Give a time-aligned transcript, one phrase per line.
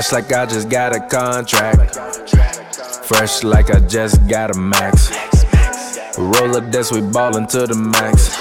[0.00, 1.94] Fresh like I just got a contract.
[3.04, 5.10] Fresh like I just got a max.
[6.16, 8.34] Roller desk, we ballin' to the max.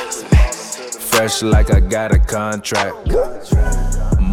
[1.10, 2.96] Fresh like I got a contract.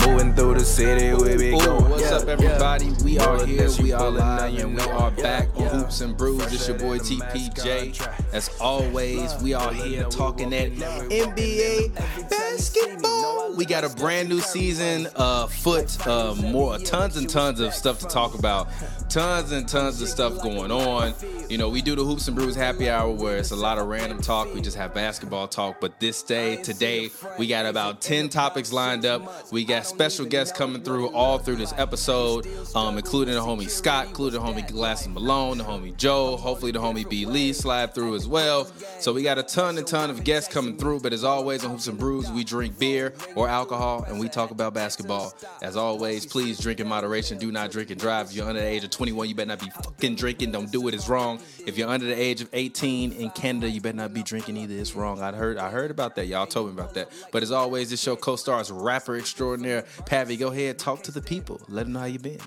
[0.06, 1.90] Moving through the city, we be going.
[1.90, 2.92] what's up, everybody?
[3.02, 3.70] We are here.
[3.82, 6.52] We are live, and we are back on Hoops and Brews.
[6.52, 8.08] It's your boy TPJ.
[8.32, 11.92] As always, we are here talking that NBA
[12.30, 13.15] basketball.
[13.56, 16.06] We got a brand new season uh, foot.
[16.06, 18.68] Uh, more, tons and tons of stuff to talk about.
[19.08, 21.14] Tons and tons of stuff going on.
[21.48, 23.86] You know, we do the Hoops and Brews happy hour where it's a lot of
[23.86, 24.52] random talk.
[24.52, 25.80] We just have basketball talk.
[25.80, 29.50] But this day, today, we got about 10 topics lined up.
[29.52, 34.08] We got special guests coming through all through this episode, um, including the homie Scott,
[34.08, 38.16] including the homie Glasses Malone, the homie Joe, hopefully the homie B Lee slide through
[38.16, 38.66] as well.
[39.00, 41.00] So we got a ton and ton of guests coming through.
[41.00, 44.50] But as always on Hoops and Brews, we drink beer or alcohol and we talk
[44.50, 45.34] about basketball.
[45.62, 47.38] As always, please drink in moderation.
[47.38, 48.26] Do not drink and drive.
[48.26, 50.52] If you're under the age of 21, you better not be fucking drinking.
[50.52, 50.94] Don't do it.
[50.94, 51.40] It's wrong.
[51.66, 54.74] If you're under the age of 18 in Canada, you better not be drinking either.
[54.74, 55.20] It's wrong.
[55.20, 56.26] I heard I heard about that.
[56.26, 57.10] Y'all told me about that.
[57.32, 60.38] But as always, this show co-stars rapper extraordinaire Pavi.
[60.38, 61.60] Go ahead, talk to the people.
[61.68, 62.38] Let them know how you been.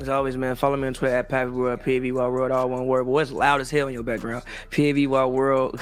[0.00, 2.86] As always, man, follow me on Twitter at Pappy World, PAV Wild World, all one
[2.86, 3.04] word.
[3.04, 4.42] But what's loud as hell in your background?
[4.72, 5.80] PAV Wild World,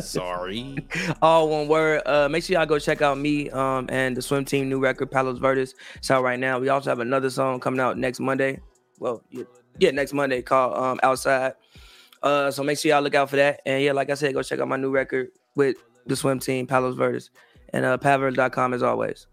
[0.00, 0.78] Sorry.
[1.22, 2.00] all one word.
[2.06, 5.10] Uh, make sure y'all go check out me um, and the swim team new record,
[5.10, 5.74] Palos Verdes.
[5.96, 6.58] It's out right now.
[6.58, 8.60] We also have another song coming out next Monday.
[8.98, 9.44] Well, yeah,
[9.78, 11.52] yeah next Monday called um, Outside.
[12.22, 13.60] Uh, so make sure y'all look out for that.
[13.66, 16.66] And yeah, like I said, go check out my new record with the swim team,
[16.66, 17.30] Palos Verdes.
[17.74, 19.26] And uh, paverdes.com as always.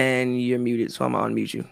[0.00, 1.64] And you're muted, so I'm gonna unmute you.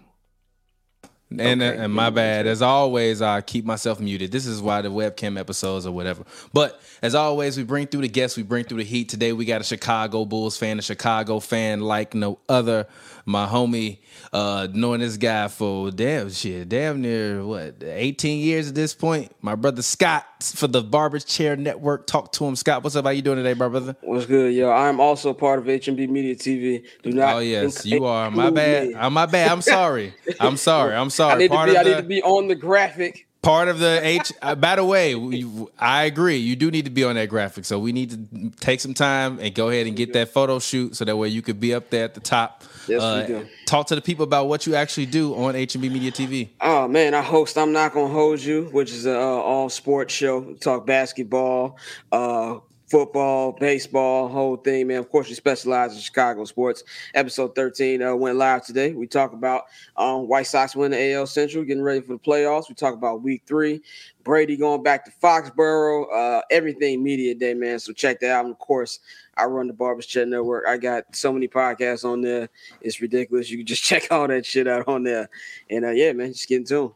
[1.31, 1.77] And, Okay.
[1.79, 2.47] and my bad.
[2.47, 4.33] As always, I keep myself muted.
[4.33, 6.25] This is why the webcam episodes or whatever.
[6.55, 9.11] But as always, we bring through the guests, we bring through the heat.
[9.11, 12.87] Today we got a Chicago Bulls fan, a Chicago fan like no other.
[13.29, 13.99] My homie,
[14.33, 19.31] uh, knowing this guy for damn shit, damn near what, 18 years at this point.
[19.43, 22.07] My brother Scott for the Barber's Chair Network.
[22.07, 22.57] Talk to him.
[22.57, 23.05] Scott, what's up?
[23.05, 23.95] How you doing today, my brother?
[24.01, 24.71] What's good, yo?
[24.71, 26.87] I'm also part of HMB Media TV.
[27.03, 27.35] Do not.
[27.37, 28.31] Oh yes, you are.
[28.31, 28.95] My bad.
[28.95, 29.53] I'm my bad.
[29.53, 30.15] I'm sorry.
[30.41, 30.95] I'm sorry.
[30.95, 31.35] I'm sorry.
[31.35, 31.71] I need to be.
[31.73, 33.27] of I need the- to be on the graphic.
[33.43, 34.33] part of the H.
[34.41, 35.47] Uh, by the way, we,
[35.79, 36.37] I agree.
[36.39, 39.39] You do need to be on that graphic, so we need to take some time
[39.39, 41.91] and go ahead and get that photo shoot, so that way you could be up
[41.91, 42.65] there at the top.
[42.89, 43.47] Yes, we Uh, do.
[43.67, 46.49] Talk to the people about what you actually do on HMB Media TV.
[46.61, 47.59] Oh man, I host.
[47.59, 50.39] I'm not gonna hold you, which is a uh, all sports show.
[50.39, 51.77] We talk basketball,
[52.11, 54.99] uh, football, baseball, whole thing, man.
[54.99, 56.85] Of course, we specialize in Chicago sports.
[57.15, 58.93] Episode 13 uh, went live today.
[58.93, 59.65] We talk about
[59.97, 62.69] um, White Sox win the AL Central, getting ready for the playoffs.
[62.69, 63.83] We talk about Week Three,
[64.25, 67.79] Brady going back to Foxborough, uh, everything media day, man.
[67.79, 68.47] So check that out.
[68.47, 69.01] Of course,
[69.37, 70.65] I run the Barbers Chat Network.
[70.67, 72.49] I got so many podcasts on there.
[72.81, 73.51] It's ridiculous.
[73.51, 75.29] You can just check all that shit out on there.
[75.71, 76.93] And uh, yeah, man, just get to 'em.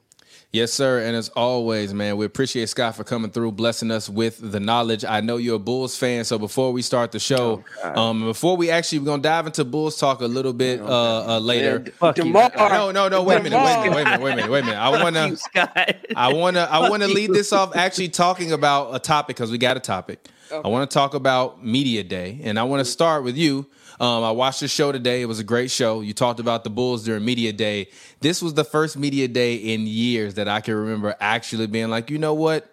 [0.52, 1.00] Yes, sir.
[1.00, 5.02] And as always, man, we appreciate Scott for coming through, blessing us with the knowledge.
[5.02, 8.68] I know you're a Bulls fan, so before we start the show, um, before we
[8.68, 11.84] actually we're gonna dive into Bulls talk a little bit uh, uh later.
[12.02, 12.24] Yeah, you.
[12.24, 13.22] DeMar- No, no, no.
[13.22, 13.56] Wait a minute.
[13.56, 13.94] Wait a minute.
[13.94, 14.20] Wait a minute.
[14.20, 14.50] Wait a minute.
[14.50, 14.78] Wait a minute.
[14.78, 15.28] I wanna.
[15.28, 19.36] You, I want to I want to lead this off actually talking about a topic
[19.36, 20.28] because we got a topic.
[20.52, 23.66] I want to talk about media day, and I want to start with you.
[24.00, 25.22] Um, I watched the show today.
[25.22, 26.00] It was a great show.
[26.00, 27.88] You talked about the Bulls during media day.
[28.20, 32.10] This was the first media day in years that I can remember actually being like,
[32.10, 32.68] you know what?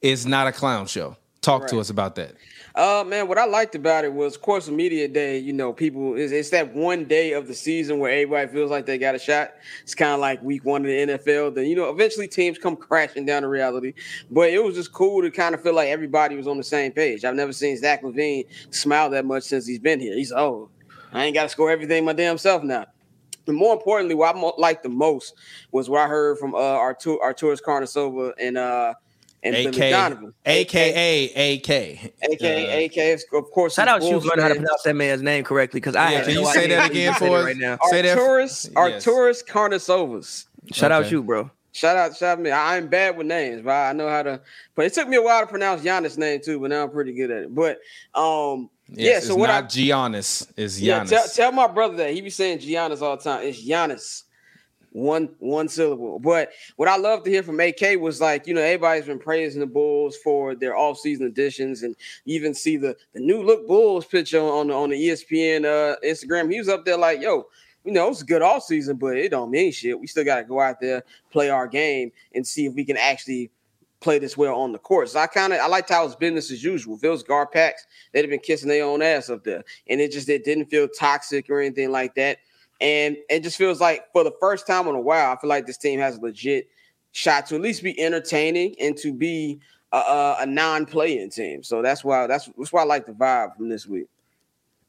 [0.00, 1.16] It's not a clown show.
[1.42, 2.34] Talk to us about that.
[2.74, 5.38] Uh, man, what I liked about it was, of course, media day.
[5.38, 8.86] You know, people it's, it's that one day of the season where everybody feels like
[8.86, 9.52] they got a shot.
[9.82, 11.54] It's kind of like week one of the NFL.
[11.54, 13.94] Then you know, eventually teams come crashing down to reality.
[14.30, 16.92] But it was just cool to kind of feel like everybody was on the same
[16.92, 17.24] page.
[17.24, 20.14] I've never seen Zach LaVine smile that much since he's been here.
[20.14, 20.68] He's oh,
[21.12, 22.86] I ain't got to score everything my damn self now.
[23.46, 25.34] And more importantly, what I liked the most
[25.72, 28.94] was what I heard from uh, Artur Arturis Carnasova and uh
[29.42, 31.70] and Billy Donovan, AKA AK.
[32.22, 33.74] aka, aka, of course.
[33.74, 35.96] Shout he's out you Bulls for learning how to pronounce that man's name correctly because
[35.96, 37.44] I Yeah, had can no you say that again for us?
[37.44, 37.78] right now.
[37.90, 39.04] Say that- Arturis, Yes.
[39.06, 40.44] Arturis Carnasovas.
[40.72, 41.12] Shout out Okay.
[41.12, 41.50] you, bro.
[41.72, 42.50] Shout out, shout out me.
[42.50, 44.40] I'm bad with names, but I know how to.
[44.74, 47.12] But it took me a while to pronounce Giannis' name too, but now I'm pretty
[47.12, 47.54] good at it.
[47.54, 47.78] But
[48.14, 49.16] um, Yes, yeah.
[49.18, 51.08] it's So what I not Giannis, it's yeah Giannis.
[51.10, 53.46] tell, tell my brother that he be saying Giannis all the time.
[53.46, 54.24] It's Giannis,
[54.92, 56.18] one one syllable.
[56.18, 59.60] But what I love to hear from AK was like, you know, everybody's been praising
[59.60, 64.40] the Bulls for their offseason additions, and even see the the new look Bulls picture
[64.40, 66.50] on the on the ESPN uh, Instagram.
[66.50, 67.46] He was up there like, yo.
[67.82, 69.98] You know, it's a good off season, but it don't mean shit.
[69.98, 72.98] We still got to go out there, play our game, and see if we can
[72.98, 73.50] actually
[74.00, 75.08] play this well on the court.
[75.08, 76.98] So I kind of I liked how it was business as usual.
[77.02, 77.72] It was GarPax,
[78.12, 80.88] they'd have been kissing their own ass up there, and it just it didn't feel
[80.88, 82.38] toxic or anything like that.
[82.80, 85.66] And it just feels like for the first time in a while, I feel like
[85.66, 86.68] this team has a legit
[87.12, 89.60] shot to at least be entertaining and to be
[89.92, 91.62] a, a non-playing team.
[91.62, 94.06] So that's why that's that's why I like the vibe from this week.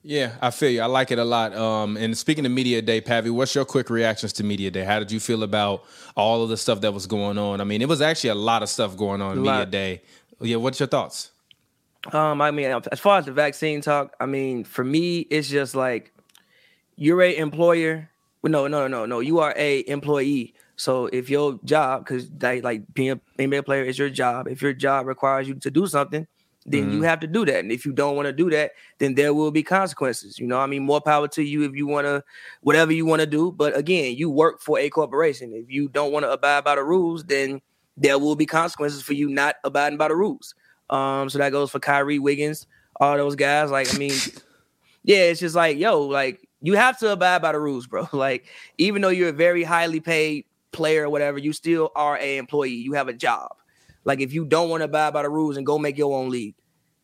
[0.03, 0.81] Yeah, I feel you.
[0.81, 1.55] I like it a lot.
[1.55, 4.83] Um, and speaking of Media Day, Pavi, what's your quick reactions to Media Day?
[4.83, 5.83] How did you feel about
[6.15, 7.61] all of the stuff that was going on?
[7.61, 10.01] I mean, it was actually a lot of stuff going on Media Day.
[10.39, 11.31] Yeah, what's your thoughts?
[12.11, 15.75] Um, I mean, as far as the vaccine talk, I mean, for me, it's just
[15.75, 16.11] like
[16.95, 18.09] you're a employer.
[18.43, 19.19] No, no, no, no.
[19.19, 20.53] You are a employee.
[20.75, 22.29] So if your job, because
[22.63, 25.85] like being a NBA player is your job, if your job requires you to do
[25.85, 26.25] something,
[26.65, 26.93] then mm-hmm.
[26.93, 27.59] you have to do that.
[27.59, 30.37] And if you don't want to do that, then there will be consequences.
[30.39, 32.23] You know, I mean, more power to you if you want to,
[32.61, 33.51] whatever you want to do.
[33.51, 35.53] But again, you work for a corporation.
[35.53, 37.61] If you don't want to abide by the rules, then
[37.97, 40.53] there will be consequences for you not abiding by the rules.
[40.89, 42.67] Um, so that goes for Kyrie Wiggins,
[42.99, 43.71] all those guys.
[43.71, 44.13] Like, I mean,
[45.03, 48.07] yeah, it's just like, yo, like you have to abide by the rules, bro.
[48.13, 48.45] Like,
[48.77, 52.75] even though you're a very highly paid player or whatever, you still are a employee.
[52.75, 53.51] You have a job.
[54.03, 56.29] Like if you don't want to abide by the rules and go make your own
[56.29, 56.55] league.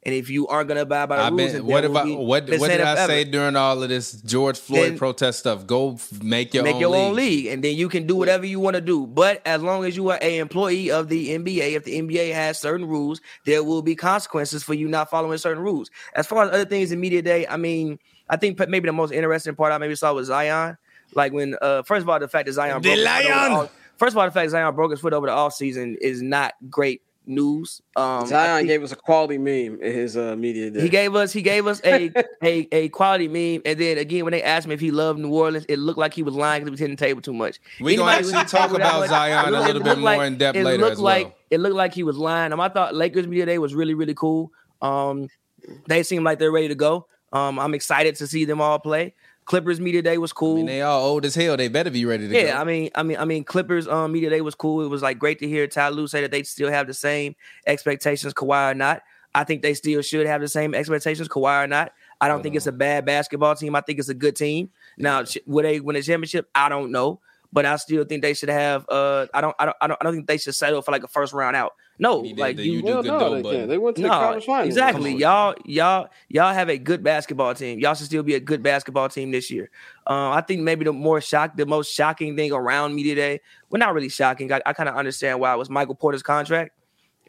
[0.04, 2.50] And if you aren't gonna abide by the I've rules, been, what if I, what
[2.50, 3.12] what did I ever.
[3.12, 5.68] say during all of this George Floyd then protest stuff?
[5.68, 7.02] Go make your make own your league.
[7.02, 9.06] own league, and then you can do whatever you want to do.
[9.06, 12.58] But as long as you are a employee of the NBA, if the NBA has
[12.58, 15.90] certain rules, there will be consequences for you not following certain rules.
[16.14, 19.12] As far as other things in media day, I mean, I think maybe the most
[19.12, 20.78] interesting part I maybe saw was Zion.
[21.14, 23.70] Like when, uh, first of all, the fact that Zion the lion.
[23.98, 27.02] First of all, the fact Zion broke his foot over the offseason is not great
[27.28, 27.82] news.
[27.96, 30.82] Um, Zion gave us a quality meme in his uh, media day.
[30.82, 32.12] He gave us he gave us a,
[32.44, 35.34] a a quality meme, and then again when they asked him if he loved New
[35.34, 37.60] Orleans, it looked like he was lying because he was hitting the table too much.
[37.80, 41.26] We gonna actually talk about Zion a little bit more in depth later as like,
[41.26, 41.36] well.
[41.50, 42.54] It looked like he was lying.
[42.54, 44.52] Um, I thought Lakers media day was really really cool.
[44.82, 45.28] Um,
[45.88, 47.08] they seem like they're ready to go.
[47.34, 49.14] Um, I'm excited to see them all play.
[49.46, 50.54] Clippers media day was cool.
[50.54, 51.56] I mean, they all old as hell.
[51.56, 52.58] They better be ready to yeah, go.
[52.58, 54.84] I mean, I mean, I mean, Clippers um media day was cool.
[54.84, 57.36] It was like great to hear Ty Lue say that they still have the same
[57.66, 59.04] expectations, Kawhi or not.
[59.34, 61.94] I think they still should have the same expectations, Kawhi or not.
[62.20, 63.76] I don't think it's a bad basketball team.
[63.76, 64.72] I think it's a good team.
[64.98, 66.50] Now, would they win a championship?
[66.56, 67.20] I don't know,
[67.52, 68.86] but I still think they should have.
[68.90, 71.04] Uh, I don't, I don't, I don't, I don't think they should settle for like
[71.04, 71.74] a first round out.
[72.00, 74.68] No, like you, you do no, dough, they, they went to no, the conference finals.
[74.68, 75.16] Exactly.
[75.16, 77.80] Y'all, y'all, y'all have a good basketball team.
[77.80, 79.72] Y'all should still be a good basketball team this year.
[80.06, 83.40] Uh, I think maybe the more shock, the most shocking thing around me today,
[83.70, 84.52] well, not really shocking.
[84.52, 86.72] I, I kind of understand why it was Michael Porter's contract.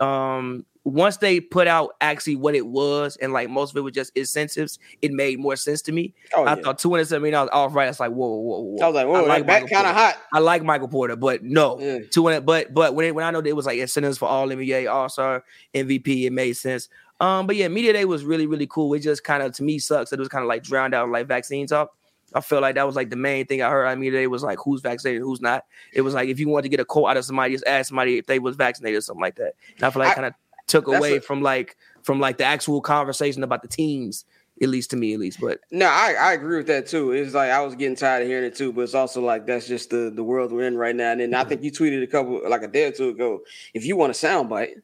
[0.01, 3.93] Um, once they put out actually what it was, and like most of it was
[3.93, 6.15] just incentives, it made more sense to me.
[6.35, 6.63] Oh, I yeah.
[6.63, 7.89] thought two hundred seventy dollars off right.
[7.89, 8.85] It's like whoa, whoa, whoa.
[8.85, 10.17] I was like, whoa, I like that kind of hot.
[10.33, 11.99] I like Michael Porter, but no, yeah.
[12.11, 12.47] two hundred.
[12.47, 14.91] But but when it, when I know that it was like incentives for all NBA,
[14.93, 15.45] All Star,
[15.75, 16.89] MVP, it made sense.
[17.21, 18.95] Um, but yeah, media day was really really cool.
[18.95, 21.09] It just kind of to me sucks that it was kind of like drowned out
[21.09, 21.93] like vaccine talk.
[22.35, 24.43] I feel like that was like the main thing I heard on media day was
[24.43, 25.65] like who's vaccinated, who's not.
[25.93, 27.89] It was like if you want to get a quote out of somebody, just ask
[27.89, 29.55] somebody if they was vaccinated or something like that.
[29.77, 30.35] And I feel like kind of
[30.69, 34.25] took away a, from like from like the actual conversation about the teams
[34.61, 37.13] at least to me at least but no I, I agree with that too.
[37.13, 39.67] It's like i was getting tired of hearing it too but it's also like that's
[39.67, 41.13] just the the world we're in right now.
[41.13, 43.41] And then i think you tweeted a couple like a day or two ago
[43.75, 44.83] if you want a soundbite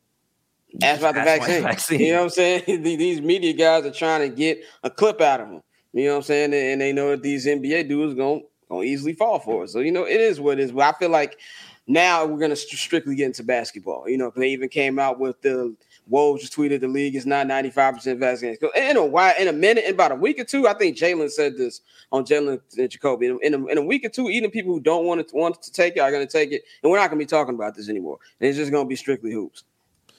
[0.83, 1.63] ask about the vaccine.
[1.63, 2.01] vaccine.
[2.01, 2.63] you know what i'm saying?
[2.83, 6.17] These media guys are trying to get a clip out of them you know what
[6.17, 6.55] i'm saying?
[6.55, 9.71] And they know that these nba dudes gonna, gonna easily fall for it.
[9.71, 10.73] So you know it is what it is.
[10.73, 11.39] But i feel like
[11.87, 14.09] now we're going to strictly get into basketball.
[14.09, 15.77] You know, they even came out with the
[16.11, 18.63] Woj just tweeted the league is not 95% vaccinated.
[18.77, 21.31] In a while, in a minute, in about a week or two, I think Jalen
[21.31, 21.81] said this
[22.13, 23.27] on Jalen and Jacoby.
[23.27, 25.63] In, in, a, in a week or two, even people who don't want to want
[25.63, 27.55] to take it are going to take it, and we're not going to be talking
[27.55, 28.19] about this anymore.
[28.41, 29.65] And it's just going to be strictly hoops.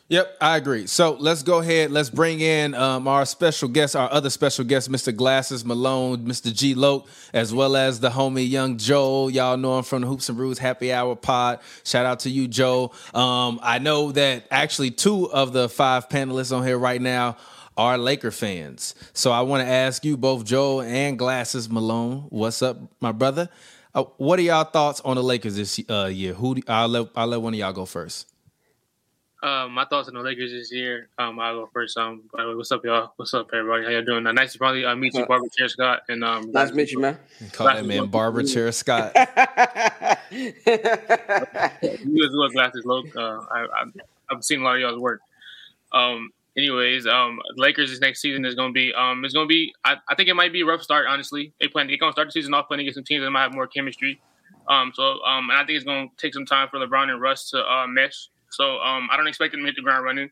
[0.07, 0.85] Yep, I agree.
[0.85, 1.89] So let's go ahead.
[1.89, 5.15] Let's bring in um, our special guest, our other special guest, Mr.
[5.15, 6.53] Glasses Malone, Mr.
[6.53, 9.29] G Loke, as well as the homie Young Joe.
[9.29, 11.59] Y'all know him from the Hoops and Brews Happy Hour Pod.
[11.83, 12.91] Shout out to you, Joe.
[13.15, 17.38] Um, I know that actually two of the five panelists on here right now
[17.75, 18.93] are Laker fans.
[19.13, 23.50] So I want to ask you both, Joe and Glasses Malone, what's up, my brother?
[23.95, 26.33] Uh, what are y'all thoughts on the Lakers this uh, year?
[26.33, 26.55] Who?
[26.55, 28.27] Do, I'll let I'll let one of y'all go first.
[29.45, 31.07] Um, my thoughts on the Lakers this year.
[31.19, 31.95] Um, I'll go first.
[31.97, 33.13] Um, by the way, what's up, y'all?
[33.17, 33.83] What's up, everybody?
[33.83, 34.25] How y'all doing?
[34.25, 36.01] Uh, nice to probably uh, meet you, Barbara Chair Scott.
[36.09, 37.19] And um, nice to meet you, man.
[37.51, 39.11] Call that man Barbara Chair Scott.
[40.31, 43.15] you as well, glasses, Loke.
[43.15, 43.83] Uh, I, I,
[44.31, 45.21] I've seen a lot of y'all's work.
[45.91, 49.53] Um, anyways, um, Lakers this next season is going to be um, it's going to
[49.53, 49.75] be.
[49.83, 51.05] I, I think it might be a rough start.
[51.07, 53.29] Honestly, they plan they're going to start the season off playing against some teams that
[53.29, 54.19] might have more chemistry.
[54.67, 57.21] Um, so um, and I think it's going to take some time for LeBron and
[57.21, 60.29] Russ to uh, mesh So um, I don't expect them to hit the ground running.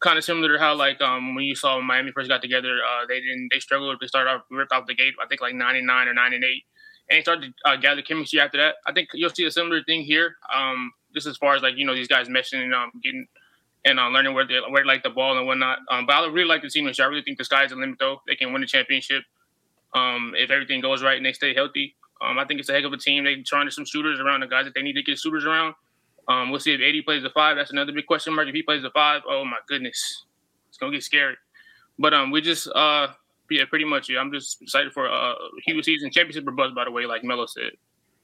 [0.00, 3.06] Kind of similar to how like um, when you saw Miami first got together, uh,
[3.06, 5.14] they didn't they struggled to start off ripped off the gate.
[5.22, 6.64] I think like ninety nine or ninety eight,
[7.08, 8.76] and they started to uh, gather chemistry after that.
[8.86, 10.36] I think you'll see a similar thing here.
[10.54, 13.26] Um, just as far as like you know these guys meshing and um, getting
[13.84, 15.78] and uh, learning where they where they like the ball and whatnot.
[15.90, 17.00] Um, but I really like the team this.
[17.00, 18.22] I really think the sky's the limit though.
[18.26, 19.24] They can win the championship
[19.94, 21.96] um, if everything goes right and they stay healthy.
[22.22, 23.24] Um, I think it's a heck of a team.
[23.24, 25.74] They're trying to some shooters around the guys that they need to get shooters around.
[26.28, 27.56] Um, we'll see if AD plays the five.
[27.56, 28.48] That's another big question mark.
[28.48, 30.24] If he plays the five, oh my goodness,
[30.68, 31.36] it's gonna get scary.
[31.98, 33.08] But um, we just uh,
[33.50, 34.08] yeah, pretty much.
[34.08, 35.34] Yeah, I'm just excited for uh,
[35.66, 36.72] huge season championship or buzz.
[36.72, 37.72] By the way, like Melo said.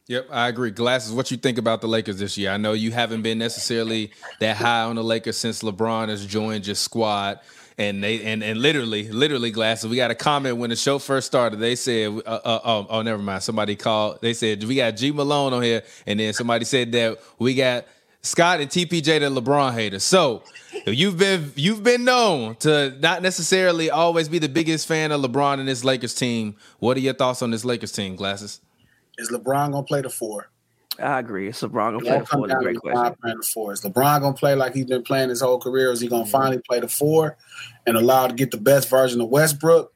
[0.09, 0.71] Yep, I agree.
[0.71, 2.53] Glasses, what you think about the Lakers this year?
[2.53, 6.65] I know you haven't been necessarily that high on the Lakers since LeBron has joined
[6.65, 7.41] your squad.
[7.78, 9.90] And they and, and literally, literally, glasses.
[9.90, 11.59] We got a comment when the show first started.
[11.59, 13.42] They said, uh, uh, oh, oh, never mind.
[13.42, 14.21] Somebody called.
[14.23, 17.87] They said we got G Malone on here, and then somebody said that we got
[18.26, 20.02] Scott and TPJ the LeBron haters.
[20.02, 20.42] So
[20.87, 25.61] you've been you've been known to not necessarily always be the biggest fan of LeBron
[25.61, 26.56] and this Lakers team.
[26.78, 28.61] What are your thoughts on this Lakers team, glasses?
[29.18, 30.50] Is LeBron gonna play the four?
[30.99, 31.49] I agree.
[31.49, 32.49] It's LeBron gonna play the four.
[32.49, 33.15] That's a great question.
[33.21, 33.73] Playing the four.
[33.73, 35.91] Is LeBron gonna play like he's been playing his whole career?
[35.91, 36.31] Is he gonna mm-hmm.
[36.31, 37.37] finally play the four
[37.87, 39.93] and allow to get the best version of Westbrook?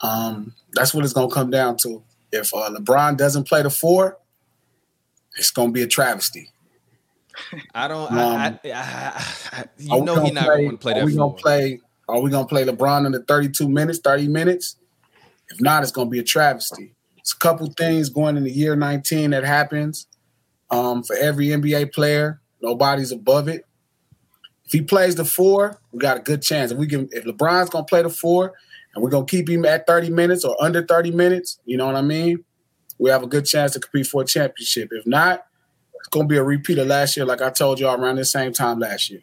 [0.00, 2.02] Um, that's what it's gonna come down to.
[2.32, 4.18] If uh, LeBron doesn't play the four,
[5.36, 6.50] it's gonna be a travesty.
[7.74, 8.10] I don't.
[8.10, 11.02] Um, I, I, I, you know he's not going to play that.
[11.02, 11.80] Are we gonna play?
[12.08, 14.76] Are we gonna play LeBron in the thirty-two minutes, thirty minutes?
[15.50, 16.94] If not, it's gonna be a travesty.
[17.18, 20.06] It's a couple things going in the year 19 that happens
[20.74, 22.40] um, for every NBA player.
[22.60, 23.64] Nobody's above it.
[24.66, 26.72] If he plays the four, we got a good chance.
[26.72, 28.54] If we can, if LeBron's gonna play the four,
[28.94, 31.96] and we're gonna keep him at 30 minutes or under 30 minutes, you know what
[31.96, 32.44] I mean?
[32.98, 34.88] We have a good chance to compete for a championship.
[34.92, 35.44] If not,
[35.96, 38.52] it's gonna be a repeat of last year, like I told y'all around the same
[38.52, 39.20] time last year.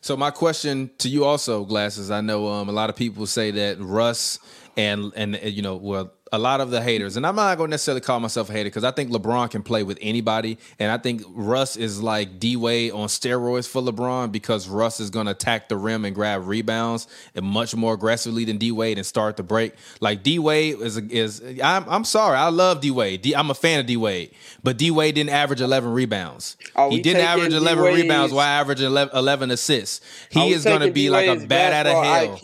[0.00, 2.10] So my question to you also, glasses.
[2.10, 4.38] I know um, a lot of people say that Russ
[4.76, 7.72] and and you know well a lot of the haters, and I'm not going to
[7.72, 10.98] necessarily call myself a hater because I think LeBron can play with anybody, and I
[10.98, 15.32] think Russ is like D Wade on steroids for LeBron because Russ is going to
[15.32, 19.36] attack the rim and grab rebounds and much more aggressively than D Wade and start
[19.36, 19.74] the break.
[20.00, 23.32] Like D Wade is is I'm I'm sorry, I love D Wade.
[23.34, 26.56] I'm a fan of D Wade, but D Wade didn't average 11 rebounds.
[26.90, 30.00] he didn't average 11 D-Wade's, rebounds while averaging 11, 11 assists.
[30.30, 32.36] He is going to be like a bat out of hell.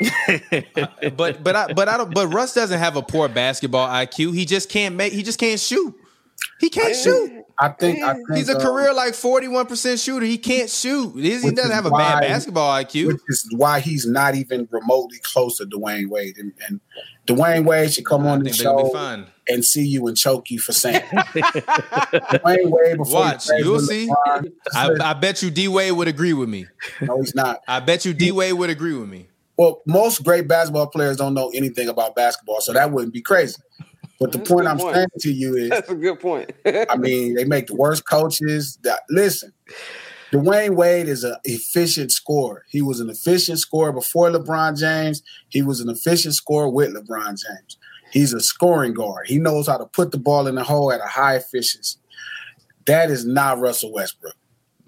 [1.16, 4.34] But but I but I don't but Russ doesn't have a poor basketball IQ.
[4.34, 5.94] He just can't make he just can't shoot.
[6.58, 7.44] He can't I, shoot.
[7.58, 10.24] I think, I think he's a uh, career like 41% shooter.
[10.24, 11.14] He can't shoot.
[11.14, 13.08] He doesn't have a why, bad basketball IQ.
[13.08, 16.38] Which is why he's not even remotely close to Dwyane Wade.
[16.38, 16.80] And, and
[17.26, 20.72] Dwyane Wade should come I on the show and see you and choke you for
[20.72, 24.08] saying Dwyane Wade before Watch, you'll see.
[24.08, 26.66] LeBron, I, I bet you D Wade would agree with me.
[27.02, 27.60] No, he's not.
[27.68, 29.29] I bet you D Wade would agree with me.
[29.60, 33.60] Well, most great basketball players don't know anything about basketball, so that wouldn't be crazy.
[34.18, 34.94] But the That's point I'm point.
[34.94, 36.50] saying to you is That's a good point.
[36.64, 38.78] I mean, they make the worst coaches.
[38.84, 39.52] That, listen,
[40.32, 42.64] Dwyane Wade is an efficient scorer.
[42.70, 45.22] He was an efficient scorer before LeBron James.
[45.50, 47.76] He was an efficient scorer with LeBron James.
[48.12, 49.26] He's a scoring guard.
[49.26, 51.98] He knows how to put the ball in the hole at a high efficiency.
[52.86, 54.36] That is not Russell Westbrook.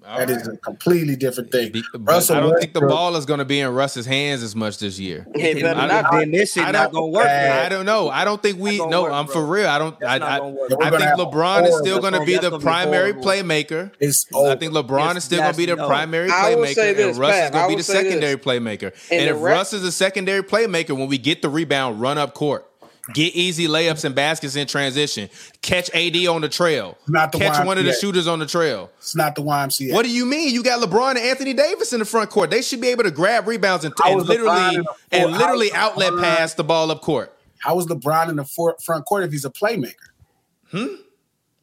[0.05, 0.41] All that right.
[0.41, 1.71] is a completely different thing.
[1.99, 4.55] Russell I don't Westbrook, think the ball is going to be in Russ's hands as
[4.55, 5.25] much this year.
[5.35, 6.31] It better I, not be.
[6.31, 7.27] This shit not going to work.
[7.27, 8.09] I don't know.
[8.09, 8.77] I don't think we.
[8.77, 9.33] No, work, I'm bro.
[9.33, 9.67] for real.
[9.67, 10.03] I don't.
[10.03, 13.91] I, I, I think LeBron is still going to be the primary playmaker.
[14.01, 17.63] I think LeBron is still going to be the primary playmaker, and Russ is going
[17.63, 18.93] to be the secondary playmaker.
[19.11, 22.69] And if Russ is a secondary playmaker, when we get the rebound, run up court.
[23.11, 25.29] Get easy layups and baskets in transition.
[25.61, 26.97] Catch AD on the trail.
[27.05, 27.65] Not the Catch YMCA.
[27.65, 28.89] one of the shooters on the trail.
[28.99, 29.91] It's not the YMCA.
[29.91, 30.53] What do you mean?
[30.53, 32.49] You got LeBron and Anthony Davis in the front court.
[32.49, 34.79] They should be able to grab rebounds and, and literally
[35.11, 37.37] and literally outlet pass the ball up court.
[37.59, 39.95] How is LeBron in the front court if he's a playmaker?
[40.71, 40.95] Hmm.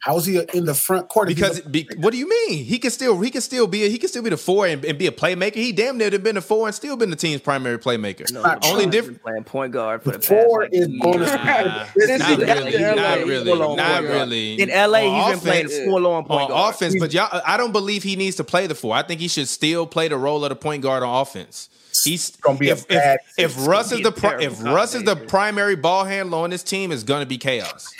[0.00, 1.28] How is he in the front court?
[1.28, 2.64] Because be, what do you mean?
[2.64, 4.82] He can still he can still be a, he can still be the four and,
[4.82, 5.56] and be a playmaker.
[5.56, 8.32] He damn near have been the four and still been the team's primary playmaker.
[8.32, 11.30] No, Only different playing point guard for the, the four is bonus.
[11.30, 14.60] Nah, not really, not really, not really.
[14.60, 16.74] In LA, he's been playing a full on point guard.
[16.74, 16.96] offense.
[16.98, 18.94] But y'all, I don't believe he needs to play the four.
[18.94, 21.68] I think he should still play the role of the point guard on offense.
[22.04, 23.18] He's gonna be if, a bad.
[23.36, 26.92] If, if Russ is the if Russ is the primary ball handler on this team,
[26.92, 27.92] it's gonna be chaos.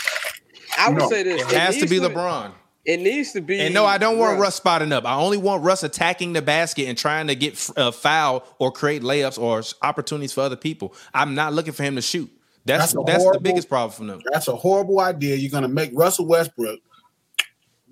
[0.79, 2.53] I would say this: it has to be LeBron.
[2.85, 3.61] It needs to be.
[3.61, 5.05] And no, I don't want Russ, Russ spotting up.
[5.05, 8.73] I only want Russ attacking the basket and trying to get a uh, foul or
[8.73, 10.95] create layups or opportunities for other people.
[11.12, 12.31] I'm not looking for him to shoot.
[12.65, 14.23] That's that's, that's horrible, the biggest problem for them.
[14.33, 15.37] That's a horrible idea.
[15.37, 16.81] You're going to make Russell Westbrook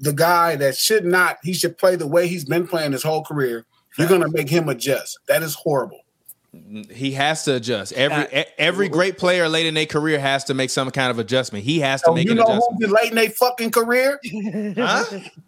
[0.00, 3.24] the guy that should not, he should play the way he's been playing his whole
[3.24, 3.66] career.
[3.96, 5.18] You're going to make him adjust.
[5.26, 6.00] That is horrible.
[6.90, 7.92] He has to adjust.
[7.92, 11.18] Every uh, every great player late in their career has to make some kind of
[11.18, 11.62] adjustment.
[11.62, 12.82] He has to so make you an know adjustment.
[12.82, 14.18] who's late in their fucking career?
[14.24, 15.04] huh?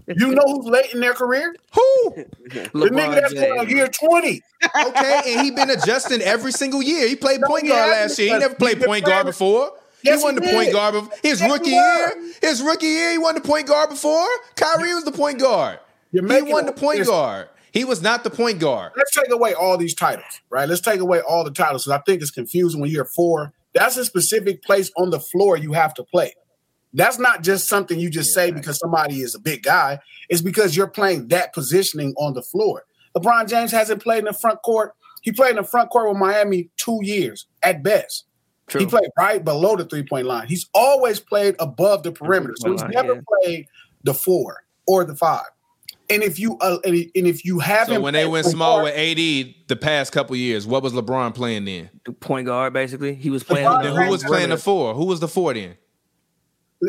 [0.06, 1.56] You know who's late in their career?
[1.72, 2.14] Who?
[2.14, 4.42] the nigga that's going on year 20.
[4.88, 7.08] okay, and he been adjusting every single year.
[7.08, 8.34] He played point guard last year.
[8.34, 9.72] He never played point guard before.
[10.02, 11.18] Yes, he wasn't the point guard before.
[11.22, 12.32] His yes, rookie year.
[12.42, 14.28] His rookie year, he wasn't the point guard before.
[14.54, 15.78] Kyrie was the point guard.
[16.12, 17.48] He won the point guard.
[17.72, 18.92] He was not the point guard.
[18.96, 20.68] Let's take away all these titles, right?
[20.68, 23.52] Let's take away all the titles because I think it's confusing when you're four.
[23.74, 26.34] That's a specific place on the floor you have to play.
[26.92, 30.00] That's not just something you just say because somebody is a big guy.
[30.28, 32.84] It's because you're playing that positioning on the floor.
[33.16, 34.94] LeBron James hasn't played in the front court.
[35.22, 38.24] He played in the front court with Miami two years at best.
[38.66, 38.80] True.
[38.80, 40.46] He played right below the three point line.
[40.48, 42.54] He's always played above the perimeter.
[42.56, 43.20] So he's never yeah.
[43.42, 43.66] played
[44.04, 45.46] the four or the five.
[46.10, 49.16] And if you uh, and if you haven't, so when they went small with AD
[49.68, 51.90] the past couple years, what was LeBron playing then?
[52.04, 53.14] The point guard, basically.
[53.14, 53.68] He was playing.
[53.82, 54.94] Then who was playing the four?
[54.94, 55.76] Who was the four then?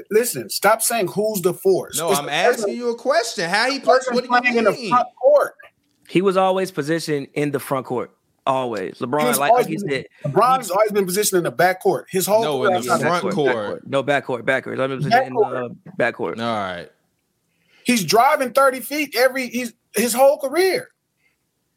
[0.10, 1.90] listen, stop saying who's the four.
[1.96, 3.50] No, it's I'm asking person, you a question.
[3.50, 4.08] How he plays?
[4.12, 4.58] What do you mean?
[4.60, 5.56] in the front court?
[6.08, 8.12] He was always positioned in the front court.
[8.48, 12.08] Always, LeBron, like, like he said, LeBron's always been positioned in the back court.
[12.10, 13.36] His whole no in the front court.
[13.36, 13.88] court.
[13.88, 14.80] No back court, back court.
[14.80, 16.40] I've been positioned in the uh, back court.
[16.40, 16.90] All right.
[17.86, 20.90] He's driving 30 feet every he's his whole career.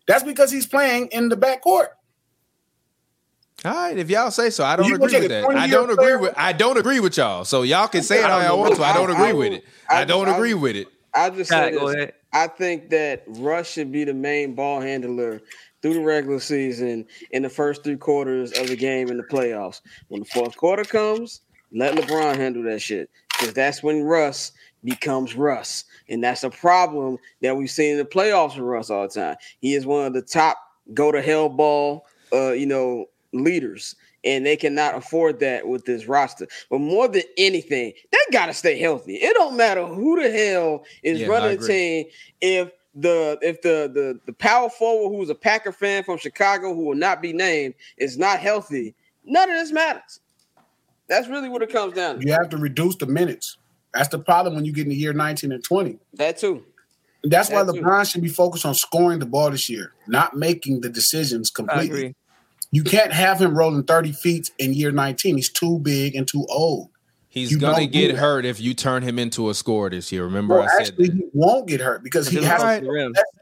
[0.06, 1.90] That's because he's playing in the back court.
[3.64, 5.44] All right, if y'all say so, I don't agree with that.
[5.56, 7.44] I don't agree with I don't agree with y'all.
[7.44, 8.82] So y'all can say it how y'all want to.
[8.82, 9.64] I don't agree with it.
[9.88, 10.88] I don't agree with it.
[11.14, 12.10] I just say this.
[12.32, 15.40] I think that Russ should be the main ball handler
[15.80, 19.80] through the regular season in the first three quarters of the game in the playoffs.
[20.08, 21.42] When the fourth quarter comes,
[21.72, 23.08] let LeBron handle that shit
[23.38, 24.52] because that's when Russ
[24.84, 25.84] becomes Russ.
[26.08, 29.36] And that's a problem that we've seen in the playoffs with Russ all the time.
[29.60, 30.58] He is one of the top
[30.92, 33.96] go to hell ball, uh, you know, leaders.
[34.24, 36.46] And they cannot afford that with this roster.
[36.70, 39.16] But more than anything, they gotta stay healthy.
[39.16, 42.06] It don't matter who the hell is yeah, running the team.
[42.40, 46.86] If the if the the the power forward who's a Packer fan from Chicago who
[46.86, 50.20] will not be named is not healthy, none of this matters.
[51.08, 52.26] That's really what it comes down to.
[52.26, 53.58] You have to reduce the minutes.
[53.94, 55.98] That's the problem when you get in the year 19 and 20.
[56.14, 56.64] That too.
[57.22, 60.82] That's that why LeBron should be focused on scoring the ball this year, not making
[60.82, 62.14] the decisions completely.
[62.70, 65.36] You can't have him rolling 30 feet in year 19.
[65.36, 66.90] He's too big and too old.
[67.28, 70.24] He's you gonna get hurt if you turn him into a scorer this year.
[70.24, 71.12] Remember, well, I said that.
[71.12, 72.82] he won't get hurt because he has right.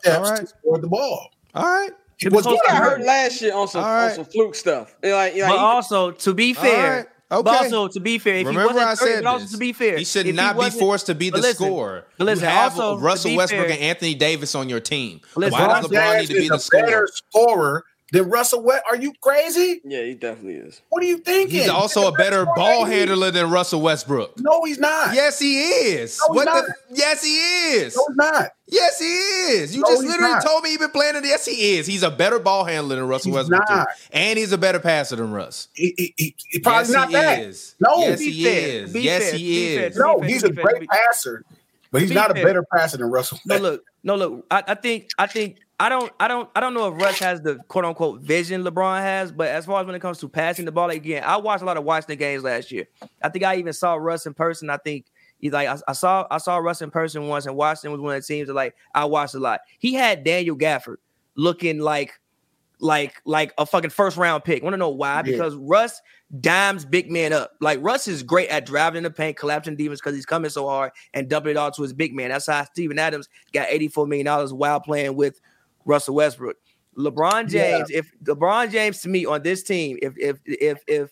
[0.00, 0.40] steps right.
[0.40, 1.30] to score the ball.
[1.54, 1.90] All right.
[2.16, 4.10] He, was, he got hurt last year on some, right.
[4.10, 4.96] on some fluke stuff.
[5.02, 7.42] Like, like but he, also, to be fair, Okay.
[7.42, 9.96] But also, to be fair, if Remember he wasn't I said also to be fair,
[9.96, 12.04] he should not be forced to be the listen, scorer.
[12.18, 15.22] Listen, you have also, Russell Westbrook fair, and Anthony Davis on your team.
[15.34, 17.08] Listen, Why does LeBron need to be the scorer?
[17.10, 18.84] scorer than Russell West.
[18.86, 19.80] Are you crazy?
[19.84, 20.82] Yeah, he definitely is.
[20.90, 21.60] What are you thinking?
[21.60, 24.38] He's also a better ball handler than Russell Westbrook.
[24.38, 25.14] No, he's not.
[25.14, 26.20] Yes, he is.
[26.28, 26.64] No, what not.
[26.64, 26.74] the?
[26.90, 27.96] Yes, he is.
[27.96, 28.50] No, he's not.
[28.66, 29.74] Yes, he is.
[29.74, 30.44] You no, just literally not.
[30.44, 31.24] told me he's been playing it.
[31.24, 31.86] Yes, he is.
[31.86, 33.88] He's a better ball handler than Russell he's Westbrook, not.
[34.12, 35.68] and he's a better passer than Russ.
[35.72, 37.38] He, he, he, he probably yes, not he that.
[37.40, 37.74] Is.
[37.80, 38.84] No, yes, he fair.
[38.84, 38.94] is.
[38.94, 39.38] yes, fair.
[39.38, 39.96] he is.
[39.96, 41.44] No, he's a great passer,
[41.90, 43.38] but he's not a better passer than Russell.
[43.46, 44.46] No, look, no, look.
[44.50, 47.40] I, I think, I think I don't, I don't, I don't know if Russ has
[47.40, 50.64] the quote unquote vision LeBron has, but as far as when it comes to passing
[50.64, 52.86] the ball, again, I watched a lot of Washington games last year.
[53.22, 54.70] I think I even saw Russ in person.
[54.70, 55.06] I think
[55.38, 58.14] he's like, I, I saw, I saw Russ in person once, and Washington was one
[58.14, 59.60] of the teams that like I watched a lot.
[59.78, 60.96] He had Daniel Gafford
[61.34, 62.12] looking like,
[62.78, 64.62] like, like a fucking first round pick.
[64.62, 65.16] Want to know why?
[65.16, 65.22] Yeah.
[65.22, 66.00] Because Russ
[66.40, 67.52] dimes big man up.
[67.60, 70.66] Like Russ is great at driving in the paint, collapsing demons because he's coming so
[70.68, 72.30] hard and dumping it all to his big man.
[72.30, 75.40] That's how Steven Adams got $84 million while playing with
[75.84, 76.56] Russell Westbrook.
[76.96, 77.98] LeBron James, yeah.
[77.98, 81.10] if LeBron James to me on this team, if if if if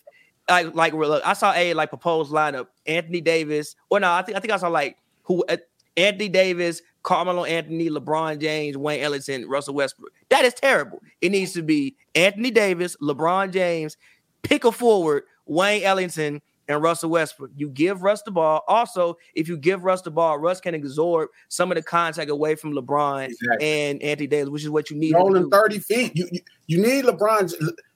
[0.49, 4.37] like like look, I saw a like proposed lineup: Anthony Davis, or no, I think
[4.37, 5.57] I think I saw like who uh,
[5.97, 10.11] Anthony Davis, Carmelo Anthony, LeBron James, Wayne Ellington, Russell Westbrook.
[10.29, 11.01] That is terrible.
[11.21, 13.97] It needs to be Anthony Davis, LeBron James,
[14.43, 17.51] pick a forward, Wayne Ellington, and Russell Westbrook.
[17.55, 18.63] You give Russ the ball.
[18.67, 22.55] Also, if you give Russ the ball, Russ can absorb some of the contact away
[22.55, 23.67] from LeBron exactly.
[23.67, 25.13] and Anthony Davis, which is what you need.
[25.13, 26.15] Rolling 30 feet.
[26.15, 27.53] You, you, you need LeBron.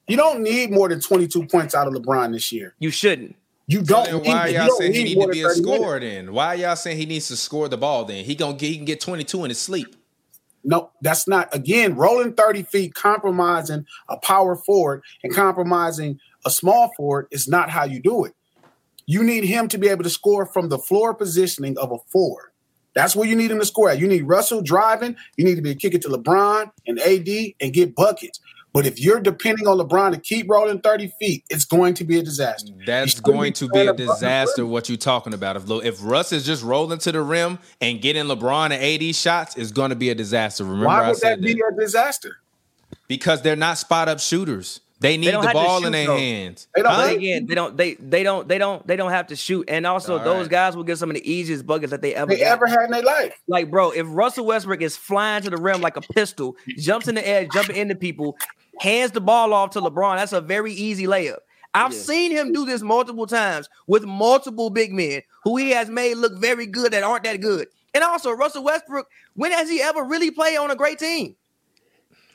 [0.08, 2.74] You don't need more than 22 points out of LeBron this year.
[2.78, 3.36] You shouldn't.
[3.68, 4.06] You don't.
[4.06, 6.32] So why y'all saying he need to be a scorer then?
[6.32, 8.24] Why y'all saying he needs to score the ball then?
[8.24, 9.96] He gonna get, he can get 22 in his sleep.
[10.62, 11.52] No, that's not.
[11.54, 17.70] Again, rolling 30 feet, compromising a power forward and compromising a small forward is not
[17.70, 18.34] how you do it.
[19.06, 22.52] You need him to be able to score from the floor positioning of a four.
[22.94, 23.98] That's where you need him to score at.
[23.98, 25.16] You need Russell driving.
[25.36, 27.28] You need to be kicking to LeBron and AD
[27.60, 28.40] and get buckets.
[28.72, 32.18] But if you're depending on LeBron to keep rolling 30 feet, it's going to be
[32.18, 32.72] a disaster.
[32.84, 34.66] That's going to be a disaster.
[34.66, 35.56] What you're talking about?
[35.56, 39.56] If if Russ is just rolling to the rim and getting LeBron and AD shots,
[39.56, 40.64] it's going to be a disaster.
[40.64, 42.38] Remember, Why would that be a disaster?
[43.08, 44.80] because they're not spot up shooters.
[44.98, 46.16] They need don't the ball shoot, in their though.
[46.16, 46.68] hands.
[46.74, 47.02] They don't Huh?
[47.08, 49.66] But again, they don't they they don't they don't they don't have to shoot.
[49.68, 50.50] And also All those right.
[50.50, 52.46] guys will get some of the easiest buckets that they ever They got.
[52.52, 53.34] ever had in their life.
[53.46, 57.14] Like, bro, if Russell Westbrook is flying to the rim like a pistol, jumps in
[57.14, 58.36] the air, jumping into people,
[58.80, 61.38] hands the ball off to LeBron, that's a very easy layup.
[61.74, 61.98] I've Yeah.
[61.98, 66.38] seen him do this multiple times with multiple big men who he has made look
[66.38, 67.68] very good that aren't that good.
[67.92, 71.36] And also, Russell Westbrook, when has he ever really played on a great team?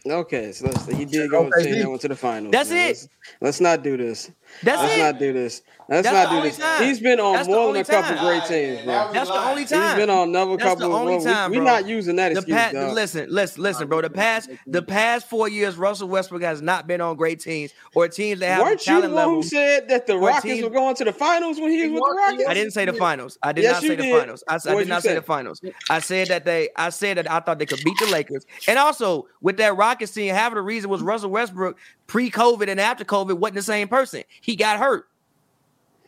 [0.08, 2.52] Okay, so let's, he did go Okay, and he- that went to the finals.
[2.52, 2.78] That's man.
[2.80, 2.88] it.
[2.90, 3.10] Let's,
[3.42, 4.32] let's not do this.
[4.64, 5.00] That's let's it.
[5.00, 5.62] not do this.
[5.90, 6.58] Let's That's not do this.
[6.58, 6.84] time.
[6.86, 8.26] He's been on That's more than a couple time.
[8.26, 9.10] great teams, bro.
[9.12, 9.98] That's the only He's time.
[9.98, 10.90] been on another That's couple.
[10.90, 11.66] the only well, time, we, bro.
[11.66, 12.56] We're not using that the excuse.
[12.56, 12.94] past, dog.
[12.94, 14.02] listen, listen, listen, bro.
[14.02, 18.08] The past, the past four years, Russell Westbrook has not been on great teams or
[18.08, 19.36] teams that have Weren't the you the talent one level.
[19.42, 21.92] who said that the Or Rockets team- were going to the finals when he was
[21.92, 22.44] with the Rockets?
[22.50, 23.38] I didn't say the finals.
[23.44, 24.44] I did Yes, not you say the finals.
[24.48, 25.16] I, I did did not say say?
[25.16, 25.62] the finals.
[25.90, 26.70] I said that they.
[26.78, 30.14] I said that I thought they could beat the Lakers, and also with that Rockets
[30.14, 33.88] team, half of the reason was Russell Westbrook pre-COVID and after COVID wasn't the same
[33.88, 34.22] person.
[34.42, 35.08] He got hurt,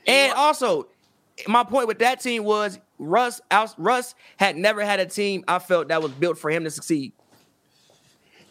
[0.08, 0.88] and also
[1.48, 3.40] my point with that team was Russ.
[3.78, 7.14] Russ had never had a team I felt that was built for him to succeed.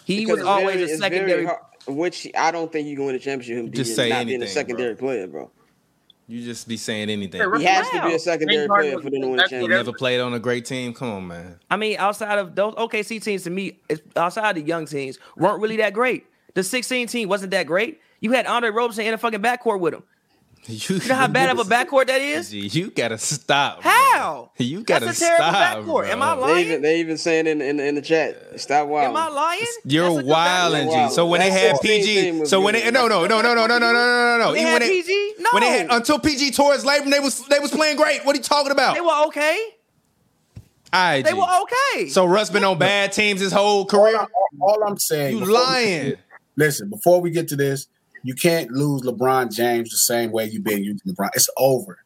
[0.05, 1.45] He Because was always very- a secondary.
[1.47, 3.73] hard- which I don't think you can win a championship.
[3.73, 5.51] Just being, say not being a anything, secondary player, bro.
[6.29, 7.40] You just be saying anything.
[7.59, 9.71] He has to be a secondary James player for them to win a You championship.
[9.71, 10.95] never played on a great team.
[10.95, 11.59] Come on, man.
[11.71, 13.81] I mean, outside of those OKC teams, to me,
[14.16, 16.25] outside of the young teams, weren't really that great.
[16.55, 18.01] The 16 team wasn't that great.
[18.23, 20.05] You had Andre Roberson in a fucking backcourt with him.
[20.67, 22.55] You, You know how bad of a backcourt that is?
[22.55, 23.83] You gotta stop.
[23.83, 23.91] bro.
[23.91, 24.53] How?
[24.59, 25.17] You gotta stop.
[25.17, 25.79] That's a terrible stop.
[26.07, 26.09] backcourt.
[26.13, 26.55] Am I lying?
[26.55, 29.09] They even they even saying in in, in the chat, stop wild.
[29.09, 29.67] Am I lying?
[29.85, 30.91] You're That's a good wilding.
[30.93, 31.11] G.
[31.15, 32.85] So when they had PG, so when good.
[32.85, 34.53] they no no no no no no no no no no no.
[34.53, 35.35] They Even had when they, PG?
[35.41, 35.51] No.
[35.53, 38.25] when they had until PG tore his labrum, they was they was playing great.
[38.25, 38.95] What are you talking about?
[38.95, 39.59] They were okay.
[40.93, 41.43] All right, They were
[41.97, 42.09] okay.
[42.11, 44.17] So Russ been on bad teams his whole All, career.
[44.17, 44.27] I,
[44.61, 46.15] all I'm saying, You lying.
[46.55, 47.89] Listen, before we get to this,
[48.23, 51.31] you can't lose LeBron James the same way you've been using LeBron.
[51.35, 51.99] It's over.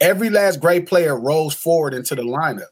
[0.00, 2.68] Every last great player rolls forward into the lineup.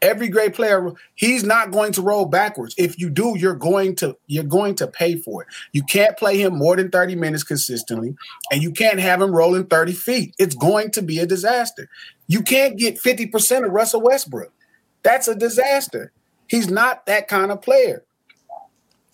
[0.00, 2.74] Every great player, he's not going to roll backwards.
[2.78, 5.48] If you do, you're going to you're going to pay for it.
[5.72, 8.16] You can't play him more than 30 minutes consistently,
[8.52, 10.34] and you can't have him rolling 30 feet.
[10.38, 11.88] It's going to be a disaster.
[12.28, 14.52] You can't get 50% of Russell Westbrook.
[15.02, 16.12] That's a disaster.
[16.46, 18.04] He's not that kind of player.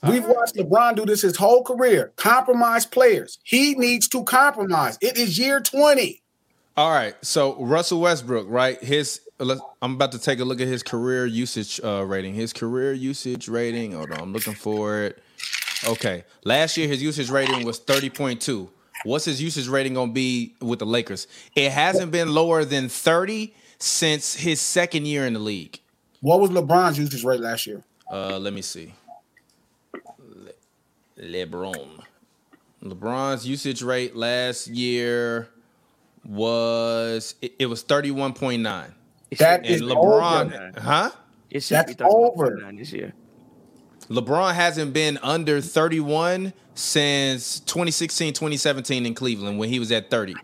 [0.08, 2.12] We've watched LeBron do this his whole career.
[2.16, 3.38] Compromise players.
[3.42, 4.98] He needs to compromise.
[5.00, 6.22] It is year 20.
[6.76, 7.14] All right.
[7.22, 8.82] So Russell Westbrook, right?
[8.82, 12.34] His I'm about to take a look at his career usage uh, rating.
[12.34, 13.92] His career usage rating.
[13.92, 15.22] Hold on, I'm looking for it.
[15.86, 16.24] Okay.
[16.44, 18.68] Last year his usage rating was 30.2.
[19.04, 21.26] What's his usage rating gonna be with the Lakers?
[21.54, 25.80] It hasn't been lower than 30 since his second year in the league.
[26.20, 27.82] What was LeBron's usage rate last year?
[28.10, 28.94] Uh, let me see.
[31.16, 32.00] Le- LeBron.
[32.82, 35.48] LeBron's usage rate last year
[36.24, 38.92] was it, it was 31.9.
[39.38, 40.80] That And is LeBron, over.
[40.80, 41.10] huh?
[41.50, 42.60] it That's over.
[42.76, 43.12] this year.
[44.08, 50.34] LeBron hasn't been under 31 since 2016, 2017 in Cleveland when he was at 30.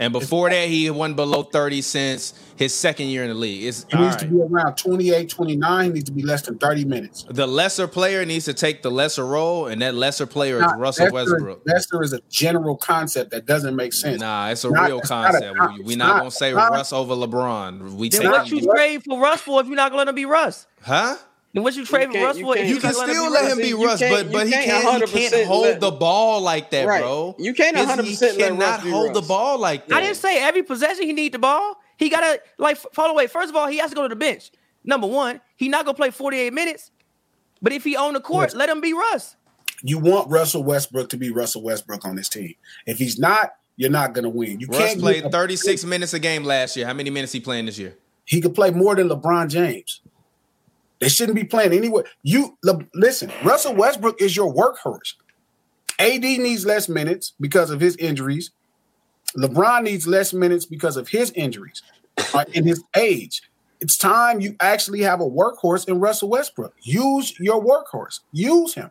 [0.00, 3.64] And before that, he won below 30 since his second year in the league.
[3.64, 5.84] It's He all needs to be around 28, 29.
[5.84, 7.26] He needs to be less than 30 minutes.
[7.28, 11.10] The lesser player needs to take the lesser role, and that lesser player is Russell
[11.10, 11.62] Lester- Westbrook.
[11.66, 14.20] Lester is a general concept that doesn't make sense.
[14.20, 15.58] Nah, it's a Not- real it's not a concept.
[15.84, 17.92] We're not, not- gonna say not- Russ over LeBron.
[17.94, 20.66] We Then take what you trade for Russ for if you're not gonna be Russ?
[20.82, 21.16] huh?
[21.52, 22.56] Then what you trade for Russ you for?
[22.56, 25.28] You you're can still let him be You Russ, but but he can't can't he
[25.28, 27.00] can't hold let- the ball like that, Right.
[27.00, 27.34] bro.
[27.38, 29.96] You can't 100% He let cannot Russ be hold the ball like that.
[29.96, 31.76] I didn't say every possession he need the ball.
[31.96, 33.26] He gotta like fall away.
[33.26, 34.52] First of all, he has to go to the bench.
[34.84, 36.92] Number one, he not gonna play 48 minutes.
[37.60, 38.54] But if he on the court, Yes.
[38.54, 39.36] let him be Russ.
[39.82, 42.54] You want Russell Westbrook to be Russell Westbrook on this team.
[42.86, 44.60] If he's not, you're not going to win.
[44.60, 46.86] You Russ can't played get- 36 minutes a game last year.
[46.86, 47.96] How many minutes he playing this year?
[48.24, 50.00] He could play more than LeBron James.
[51.00, 52.04] They shouldn't be playing anywhere.
[52.22, 52.56] You
[52.94, 53.32] listen.
[53.42, 55.14] Russell Westbrook is your workhorse.
[55.98, 58.50] AD needs less minutes because of his injuries.
[59.36, 61.82] LeBron needs less minutes because of his injuries
[62.34, 63.42] uh, and his age.
[63.80, 66.74] It's time you actually have a workhorse in Russell Westbrook.
[66.82, 68.20] Use your workhorse.
[68.32, 68.90] Use him.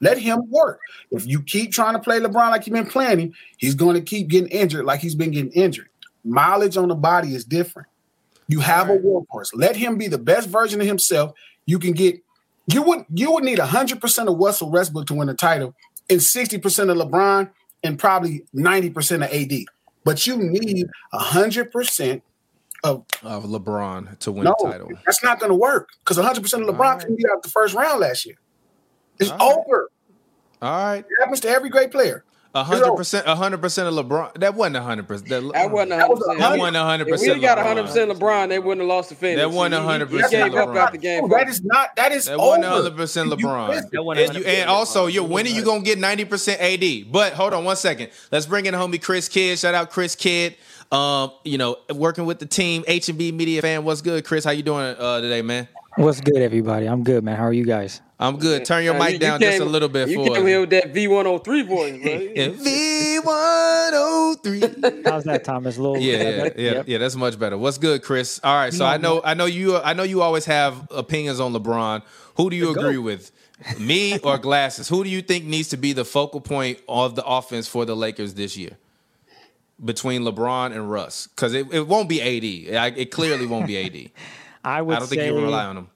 [0.00, 0.80] Let him work.
[1.10, 4.02] If you keep trying to play LeBron like you've been playing him, he's going to
[4.02, 5.88] keep getting injured like he's been getting injured.
[6.24, 7.88] Mileage on the body is different.
[8.52, 9.48] You have a workhorse.
[9.54, 11.32] Let him be the best version of himself.
[11.64, 12.22] You can get
[12.66, 15.74] you would you would need hundred percent of Russell Westbrook to win the title,
[16.10, 17.48] and sixty percent of LeBron,
[17.82, 19.52] and probably ninety percent of AD.
[20.04, 22.22] But you need hundred percent
[22.84, 24.54] of of LeBron to win no.
[24.58, 24.90] the title.
[25.06, 27.00] That's not going to work because hundred percent of LeBron right.
[27.00, 28.36] couldn't get out the first round last year.
[29.18, 29.64] It's All right.
[29.66, 29.90] over.
[30.60, 32.22] All right, It happens to every great player.
[32.54, 34.38] A hundred percent, a hundred percent of LeBron.
[34.40, 35.28] That wasn't a hundred percent.
[35.52, 36.38] That wasn't That 100%.
[36.38, 37.40] That wasn't a hundred If we percent.
[37.40, 39.40] got 100 percent LeBron, they wouldn't have lost the Phoenix.
[39.40, 39.86] That wasn't He- he-
[40.22, 40.76] 100% He gave up LeBron.
[40.76, 41.28] after game.
[41.30, 41.96] That is not.
[41.96, 43.68] That is that one hundred percent LeBron.
[43.70, 43.90] missed it.
[43.92, 45.54] That wasn't And, you, and also, you're winning.
[45.54, 47.10] You're gonna get ninety percent AD.
[47.10, 48.10] But hold on one second.
[48.30, 49.58] Let's bring in homie Chris Kidd.
[49.58, 50.56] Shout out Chris Kidd.
[50.90, 53.82] Um, you know, working with the team, H and B Media fan.
[53.84, 54.44] What's good, Chris?
[54.44, 55.68] How you doing uh, today, man?
[55.96, 56.84] What's good, everybody?
[56.86, 57.36] I'm good, man.
[57.36, 58.02] How are you guys?
[58.22, 58.64] I'm good.
[58.64, 60.58] Turn your Uh, mic you- you down just a little bit You for came here
[60.58, 60.60] us.
[60.62, 62.52] with that V103 voice, bro.
[62.52, 63.34] V one
[63.94, 64.60] oh three.
[65.04, 65.76] How's that, Thomas?
[65.76, 66.84] A little Yeah, yeah, yeah, Yep.
[66.88, 66.98] yeah.
[66.98, 67.58] That's much better.
[67.58, 68.40] What's good, Chris?
[68.44, 68.72] All right.
[68.72, 72.02] So I know, I know you, I know you always have opinions on LeBron.
[72.36, 73.30] Who do you agree with,
[73.78, 74.88] me or Glasses?
[74.88, 77.94] Who do you think needs to be the focal point of the offense for the
[77.96, 78.78] Lakers this year?
[79.84, 82.76] Between LeBron and Russ, because it, it won't be AD.
[82.76, 84.10] I- It clearly won't be AD.
[84.64, 85.88] I would I don't say think you can rely on him.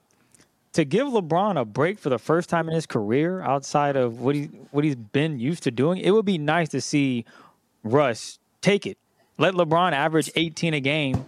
[0.77, 4.35] To give LeBron a break for the first time in his career, outside of what
[4.35, 7.25] he what he's been used to doing, it would be nice to see
[7.83, 8.99] Russ take it.
[9.39, 11.25] Let LeBron average 18 a game.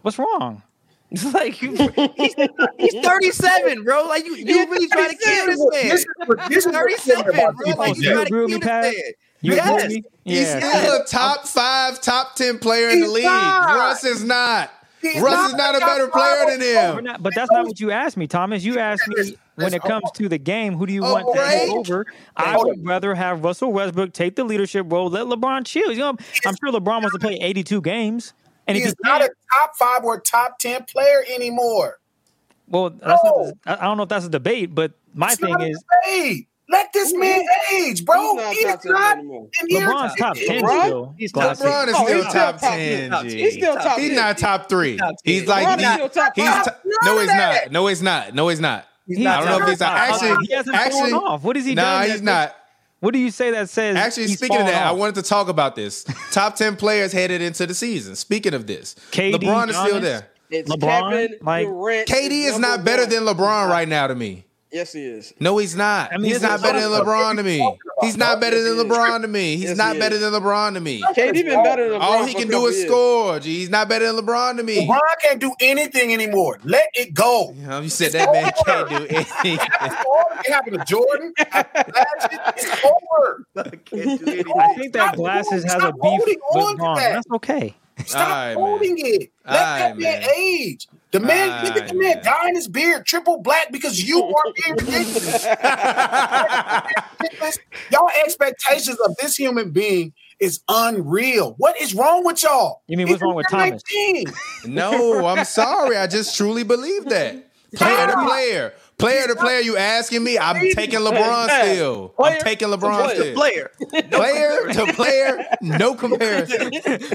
[0.00, 0.62] What's wrong?
[1.10, 4.06] It's like he's, he's 37, bro.
[4.06, 5.88] Like you, you really trying to kill this man.
[5.90, 6.06] This is
[6.48, 7.74] this is what I'm saying 37, bro.
[7.76, 8.92] Like you you trying to kill this man.
[9.42, 9.66] You Yes.
[9.68, 10.02] agree with me?
[10.24, 13.24] He's still a top five, top ten player in the league.
[13.24, 13.74] not.
[13.76, 14.70] Russ is not.
[15.00, 17.04] He's Russ not is not a a better player than him.
[17.04, 18.62] not- but that's not what you asked me, Thomas.
[18.64, 21.40] You asked me when it comes to the game, who do you Oh, want to
[21.40, 21.58] right.
[21.60, 22.06] take over?
[22.36, 25.08] I would rather have Russell Westbrook take the leadership role.
[25.08, 25.90] Let LeBron chill.
[25.90, 28.34] You know, I'm sure LeBron wants to play 82 games,
[28.66, 31.98] and He's he not can't, a top five or top ten player anymore.
[32.68, 33.52] well, that's No.
[33.66, 35.66] not, I I don't know if that's a debate, but my It's thing not a
[35.70, 36.46] is debate.
[36.70, 37.42] Let this man
[37.74, 38.36] age, bro.
[38.36, 40.84] He's not He's top 10 not in LeBron's top 10 LeBron?
[40.84, 41.14] still.
[41.18, 41.66] He's Glasses.
[41.66, 43.10] LeBron is Oh, still he's top top ten.
[43.10, 43.28] ten.
[43.28, 43.38] G.
[43.38, 44.16] He's still top He's 10.
[44.16, 44.96] not top three.
[44.96, 46.64] Top He's like LeBron's he- still top he's five.
[46.64, 46.70] t-
[47.04, 47.72] no, of he's not.
[47.72, 48.34] No, he's not.
[48.34, 48.86] No, he's not.
[49.06, 49.86] He's not I don't know if he's not.
[49.96, 49.98] top.
[50.22, 51.42] Actually, he hasn't actually, fallen off.
[51.42, 52.10] What has he nah, done?
[52.10, 52.54] he's not.
[53.00, 53.96] What do you say that says?
[53.96, 56.04] Actually, he's speaking of fallen that, I wanted to talk about this.
[56.32, 58.14] Top ten players headed into the season.
[58.14, 60.28] Speaking of this, KD, LeBron is still there.
[60.50, 62.08] It's LeBron, Kevin like- Durant.
[62.08, 63.10] KD is number not better one.
[63.10, 64.44] than LeBron right now to me.
[64.72, 65.34] Yes, he is.
[65.40, 66.12] No, he's not.
[66.12, 67.76] I mean, he's not better than LeBron to me.
[68.02, 68.96] He's not better than Yes, he is.
[68.98, 69.56] LeBron to me.
[69.56, 71.02] He's not better than LeBron to me.
[71.02, 72.04] KD been better than LeBron.
[72.04, 73.40] All he can do is score.
[73.40, 73.50] G.
[73.58, 74.86] He's not better than LeBron to me.
[74.86, 76.60] LeBron can't do anything anymore.
[76.62, 77.52] Let it go.
[77.52, 79.58] You, know, you said that man can't do anything.
[79.82, 80.40] It's over.
[80.46, 81.32] It happened to Jordan.
[81.40, 81.92] It happened to
[82.30, 82.40] Magic.
[82.56, 83.46] It's over.
[83.56, 86.96] I think that Glasses has a beef with LeBron.
[86.96, 87.12] that.
[87.14, 87.74] That's okay.
[88.06, 88.64] Stop Alright, man.
[88.66, 89.20] holding it.
[89.44, 90.30] Let that Alright, man, man.
[90.36, 90.88] age.
[91.12, 92.24] The man, ah, look at the man man.
[92.24, 95.44] dyeing his beard triple black because you are being ridiculous.
[97.90, 101.54] y'all expectations of this human being is unreal.
[101.58, 102.82] What is wrong with y'all?
[102.86, 103.82] You mean what's It's wrong with Thomas?
[103.92, 104.24] 19.
[104.66, 105.96] no, I'm sorry.
[105.96, 107.46] I just truly believe that.
[107.74, 108.72] Player to player.
[109.00, 110.38] Player to player, you asking me?
[110.38, 112.14] I'm taking LeBron still.
[112.18, 113.34] I'm taking LeBron still.
[113.40, 113.70] player.
[114.10, 116.70] Player to player, no comparison.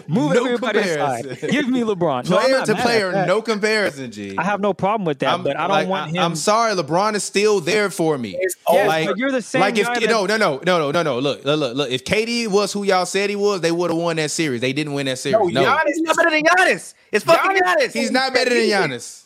[0.08, 1.22] Move No everybody aside.
[1.26, 1.50] comparison.
[1.52, 2.26] Give me LeBron.
[2.26, 4.36] Player not to player, no comparison, G.
[4.38, 6.24] I have no problem with that, I'm, but I don't like, want him.
[6.24, 8.38] I'm sorry, LeBron is still there for me.
[8.42, 8.86] Yes, over.
[8.88, 11.04] like, but you're the same like if guy that- no, no, no, no, no, no,
[11.04, 11.20] no.
[11.20, 11.92] Look, look, look, look.
[11.92, 14.62] If KD was who y'all said he was, they would have won that series.
[14.62, 15.54] They didn't win that series.
[15.54, 16.94] no, No, Giannis, He's not better than Giannis.
[17.12, 17.94] It's fucking Giannis- Giannis.
[17.94, 19.25] he's not better than Giannis.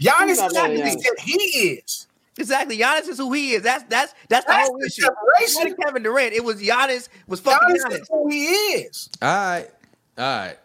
[0.00, 1.00] Giannis is not who he Giannis.
[1.00, 2.06] said he is.
[2.38, 2.76] Exactly.
[2.78, 3.62] Giannis is who he is.
[3.62, 5.02] That's that's that's the That's whole the issue.
[5.02, 5.72] separation.
[5.72, 6.32] It Kevin Durant.
[6.34, 8.00] It was Giannis was fucking Giannis Giannis.
[8.02, 9.08] is who he is.
[9.22, 9.70] All right,
[10.18, 10.56] all right.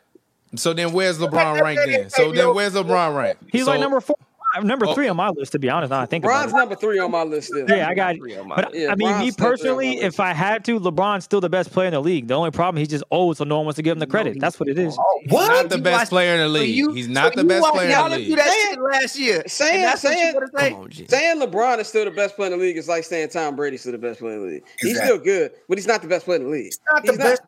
[0.55, 2.09] So then, where's LeBron ranked then?
[2.09, 3.43] So then, where's LeBron ranked?
[3.51, 4.17] He's So- like number four,
[4.61, 4.93] number Oh.
[4.93, 5.53] three on my list.
[5.53, 6.55] To be honest, now I think about Bron's it.
[6.57, 7.65] number three on my list still.
[7.69, 8.15] Yeah, I got.
[8.17, 10.33] Three on my But Yeah, I mean, Bron's me still three on personally, if I
[10.33, 12.27] had to, LeBron's still the best player in the league.
[12.27, 14.39] The only problem, he's just old, so no one wants to give him the credit.
[14.39, 14.97] That's what it is.
[14.99, 15.47] Oh, what?
[15.47, 16.75] Not the You best watched- player in the league.
[16.75, 18.27] you- He's not so the you best watched player in the Giannis league.
[18.29, 19.43] do that Saying- shit last year.
[19.47, 20.69] saying- and that's what saying- you gotta say.
[20.71, 21.05] Come on, G.
[21.09, 23.81] Saying LeBron is still the best player in the league is like saying Tom Brady's
[23.81, 24.63] still the best player in the league.
[24.79, 26.71] He's still good, but he's not the best player in the league.
[26.93, 27.41] not the He's best.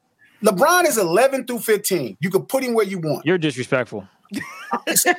[0.44, 2.18] LeBron is 11 through 15.
[2.20, 3.26] You can put him where you want.
[3.26, 4.06] You're disrespectful.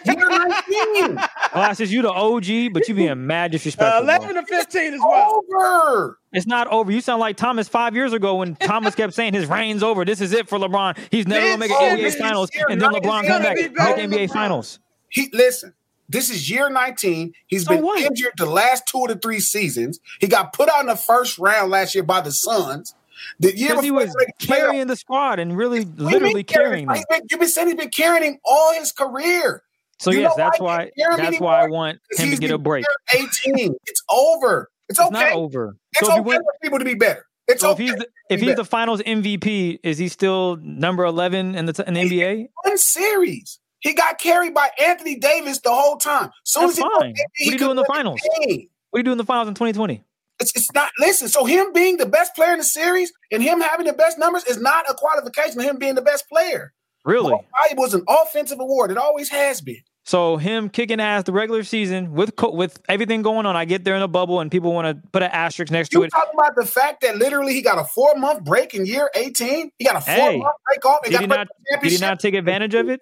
[0.07, 1.18] You're 19.
[1.53, 4.05] Glasses, you the OG, but you being mad Uh, disrespectful.
[4.05, 4.14] bro.
[4.14, 5.42] 11 to 15 is well.
[5.48, 6.18] Over.
[6.33, 6.90] It's not over.
[6.90, 10.05] You sound like Thomas five years ago when Thomas kept saying his reign's over.
[10.05, 10.98] This is it for LeBron.
[11.11, 12.90] He's never gonna make an Oh, NBA Finals, and then.
[12.90, 14.79] LeBron come back make NBA than Finals.
[15.11, 15.74] He listen.
[16.09, 17.33] This is year 19.
[17.46, 18.00] He's So been what?
[18.03, 20.00] injured the last two of the three seasons.
[20.20, 22.94] He got put out in the first round last year by the Suns.
[23.40, 26.44] The year Because he was they made the playoffs, carrying the squad and really, literally
[26.44, 26.96] carrying them.
[26.96, 29.62] He's been- You've been saying he's been carrying him all his career.
[30.00, 30.90] So You yes, that's why why.
[30.94, 32.84] he can't carry him That's why I want him to get a break.
[33.14, 33.74] 18.
[33.87, 34.70] It's over.
[34.88, 35.12] It's It's okay.
[35.12, 35.76] not over.
[35.92, 37.24] It's So if okay went, for people to be better.
[37.46, 38.56] It's so if he's the, if he's better.
[38.56, 42.48] the Finals MVP, is he still number eleven in the in the NBA?
[42.64, 43.60] one series.
[43.80, 46.30] He got carried by Anthony Davis the whole time.
[46.44, 47.10] Soon That's as he fine.
[47.10, 48.20] What do you do could in the finals?
[48.24, 48.58] What do
[48.98, 50.02] you do in the Finals in 2020?
[50.44, 50.90] It's, it's not.
[50.98, 54.18] Listen, so him being the best player in the series and him having the best
[54.18, 56.74] numbers is not a qualification of him being the best player.
[57.07, 57.30] Really?
[57.30, 58.90] Most valuable is an offensive award.
[58.90, 59.80] It always has been.
[60.04, 63.85] So him kicking ass the regular season with co- with everything going on, I get
[63.85, 66.11] there in a bubble and people want to put an asterisk next to You it.
[66.11, 69.70] talking about the fact that literally he got a four month break in year 18?
[69.78, 71.48] He got a four Hey, month break off and Did got he not?
[71.83, 73.00] Did he not take advantage of it?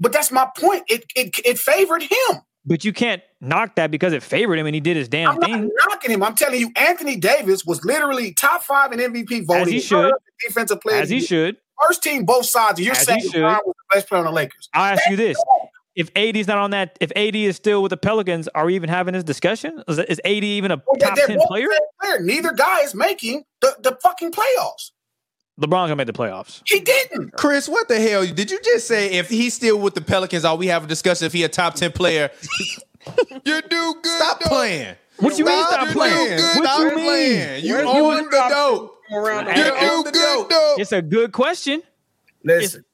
[0.00, 0.82] But that's my point.
[0.88, 2.40] It, it it favored him.
[2.64, 5.38] But you can't knock that because it favored him and he did his damn I'm
[5.40, 5.70] not thing.
[5.88, 6.22] knocking him.
[6.22, 9.72] I'm telling you, Anthony Davis was literally top five in MVP voting.
[9.72, 10.12] he should.
[10.46, 11.00] Defensive player.
[11.02, 11.56] As he should.
[11.88, 12.78] First team, both sides.
[12.80, 13.20] You're As saying.
[13.22, 14.68] LeBron was the best player on the Lakers.
[14.74, 15.36] I'll ask you this:
[15.96, 18.76] If AD is not on that, if AD is still with the Pelicans, are we
[18.76, 19.82] even having this discussion?
[19.88, 21.66] Is, is AD even a Well, top ten player?
[22.00, 22.20] player.
[22.20, 24.92] Neither guy is making the, the fucking playoffs.
[25.62, 26.60] LeBron's gonna make the playoffs.
[26.66, 27.32] He didn't.
[27.32, 28.26] Chris, what the hell?
[28.26, 31.26] Did you just say if he's still with the Pelicans, all we have a discussion
[31.26, 32.30] if he a top ten player?
[33.44, 34.18] you do good.
[34.18, 34.96] Stop playing.
[35.18, 36.38] What you mean stop playing?
[36.38, 36.58] Good.
[36.58, 37.04] What you mean?
[37.04, 37.64] playing.
[37.64, 38.98] You Where's own the the dope.
[39.12, 40.80] Around You hey, do good dope.
[40.80, 41.82] It's a good question,
[42.44, 42.84] Listen,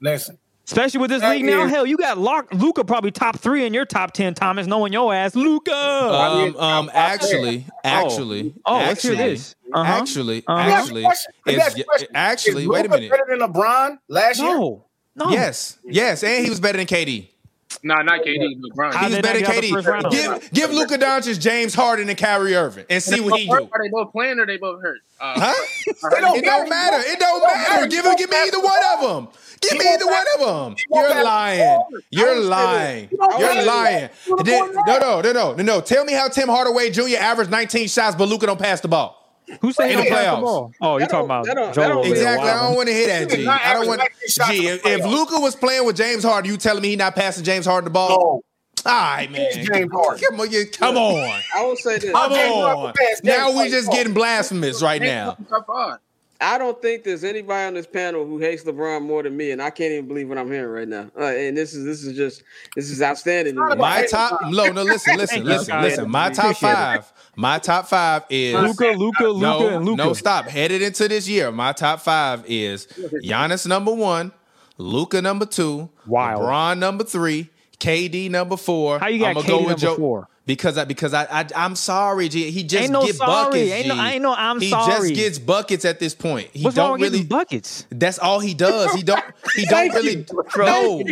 [0.00, 0.38] listen.
[0.66, 1.64] Especially with this That league now.
[1.64, 4.32] is- Hell, you got Lock Luka probably top three in your top ten.
[4.34, 5.74] Thomas, knowing your ass, Luka.
[5.74, 9.54] Um, um, actually, actually, oh, let's hear actually, this.
[9.74, 9.92] Uh-huh.
[9.92, 10.56] Actually, Uh-huh.
[10.58, 11.32] Let me ask you a actually, question.
[11.46, 12.08] Let me is- ask you a question.
[12.14, 13.10] actually, wait a minute.
[13.10, 14.54] Better than LeBron last year.
[14.56, 14.84] no,
[15.16, 15.30] no.
[15.30, 17.28] Yes, yes, and he was better than KD.
[17.82, 18.94] Nah, not KD, LeBron.
[18.94, 20.04] How He better not than get out the first round?
[20.06, 20.10] KD.
[20.12, 23.52] Give give Luka Doncic James Harden and Kyrie Irving and see what he do.
[23.52, 24.98] Are they both playing or they both hurt?
[25.20, 25.54] Uh, Huh?
[26.10, 26.98] They don't It don't matter.
[27.06, 27.86] It don't matter.
[27.86, 29.28] Give him, give me either one of them.
[29.60, 30.76] Give me either one of them.
[30.92, 31.82] You're lying.
[32.10, 33.08] You're lying.
[33.38, 34.10] You're lying.
[34.44, 35.80] Then- No, no, no, no, no, no.
[35.80, 37.16] Tell me how Tim Hardaway Jr.
[37.18, 39.23] averaged 19 shots, but Luka don't pass the ball.
[39.60, 40.40] Who said he In the don't pass the playoffs.
[40.42, 40.72] ball?
[40.80, 41.84] Oh, you're That talking about that don't- Joel.
[41.88, 42.48] that don't- Exactly.
[42.48, 43.36] I don't want to hear that, He G.
[43.36, 44.00] did not I don't want.
[44.38, 45.04] 19 G, if, if.
[45.06, 47.90] Luka was playing with James Harden, you telling me he not passing James Harden the
[47.90, 48.08] ball?
[48.08, 48.42] No, All
[48.86, 49.50] right, man.
[49.52, 50.24] James Harden.
[50.30, 51.40] Come on, you- come on.
[51.54, 52.10] I will say this.
[52.12, 52.94] Come on.
[53.22, 55.36] Now we Harden just getting blasphemous right now.
[56.44, 56.54] Top five.
[56.54, 59.62] I don't think there's anybody on this panel who hates LeBron more than me, and
[59.62, 61.10] I can't even believe what I'm hearing right now.
[61.18, 62.42] Uh, and this is this is just
[62.76, 63.54] this is outstanding.
[63.54, 64.82] My top, no, no.
[64.82, 66.10] Listen, listen, Thank you, listen, listen.
[66.10, 67.12] My top five.
[67.36, 70.04] My top five is Luka, Luka, Luka, no, and Luka.
[70.04, 70.12] no.
[70.12, 70.46] Stop.
[70.46, 72.86] Headed into this year, my top five is
[73.24, 74.32] Giannis number one,
[74.78, 76.42] Luka number two, Wild.
[76.42, 78.98] LeBron number three, KD number four.
[78.98, 80.28] How you got I'ma KD number four?
[80.46, 82.50] Because I because I, I I'm sorry, G.
[82.50, 83.30] He just Ain't no get sorry.
[83.46, 83.72] buckets.
[83.72, 84.00] Ain't no- G.
[84.00, 85.08] ain't no I'm he sorry.
[85.08, 86.50] He just gets buckets at this point.
[86.52, 87.24] He What's don't really.
[87.24, 87.86] buckets?
[87.88, 88.92] That's all he does.
[88.92, 89.24] He don't.
[89.56, 90.26] He don't really.
[90.58, 91.02] No,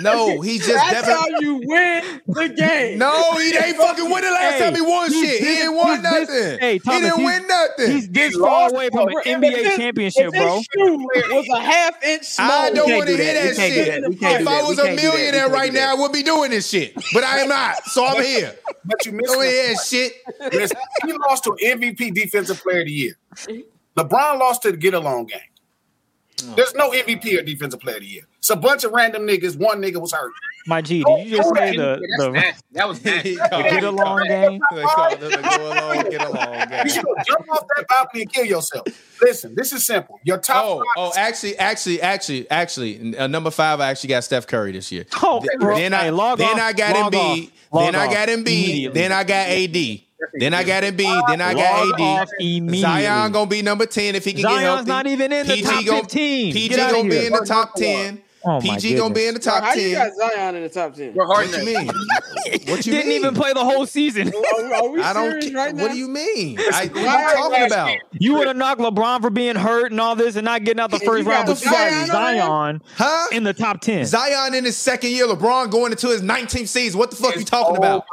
[0.00, 0.40] no.
[0.40, 1.32] He just That's definitely.
[1.34, 2.98] how you win the game.
[3.06, 5.40] No, he ain't fucking win the last Hey, time he won shit.
[5.42, 6.58] He ain't won he's this- nothing.
[6.60, 7.90] hey, he didn't win nothing.
[7.92, 10.56] He's this far away from an NBA championship, bro.
[10.56, 12.50] His shoe was a half inch small.
[12.50, 13.56] I don't want to do hear that.
[13.56, 14.02] that, We can't do shit.
[14.20, 14.40] that.
[14.40, 15.14] If do I was a can't do that.
[15.14, 16.94] We millionaire right now, I would be doing this shit.
[17.12, 18.54] But I am not, so I'm here.
[18.84, 20.12] but you missed Don't the hear shit.
[21.04, 23.18] He lost to MVP Defensive Player of the Year.
[23.96, 25.40] LeBron lost to the get along game.
[26.54, 28.22] There's no MVP or Defensive Player of the Year.
[28.38, 29.56] It's a bunch of random niggas.
[29.58, 30.32] One nigga was hurt.
[30.68, 32.62] My G, did you just say Yeah, the that's the, nasty.
[32.72, 33.30] That was nasty.
[33.30, 34.60] He get along game?
[34.74, 36.88] They call it the go along, get along You game.
[36.88, 38.86] should go jump off that balcony and kill yourself.
[39.22, 40.18] Listen, this is simple.
[40.24, 40.84] Your top Oh, five.
[40.96, 45.06] oh, actually, actually, actually, actually, uh, number five, I actually got Steph Curry this year.
[45.22, 45.76] Oh, Th- bro.
[45.76, 47.44] then I, Hey, log then off, I got log Embiid.
[47.46, 48.38] off, log Then I got Embiid.
[48.38, 49.00] immediately.
[49.00, 50.00] Then I got AD.
[50.34, 51.28] Then I got Embiid.
[51.28, 52.70] Then I got off AD.
[52.80, 54.54] Zion gonna be number ten if he can get it.
[54.54, 54.88] Zion's healthy.
[54.88, 56.52] not even in the top gon- 15.
[56.52, 58.22] PG Get outta gonna be in the top ten.
[58.48, 60.16] Oh, my PG gonna be in the top How you got ten.
[60.16, 61.12] Zion in the top ten?
[61.14, 61.86] We're What you mean?
[62.68, 63.18] What you Didn't mean?
[63.20, 64.28] even play the whole season.
[64.32, 65.42] Are, are we I don't.
[65.42, 65.82] ca- right now?
[65.82, 66.58] what do you mean?
[66.60, 67.88] I, what are you talking about?
[67.90, 67.98] year.
[68.12, 70.90] You would have knocked LeBron for being hurt and all this and not getting out
[70.92, 73.26] the first round, but you Zion got Zion Huh?
[73.32, 74.06] in the top 10.
[74.06, 76.98] Zion in his second year, LeBron going into his 19th season.
[77.00, 78.04] What the fuck are you talking about?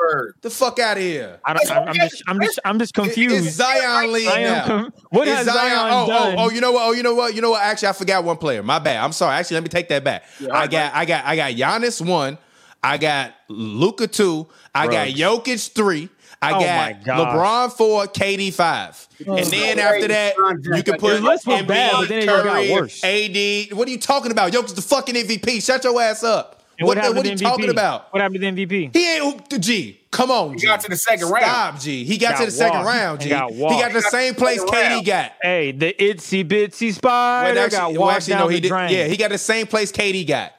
[0.41, 1.39] The fuck out of here.
[1.45, 3.45] I don't, I'm, I'm just, I'm just, I'm just It- confused.
[3.47, 4.65] It's Zion league I am now.
[4.65, 6.35] com- what It's has Zion oh, oh, done?
[6.39, 6.87] Oh, oh, you know what?
[6.87, 7.35] Oh, you know what?
[7.35, 7.61] You know what?
[7.61, 8.63] Actually, I forgot one player.
[8.63, 8.97] My bad.
[9.03, 9.35] I'm sorry.
[9.35, 10.22] Actually, let me take that back.
[10.51, 12.37] I got, I got, I got Giannis one.
[12.81, 14.47] I got Luka two.
[14.75, 16.09] I got Jokic three.
[16.41, 17.23] I Oh got my.
[17.23, 20.35] LeBron four, KD five, and then after that
[20.75, 23.69] you can put Your list Embiid, bad, but then it got Curry.
[23.69, 23.77] AD.
[23.77, 24.51] What are you talking about?
[24.51, 25.63] Jokic's the fucking MVP.
[25.65, 26.63] Shut your ass up.
[26.79, 27.41] What, what, the, what are you MVP?
[27.41, 28.11] talking about?
[28.11, 28.93] What happened to the MVP?
[28.93, 30.01] He ain't hooped the G.
[30.13, 31.43] Come on, He got to the second round.
[31.45, 32.03] Stop, G.
[32.05, 32.87] He got, Got to the second washed.
[32.97, 33.29] round, He G.
[33.29, 35.05] got He got the same place Second KD round.
[35.07, 35.31] got.
[35.41, 38.61] Hey, the itsy bitsy spider Well, got actually, washed well, actually, down no, he the
[38.61, 38.67] did.
[38.69, 38.91] drain.
[38.91, 40.51] Yeah, he got the same place KD got.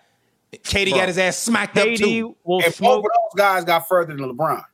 [0.52, 2.36] KD got his ass smacked up KD too.
[2.44, 4.64] will And both of those guys got further than LeBron.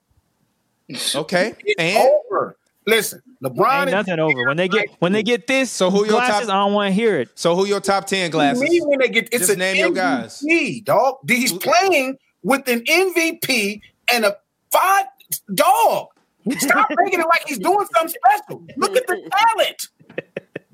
[1.15, 2.57] Okay, It's and over.
[2.87, 4.47] Listen, LeBron Ain't is nothing over.
[4.47, 6.89] When they get when they get this So who your glasses, top- I don't want
[6.89, 7.29] to hear it.
[7.35, 8.63] so who your top ten glasses?
[8.63, 10.43] Me when they get it's Just an name your guys.
[10.43, 11.17] MVP, dog.
[11.29, 13.81] He's playing with an MVP
[14.13, 14.37] and a
[14.71, 15.07] five
[15.55, 16.09] dog.
[16.59, 18.65] Stop making it like he's doing something special.
[18.77, 19.89] Look at the talent.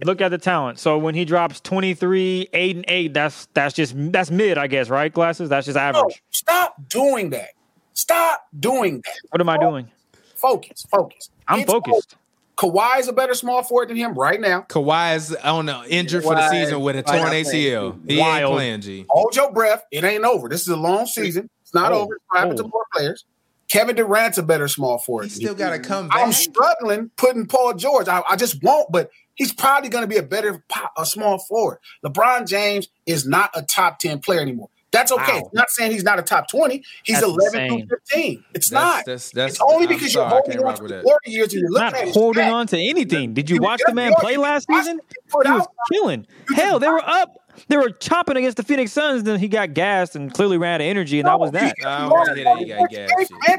[0.05, 0.79] Look at the talent.
[0.79, 4.89] So when he drops 23, 8 and 8, that's that's just that's mid, I guess,
[4.91, 5.13] right?
[5.13, 6.23] Glasses, that's just No, average.
[6.31, 7.51] stop doing that.
[7.95, 9.15] Stop doing that.
[9.31, 9.89] What am I doing?
[10.35, 11.31] Focus, focus.
[11.49, 12.15] I'm It's focused.
[12.15, 12.73] over.
[12.73, 14.63] Kawhi is a better small forward than him right now.
[14.69, 17.99] Kawhi is on the injured for the season with a torn ACL.
[18.09, 18.43] He Wild.
[18.43, 19.05] ain't playing, G.
[19.11, 19.83] Hold your breath.
[19.91, 20.49] It ain't over.
[20.49, 21.51] This is a long season.
[21.63, 22.15] It's not Oh, over.
[22.15, 22.63] It's happened oh.
[22.63, 23.25] to more players.
[23.69, 25.25] Kevin Durant's a better small forward.
[25.25, 26.19] He than still got to come back.
[26.19, 28.09] I'm struggling putting Paul George.
[28.09, 30.63] I, I just won't, but he's probably going to be a better
[30.97, 31.79] a small forward.
[32.05, 34.69] LeBron James is not a top 10 player anymore.
[34.93, 35.33] That's okay.
[35.33, 35.39] Wow.
[35.47, 36.83] It's not saying he's not a top 20.
[37.03, 37.89] He's That's 11 insane.
[37.89, 38.45] through 15.
[38.55, 39.05] It's That's- not.
[39.05, 41.03] that's- that's- it's only I'm because sorry, you're holding on to with the that.
[41.05, 43.35] glory years and you're looking Not at holding on to anything.
[43.35, 45.01] Did you You- watch the man play last season?
[45.01, 46.27] He was out- killing.
[46.55, 47.35] Hell, they were up.
[47.69, 49.23] They were chopping against the Phoenix Suns.
[49.25, 51.75] Then he got gassed and clearly ran out of energy, and that was that.
[51.85, 53.11] I don't want that he got gas.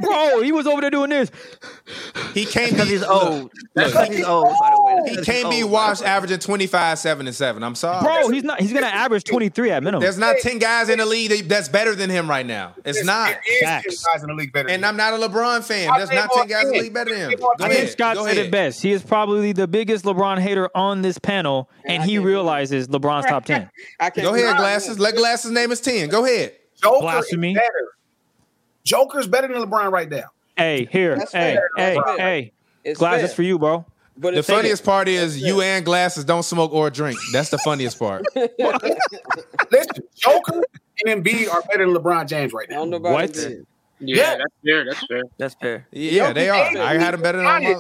[0.02, 1.32] Bro, oh, he was over there doing this.
[2.34, 3.52] He can't Because he's old.
[3.74, 5.10] That's because he's old, by the way.
[5.10, 6.16] He That's can't be old, washed by the way.
[6.18, 7.64] averaging 25, 7, and 7.
[7.64, 8.04] I'm sorry.
[8.04, 8.60] Bro, he's not.
[8.60, 10.02] He's gonna average 23 at minimum.
[10.02, 12.74] There's not 10 guys in the league that's better than him right now.
[12.86, 13.30] It's not.
[13.30, 14.04] There is 10 Facts.
[14.14, 14.70] guys in the league better.
[14.70, 15.90] And than I'm not a LeBron fan.
[15.90, 17.40] I'll There's not 10 guys in the league better than him.
[17.40, 17.70] Go I ten.
[17.70, 17.90] think ahead.
[17.92, 18.46] Scott Go said ahead.
[18.48, 18.82] it best.
[18.82, 23.46] He is probably the biggest LeBron hater on this panel, and he realizes LeBron's top
[23.46, 23.70] 10.
[24.00, 25.00] I can't Go ahead, Glasses.
[25.00, 26.10] Let Glasses name his 10.
[26.10, 26.54] Go ahead.
[26.82, 27.52] Joker Blasphemy.
[27.52, 27.88] is better.
[28.84, 30.26] Joker's better than LeBron right now.
[30.56, 31.70] Hey, here, That's hey, fair.
[31.96, 32.52] hey, hey.
[32.84, 33.36] It's Glasses fair.
[33.36, 33.86] for you, bro.
[34.20, 37.20] But The funniest part is you and Glasses don't smoke or drink.
[37.34, 38.24] That's the funniest part.
[38.36, 40.64] Listen, Joker
[41.06, 42.78] and Embiid are better than LeBron James right now.
[42.78, 43.34] don't know What?
[43.34, 43.66] that.
[44.00, 44.36] Yeah, Yeah.
[44.38, 44.86] that's fair.
[44.86, 45.24] That's fair.
[45.38, 45.88] That's fair.
[45.92, 46.56] Yeah, they are.
[46.78, 47.76] I had them better than all my.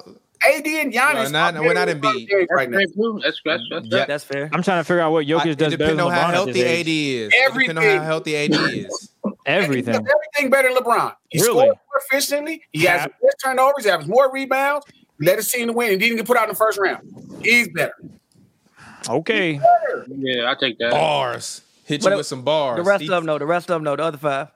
[0.46, 1.32] AD and Giannis.
[1.32, 2.30] No, not- we're not in than beat.
[2.30, 2.78] LeBron James That's right now.
[2.78, 2.88] fair.
[3.24, 4.06] That's that's that's Yeah.
[4.06, 4.50] That's fair.
[4.54, 6.12] I'm trying to figure out what I- Jokic it does better than depends than on
[6.12, 6.88] how healthy AD age.
[6.88, 7.34] is.
[7.34, 9.10] It depends on how healthy AD is.
[9.46, 9.94] Everything.
[9.94, 11.16] He does everything better than LeBron.
[11.30, 11.52] He Really?
[11.68, 12.62] scores more efficiently.
[12.72, 13.14] He has Cap.
[13.22, 13.86] more turnovers.
[13.86, 14.86] He has more rebounds.
[15.20, 15.92] He led his team to win.
[15.94, 17.40] and didn't get put out in the first round.
[17.44, 17.96] He's better.
[19.10, 19.60] Okay.
[20.08, 20.92] Yeah, I take that.
[20.92, 21.62] Bars.
[21.86, 22.78] Hit But you with some bars.
[22.78, 23.38] The rest He- of them know.
[23.38, 23.96] The rest of them know.
[23.96, 24.50] The other five.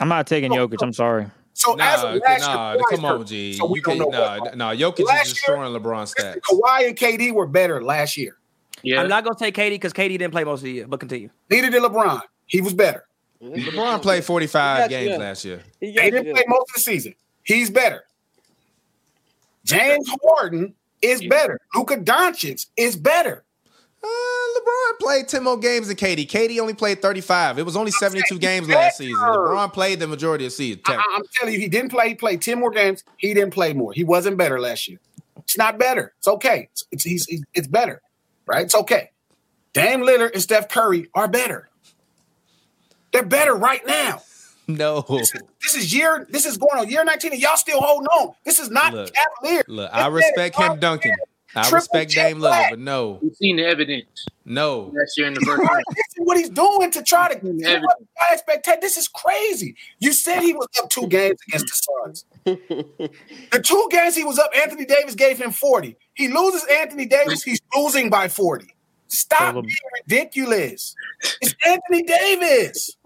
[0.00, 0.66] I'm not taking oh.
[0.66, 0.78] Jokic.
[0.82, 1.26] I'm sorry.
[1.54, 3.26] So as of last nah, year, come on, hurt.
[3.26, 3.52] G.
[3.54, 6.14] So we You don't can't, know nah, what- nah, Jokic Last is year- destroying LeBron's
[6.16, 6.40] Listen, stats.
[6.40, 8.36] Kawhi and KD were better last year.
[8.82, 10.86] Yeah, I'm not gonna say KD because KD didn't play most of the year.
[10.88, 11.28] But continue.
[11.50, 12.20] Neither did LeBron.
[12.46, 13.04] He was better.
[13.42, 15.16] LeBron played 45 games you.
[15.18, 15.62] last year.
[15.80, 16.32] He They didn't you.
[16.34, 17.14] play most of the season.
[17.44, 18.04] He's better.
[19.64, 21.60] James Harden is better.
[21.74, 23.44] Luka Doncic is better.
[24.04, 26.26] Uh, LeBron played 10 more games than KD.
[26.26, 27.58] KD only played 35.
[27.58, 29.16] It was only 72 games last season.
[29.16, 30.82] LeBron played the majority of season.
[30.86, 32.08] I, I'm telling you, he didn't play.
[32.08, 33.04] He played 10 more games.
[33.18, 33.92] He didn't play more.
[33.92, 34.98] He wasn't better last year.
[35.38, 36.12] It's not better.
[36.18, 36.68] It's okay.
[36.72, 38.02] It's, it's, he's, it's better,
[38.46, 38.64] right?
[38.64, 39.10] It's okay.
[39.72, 41.68] Dame Lillard and Steph Curry are better.
[43.12, 44.22] They're better right now.
[44.68, 45.04] No.
[45.08, 46.26] This is year.
[46.30, 48.34] This is going on year 19, and y'all still holding on.
[48.44, 49.64] This is not Look, Cavalier.
[49.66, 51.14] Look, I respect him dunking.
[51.54, 52.70] I Triple respect Dame Lillard, black.
[52.70, 53.18] but no.
[53.22, 54.92] we've seen the evidence No.
[54.94, 55.84] last year in the first round.
[55.90, 57.58] This is what he's doing to try to Everything.
[57.58, 57.98] give up
[58.32, 58.80] expectation.
[58.80, 59.76] This is crazy.
[59.98, 62.24] You said he was up two games against the Suns.
[62.44, 65.96] the two games he was up, Anthony Davis gave him 40.
[66.14, 68.66] He loses Anthony Davis, he's losing by 40.
[69.12, 69.68] Stop being
[70.08, 70.94] ridiculous.
[71.42, 72.96] It's Anthony Davis.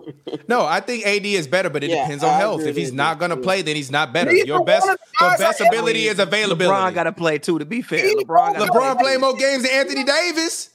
[0.46, 2.62] No, I think AD is better, but it Yeah, depends on I health.
[2.62, 4.30] If he's not going to play, then he's not better.
[4.30, 6.72] Neither Your one best, the your best ability is availability.
[6.72, 7.58] LeBron got to play too.
[7.58, 8.80] To be fair, He LeBron got to play.
[8.80, 10.70] LeBron played more games than Anthony Davis.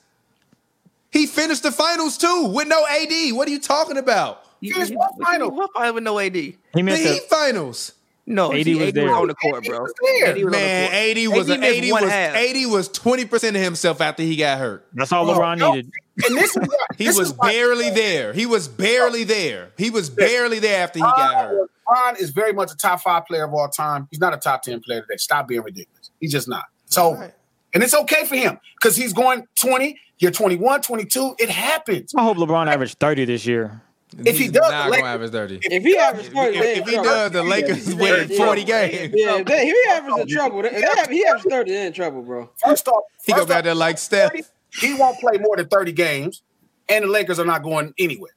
[1.11, 3.33] He finished the finals too with no AD.
[3.33, 4.45] What are you talking about?
[4.59, 5.49] He finished one final.
[5.49, 6.35] What final with no AD?
[6.35, 7.93] He The missed Heat a, finals.
[8.27, 9.13] No, AD see, was AD there.
[9.13, 9.77] on the court, bro.
[9.77, 10.27] AD was there.
[10.29, 10.95] AD was on the Man, court.
[10.95, 14.59] AD was AD a, missed 80 was 80 was 20% of himself after he got
[14.59, 14.85] hurt.
[14.93, 15.71] That's all Oh, LeBron no.
[15.73, 15.91] needed.
[16.27, 18.31] And this is why, He this was is why- barely there.
[18.33, 19.71] He was barely there.
[19.77, 21.69] He was barely there after he got hurt.
[21.89, 24.07] LeBron is very much a top five player of all time.
[24.11, 25.17] He's not a top 10 player today.
[25.17, 26.11] Stop being ridiculous.
[26.19, 26.65] He's just not.
[26.85, 27.15] So.
[27.15, 27.33] Right.
[27.73, 31.35] And it's okay for him because he's going 20, you're 21, 22.
[31.39, 32.13] It happens.
[32.13, 33.81] I hope LeBron averaged 30 this year.
[34.25, 35.59] If he does, not the going to Lakers- average 30.
[35.63, 37.03] If he averages If, 30, they if in he trouble.
[37.09, 38.45] does, the Lakers win Yeah.
[38.45, 39.13] 40 games.
[39.15, 40.65] Yeah, if, they, if he averages in trouble.
[40.65, 42.49] If, they have, he averages 30, they're in trouble, bro.
[42.57, 44.31] First off, He goes first back there like Steph.
[44.31, 44.43] 30,
[44.79, 46.41] he won't play more than 30 games,
[46.89, 48.31] and the Lakers are not going anywhere.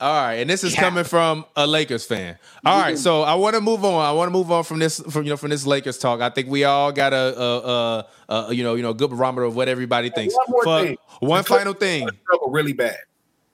[0.00, 2.38] All right, and this is coming from a Lakers fan.
[2.64, 2.82] All mm-hmm.
[2.82, 4.02] right, so I want to move on.
[4.04, 6.22] I want to move on from this from you know from this Lakers talk.
[6.22, 8.06] I think we all got a, a, a,
[8.48, 10.34] a you know you know good barometer of what everybody thinks.
[10.34, 10.96] One more For- thing.
[11.20, 12.08] One The final thing.
[12.48, 12.96] really bad.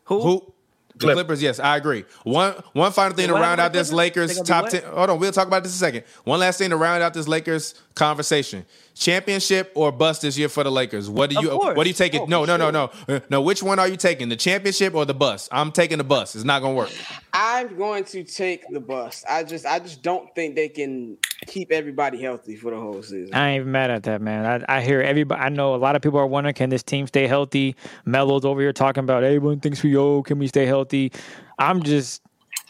[0.05, 0.21] Who?
[0.23, 0.55] Who?
[1.01, 1.23] The Clippers.
[1.23, 2.05] Clippers, yes, I agree.
[2.25, 4.83] One one final thing to round out this Lakers top ten.
[4.83, 6.05] Hold on, we'll talk about this in a second.
[6.25, 8.67] One last thing to round out this Lakers conversation:
[9.01, 11.09] championship or bust this year for the Lakers.
[11.09, 11.51] What do Of you?
[11.51, 11.77] course.
[11.77, 12.21] What do you take it?
[12.21, 13.41] Oh, no, for no, no, no, Uh, no.
[13.41, 14.29] Which one are you taking?
[14.29, 15.49] The championship or the bust?
[15.51, 16.37] I'm taking the bust.
[16.37, 16.91] It's not gonna work.
[17.33, 19.25] I'm going to take the bus.
[19.29, 23.35] I just I just don't think they can keep everybody healthy for the whole season.
[23.35, 24.65] I ain't even mad at that, man.
[24.69, 25.41] I, I hear everybody.
[25.41, 27.77] I know a lot of people are wondering, can this team stay healthy?
[28.05, 30.23] Melo's over here talking about everyone thinks we owe.
[30.23, 31.13] Can we stay healthy?
[31.59, 32.21] I'm just.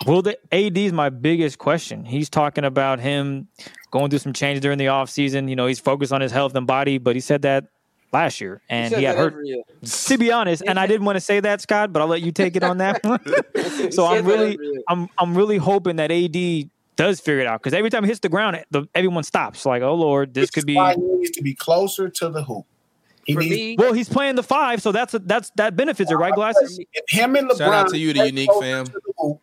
[0.07, 2.05] Will the AD is my biggest question.
[2.05, 3.49] He's talking about him
[3.91, 5.49] going through some changes during the offseason.
[5.49, 7.67] You know, he's focused on his health and body, but he said that
[8.13, 9.37] last year, and says he had hurt.
[9.85, 12.33] To be honest, and I didn't want to say that, Scott, but I'll let you
[12.33, 13.21] take it on that one.
[13.93, 14.59] so I'm really.
[14.89, 18.21] I'm, I'm really hoping that AD does figure it out because every time he hits
[18.21, 19.65] the ground, the, everyone stops.
[19.65, 20.75] Like, oh lord, this Which could be.
[20.75, 22.67] he needs to be closer to the hoop.
[23.25, 26.11] He For needs me, Well, he's playing the five, so that's a, that's that benefits
[26.11, 26.35] it, right?
[26.35, 26.81] Glasses.
[27.09, 28.87] him and LeBron Shout out to you, the unique fam.
[28.87, 29.41] to the hoop,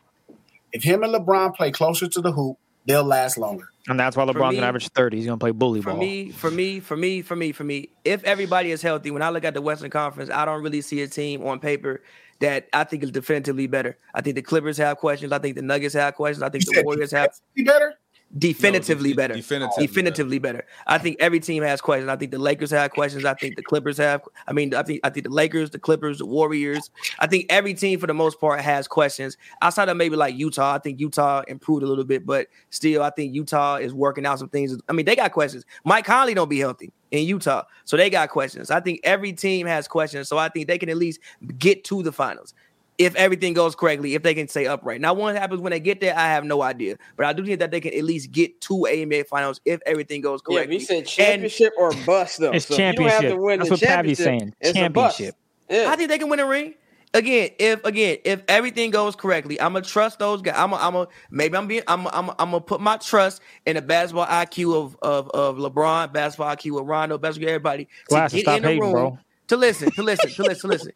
[0.74, 3.70] if him and LeBron play closer to the hoop, they'll last longer.
[3.88, 5.18] And that's why LeBron's me- gonna average thirty.
[5.18, 5.99] He's gonna play bully for ball.
[5.99, 9.22] For me, for me, for me, for me, for me, if everybody is healthy, when
[9.22, 12.01] I look at the Western Conference, I don't really see a team on paper
[12.39, 13.97] that I think is definitively better.
[14.13, 15.32] I think the Clippers have questions.
[15.32, 16.43] I think the Nuggets have questions.
[16.43, 17.93] I think You the Warriors have defensively better.
[18.38, 19.34] Definitively de- better.
[19.34, 20.66] definitively definitively better.
[20.86, 22.10] I think every team has questions.
[22.10, 23.26] I think the Lakers have questions.
[23.26, 24.22] I think the Clippers have.
[24.48, 26.90] I mean, I think I think the Lakers, the Clippers, the Warriors.
[27.20, 29.38] I think every team for the most part has questions.
[29.62, 33.10] Outside of maybe like Utah, I think Utah improved a little bit, but still, I
[33.12, 34.78] think Utah is working out some things.
[34.90, 35.66] I mean, they got questions.
[35.84, 38.70] Mike Conley don't be healthy in Utah, so they got questions.
[38.70, 41.20] I think every team has questions, so I think they can at least
[41.58, 42.54] get to the finals
[42.98, 45.00] if everything goes correctly, if they can stay upright.
[45.02, 46.98] Now, what happens when they get there, I have no idea.
[47.16, 49.80] But I do think that they can at least get to a NBA Finals if
[49.86, 50.76] everything goes correctly.
[50.76, 52.52] Yeah, we said championship or bust though.
[52.52, 53.39] It's So if you don't have to championship.
[53.39, 54.54] win That's the what Pavy's saying.
[54.60, 55.18] it's a bust.
[55.18, 55.36] Championship.
[55.70, 55.91] Yeah.
[55.91, 56.74] I think they can win a ring.
[57.14, 60.56] Again, if again, if everything goes correctly, I'm gonna trust those guys.
[60.58, 63.82] I'm gonna, I'm maybe I'm being, I'm, I'm, I'm gonna put my trust in the
[63.82, 68.41] basketball IQ of of, of LeBron, basketball IQ of Rondo, basketball everybody to Glasses, get
[68.43, 69.20] stop in the hating, room, bro.
[69.48, 70.91] To listen, to listen, to listen, to listen,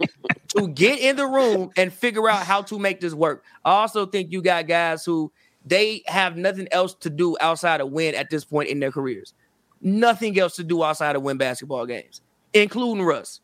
[0.50, 3.44] to get in the room and figure out how to make this work.
[3.64, 5.32] I also think you got guys who
[5.66, 9.34] they have nothing else to do outside of win at this point in their careers.
[9.82, 12.22] Nothing else to do outside of win basketball games,
[12.54, 13.42] including Russ.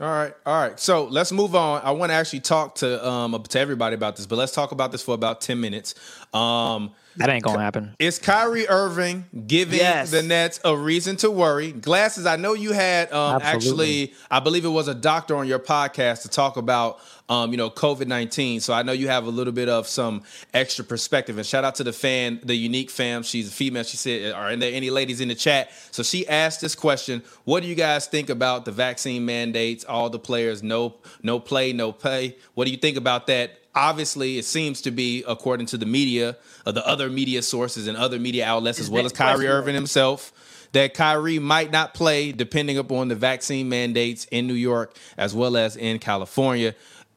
[0.00, 0.80] All right, all right.
[0.80, 1.80] So let's move on.
[1.84, 4.90] I want to actually talk to um to everybody about this, but let's talk about
[4.90, 5.94] this for about ten minutes.
[6.32, 7.94] Um, That ain't gonna happen.
[7.98, 10.10] is Kyrie Irving giving Yes.
[10.10, 11.72] the Nets a reason to worry?
[11.72, 12.26] Glasses.
[12.26, 16.22] I know you had um actually, I believe it was a doctor on your podcast
[16.22, 16.98] to talk about
[17.28, 18.60] um you know COVID nineteen.
[18.60, 20.22] So I know you have a little bit of some
[20.52, 21.38] extra perspective.
[21.38, 23.22] And shout out to the fan, the unique fam.
[23.22, 23.82] She's a female.
[23.82, 27.62] She said, "Are there any ladies in the chat?" So she asked this question: What
[27.62, 29.84] do you guys think about the vaccine mandates?
[29.84, 32.36] All the players, no no play, no pay.
[32.54, 33.58] What do you think about that?
[33.76, 37.96] Obviously, it seems to be, according to the media, uh, the other media sources and
[37.96, 40.32] other media outlets, as well as Kyrie Irving himself,
[40.70, 45.56] that Kyrie might not play depending upon the vaccine mandates in New York as well
[45.56, 46.74] as in California.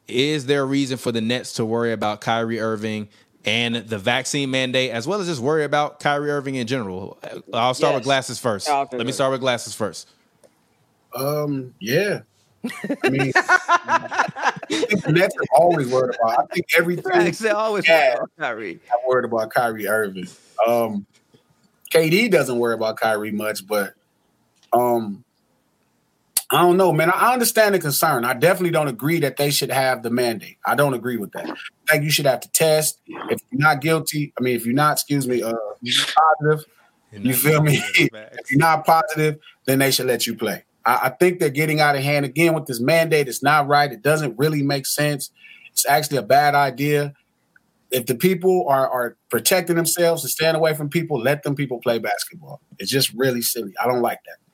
[0.08, 3.08] Is there a reason for the Nets to worry about Kyrie Irving
[3.44, 7.18] and the vaccine mandate, as well as just worry about Kyrie Irving in general?
[7.52, 8.68] I'll start with glasses first.
[8.68, 10.08] Let me start with glasses first.
[11.14, 12.20] Um, yeah.
[13.04, 16.40] I mean, I think the Nets are always worried about.
[16.50, 18.14] I think everything Facts, they always Yeah.
[18.14, 18.80] about Kyrie.
[18.90, 20.26] I'm worried about Kyrie Irving.
[20.66, 21.06] Um,
[21.92, 23.94] KD doesn't worry about Kyrie much, but
[24.72, 25.24] um,
[26.50, 27.10] I don't know, man.
[27.10, 28.24] I understand the concern.
[28.24, 30.56] I definitely don't agree that they should have the mandate.
[30.64, 31.48] I don't agree with that.
[31.48, 33.00] I think you should have to test.
[33.06, 36.04] If you're not guilty, I mean, if you're not, excuse me, uh, you're
[36.40, 36.64] positive,
[37.12, 37.76] you feel me?
[37.94, 40.64] if you're not positive, then they should let you play.
[40.86, 43.28] I, I think they're getting out of hand again with this mandate.
[43.28, 43.92] It's not right.
[43.92, 45.30] It doesn't really make sense.
[45.72, 47.12] It's actually a bad idea.
[47.90, 51.78] If the people are, are protecting themselves and staying away from people, let them people
[51.80, 52.60] play basketball.
[52.78, 53.74] It's just really silly.
[53.82, 54.47] I don't like that.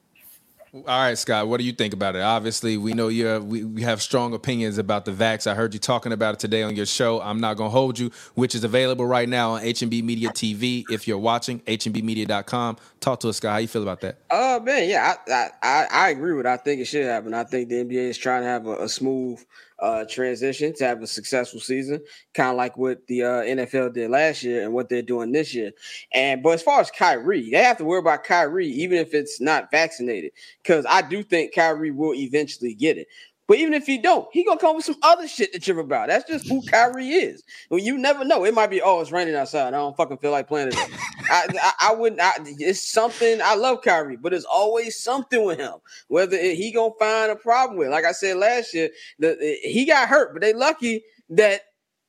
[0.75, 2.23] All right, Scott, what do you think about it?
[2.23, 5.47] Obviously, we know you we, we have strong opinions about the vax.
[5.47, 7.21] I heard you talking about it today on your show.
[7.21, 10.83] I'm not going to hold you, which is available right now on HB Media TV.
[10.91, 12.79] If you're watching, hbmedia.com.
[12.99, 13.53] Talk to us, Scott.
[13.53, 14.19] How you feel about that?
[14.29, 16.45] Uh man, yeah, I, I I I agree with.
[16.45, 16.49] It.
[16.49, 17.35] I think it should happen.
[17.35, 19.45] I think the NBA is trying to have a, a smooth
[19.85, 22.01] uh transition to have a successful season,
[22.33, 25.55] kind of like what the uh, NFL did last year and what they're doing this
[25.55, 25.73] year.
[26.13, 29.41] And but as far as Kyrie, they have to worry about Kyrie even if it's
[29.41, 30.33] not vaccinated,
[30.63, 33.09] because I do think Kyrie will eventually get it.
[33.47, 36.09] But even if he don't, he gonna come with some other shit to trip about.
[36.09, 37.43] That's just who Kyrie is.
[37.69, 38.45] Well, you never know.
[38.45, 39.69] It might be, oh, it's raining outside.
[39.69, 40.87] I don't fucking feel like playing today.
[41.31, 42.23] I, I, I wouldn't.
[42.23, 43.41] I, it's something.
[43.43, 45.75] I love Kyrie, but it's always something with him.
[46.09, 47.91] Whether it, he gonna find a problem with.
[47.91, 48.89] Like I said last year,
[49.19, 51.63] the, he got hurt, but they lucky that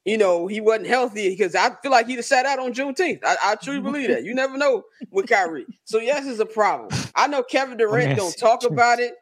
[0.05, 3.19] you know he wasn't healthy because I feel like he'd have sat out on Juneteenth.
[3.25, 4.23] I, I truly believe that.
[4.23, 5.65] You never know with Kyrie.
[5.83, 6.97] So yes, it's a problem.
[7.15, 9.15] I know Kevin Durant don't talk about it,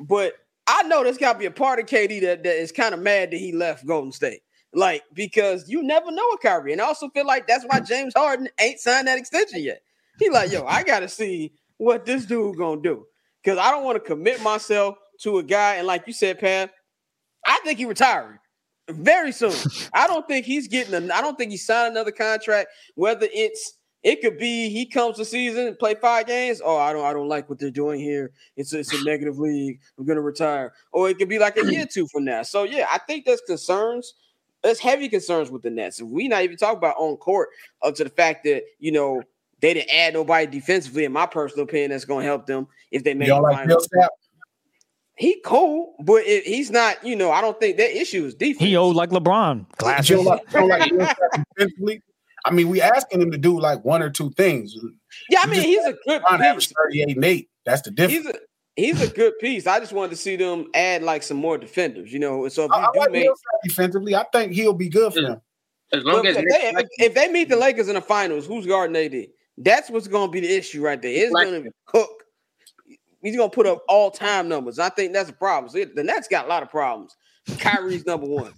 [0.00, 0.34] but
[0.66, 3.00] I know there's got to be a part of KD that, that is kind of
[3.00, 4.40] mad that he left Golden State.
[4.72, 6.72] Like, because you never know a Kyrie.
[6.72, 9.80] And I also feel like that's why James Harden ain't signed that extension yet.
[10.18, 13.06] He like, yo, I got to see what this dude going to do.
[13.42, 15.76] Because I don't want to commit myself to a guy.
[15.76, 16.72] And like you said, Pat,
[17.46, 18.38] I think he retiring
[18.88, 19.54] very soon.
[19.94, 23.75] I don't think he's getting a, I don't think he signed another contract, whether it's
[24.02, 26.60] it could be he comes the season and play five games.
[26.64, 28.32] Oh, I don't, I don't like what they're doing here.
[28.56, 29.80] It's a, it's a negative league.
[29.98, 30.72] I'm gonna retire.
[30.92, 32.42] Or it could be like a year or two from now.
[32.42, 34.14] So yeah, I think there's concerns.
[34.62, 36.00] There's heavy concerns with the Nets.
[36.00, 37.50] We not even talk about on court
[37.82, 39.22] up to the fact that you know
[39.60, 41.04] they didn't add nobody defensively.
[41.04, 43.28] In my personal opinion, that's gonna help them if they make.
[43.28, 43.68] Y'all like
[45.16, 47.02] he cool, but it, he's not.
[47.04, 48.60] You know, I don't think that issue is defense.
[48.60, 49.64] He old like LeBron.
[49.78, 50.10] Glasses.
[50.10, 50.92] You like, like
[51.56, 52.02] defensively.
[52.46, 54.76] I mean, we asking him to do like one or two things.
[55.28, 56.72] Yeah, I mean, he's a good piece.
[56.84, 57.50] 38 and 8.
[57.64, 58.26] That's the difference.
[58.26, 58.38] He's a,
[58.76, 59.66] he's a good piece.
[59.66, 62.46] I just wanted to see them add like some more defenders, you know.
[62.48, 63.28] So if I, do like make
[63.64, 65.40] defensively, I think he'll be good for them.
[65.92, 68.66] As long as if they, if, if they, meet the Lakers in the finals, who's
[68.66, 69.28] guarding AD?
[69.58, 71.12] That's what's going to be the issue right there.
[71.12, 72.24] It's going to be cook.
[73.22, 74.78] He's going to put up all time numbers.
[74.78, 75.70] I think that's a problem.
[75.70, 77.16] So the Nets got a lot of problems.
[77.58, 78.52] Kyrie's number one.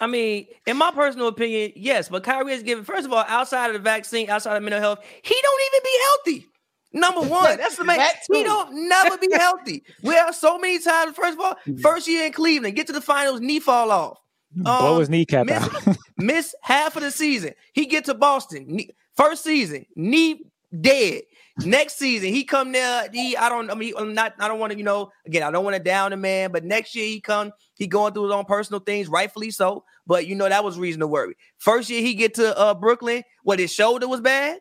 [0.00, 3.68] I mean, in my personal opinion, yes, but Kyrie is given, first of all, outside
[3.68, 6.46] of the vaccine, outside of mental health, he don't even be healthy.
[6.92, 8.00] Number one, that's the main.
[8.32, 9.82] He don't never be healthy.
[10.02, 11.16] We have so many times.
[11.16, 14.18] First of all, first year in Cleveland, get to the finals, knee fall off.
[14.56, 15.96] Um, Blow his kneecap miss, out.
[16.16, 17.52] miss half of the season.
[17.74, 20.42] He get to Boston, knee, first season, knee
[20.80, 21.22] dead.
[21.64, 23.08] Next season, he come there.
[23.12, 23.70] He, I don't.
[23.70, 24.34] I mean, I'm not.
[24.38, 24.78] I don't want to.
[24.78, 26.52] You know, again, I don't want to down the man.
[26.52, 27.52] But next year, he come.
[27.74, 29.84] He going through his own personal things, rightfully so.
[30.06, 31.34] But you know, that was reason to worry.
[31.58, 33.22] First year, he get to uh, Brooklyn.
[33.42, 34.60] What his shoulder was bad.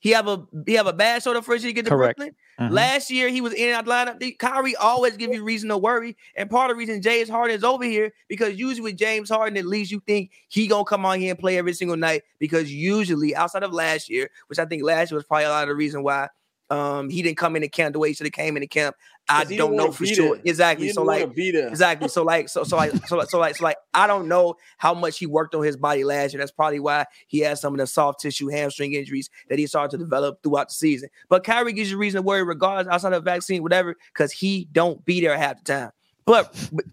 [0.00, 2.16] He have a he have a bad shoulder first year he get to Correct.
[2.16, 2.34] Brooklyn.
[2.60, 2.74] Mm-hmm.
[2.74, 4.38] Last year he was in and out lineup.
[4.38, 7.64] Kyrie always give you reason to worry, and part of the reason James Harden is
[7.64, 11.18] over here because usually with James Harden, at least you think he gonna come on
[11.18, 14.82] here and play every single night because usually outside of last year, which I think
[14.82, 16.28] last year was probably a lot of the reason why
[16.72, 18.66] um, he didn't come in the camp the way he should have came in the
[18.66, 18.96] camp.
[19.28, 20.38] I don't know for sure.
[20.44, 20.90] Exactly.
[20.90, 22.08] So like exactly.
[22.08, 24.94] So like so so like so like so like so like I don't know how
[24.94, 26.40] much he worked on his body last year.
[26.40, 29.92] That's probably why he has some of the soft tissue hamstring injuries that he started
[29.92, 31.08] to develop throughout the season.
[31.28, 35.04] But Kyrie gives you reason to worry regardless outside of vaccine, whatever, because he don't
[35.04, 35.90] be there half the time.
[36.24, 36.84] But but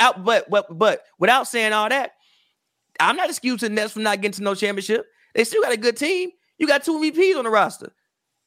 [0.00, 2.12] out but but but without saying all that,
[3.00, 5.06] I'm not excusing the Nets for not getting to no championship.
[5.34, 6.30] They still got a good team.
[6.58, 7.92] You got two MVPs on the roster.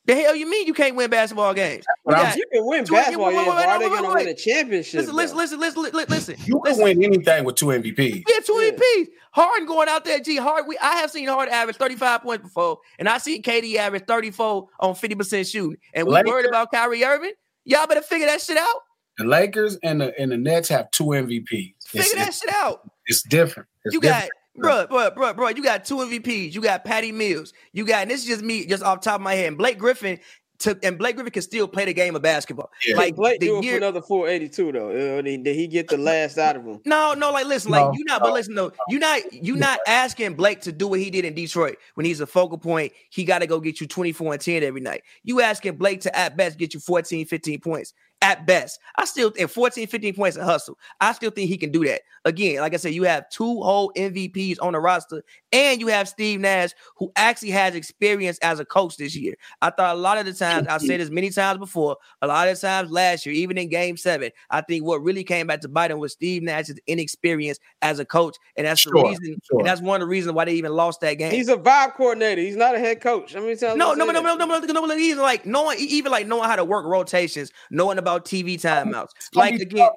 [0.08, 1.86] The hell you mean you can't win basketball games?
[2.08, 3.46] You, got, you can win basketball games.
[3.46, 5.02] Why are they going to win a championship?
[5.02, 6.36] Listen, listen, listen, listen, listen, listen.
[6.46, 6.84] You can listen.
[6.86, 8.24] win anything with two MVPs.
[8.26, 8.72] Yeah, two yeah.
[8.72, 9.08] MVPs.
[9.32, 10.38] Harden going out there, G.
[10.38, 10.66] Hard.
[10.66, 14.68] We I have seen Harden average 35 points before, and I seen KD average 34
[14.80, 15.78] on 50% shooting.
[15.94, 17.34] And we Lakers, worried about Kyrie Irving.
[17.66, 18.82] Y'all better figure that shit out.
[19.18, 21.74] The Lakers and the and the Nets have two MVPs.
[21.86, 22.90] Figure it's, that shit out.
[23.08, 23.68] It's different.
[23.84, 24.24] It's you different.
[24.24, 26.54] got Bro, bro, bro, bro, you got two MVPs.
[26.54, 27.54] You got Patty Mills.
[27.74, 29.48] You got, and this is just me, just off top of my head.
[29.48, 30.20] And Blake Griffin
[30.60, 32.72] to and Blake Griffin can still play the game of basketball.
[32.86, 32.96] Yeah.
[32.96, 34.90] Like Blake do year, for another 482 though.
[34.90, 36.80] Uh, did he get the last out of him?
[36.86, 39.56] No, no, like listen, no, like you not, no, but listen, though, you not you
[39.56, 42.94] not asking Blake to do what he did in Detroit when he's a focal point.
[43.10, 45.04] He got to go get you 24 and 10 every night.
[45.24, 48.80] You asking Blake to at best get you 14, 15 points at best.
[48.98, 50.78] I still think 14, 15 points a hustle.
[51.00, 52.02] I still think he can do that.
[52.26, 56.08] Again, like I said, you have two whole MVPs on the roster, and you have
[56.08, 59.36] Steve Nash, who actually has experience as a coach this year.
[59.62, 62.48] I thought a lot of the times, I've said this many times before, a lot
[62.48, 65.70] of times last year, even in game seven, I think what really came back to
[65.70, 68.36] bite him was Steve Nash's inexperience as a coach.
[68.56, 69.60] And that's sure, the reason, sure.
[69.60, 71.32] and that's one of the reasons why they even lost that game.
[71.32, 72.42] He's a vibe coordinator.
[72.42, 73.36] He's not a head coach.
[73.36, 76.12] I mean, no, no, no, no, no, no, no, no, no, he's like knowing, even
[76.12, 79.10] like knowing how to work rotations, knowing about TV timeouts.
[79.34, 79.90] Like again,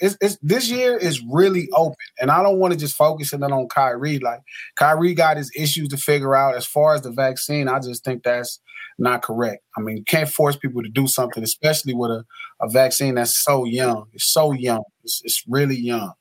[0.00, 3.42] it's, it's, this year is really open, and I don't want to just focus it
[3.42, 4.18] on Kyrie.
[4.18, 4.40] Like
[4.76, 6.56] Kyrie got his issues to figure out.
[6.56, 8.60] As far as the vaccine, I just think that's
[8.98, 9.62] not correct.
[9.76, 12.24] I mean, you can't force people to do something, especially with a,
[12.60, 14.06] a vaccine that's so young.
[14.12, 14.84] It's so young.
[15.02, 16.12] It's, it's really young.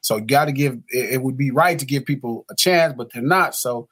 [0.00, 0.74] So you got to give.
[0.88, 3.54] It, it would be right to give people a chance, but they're not.
[3.54, 3.88] So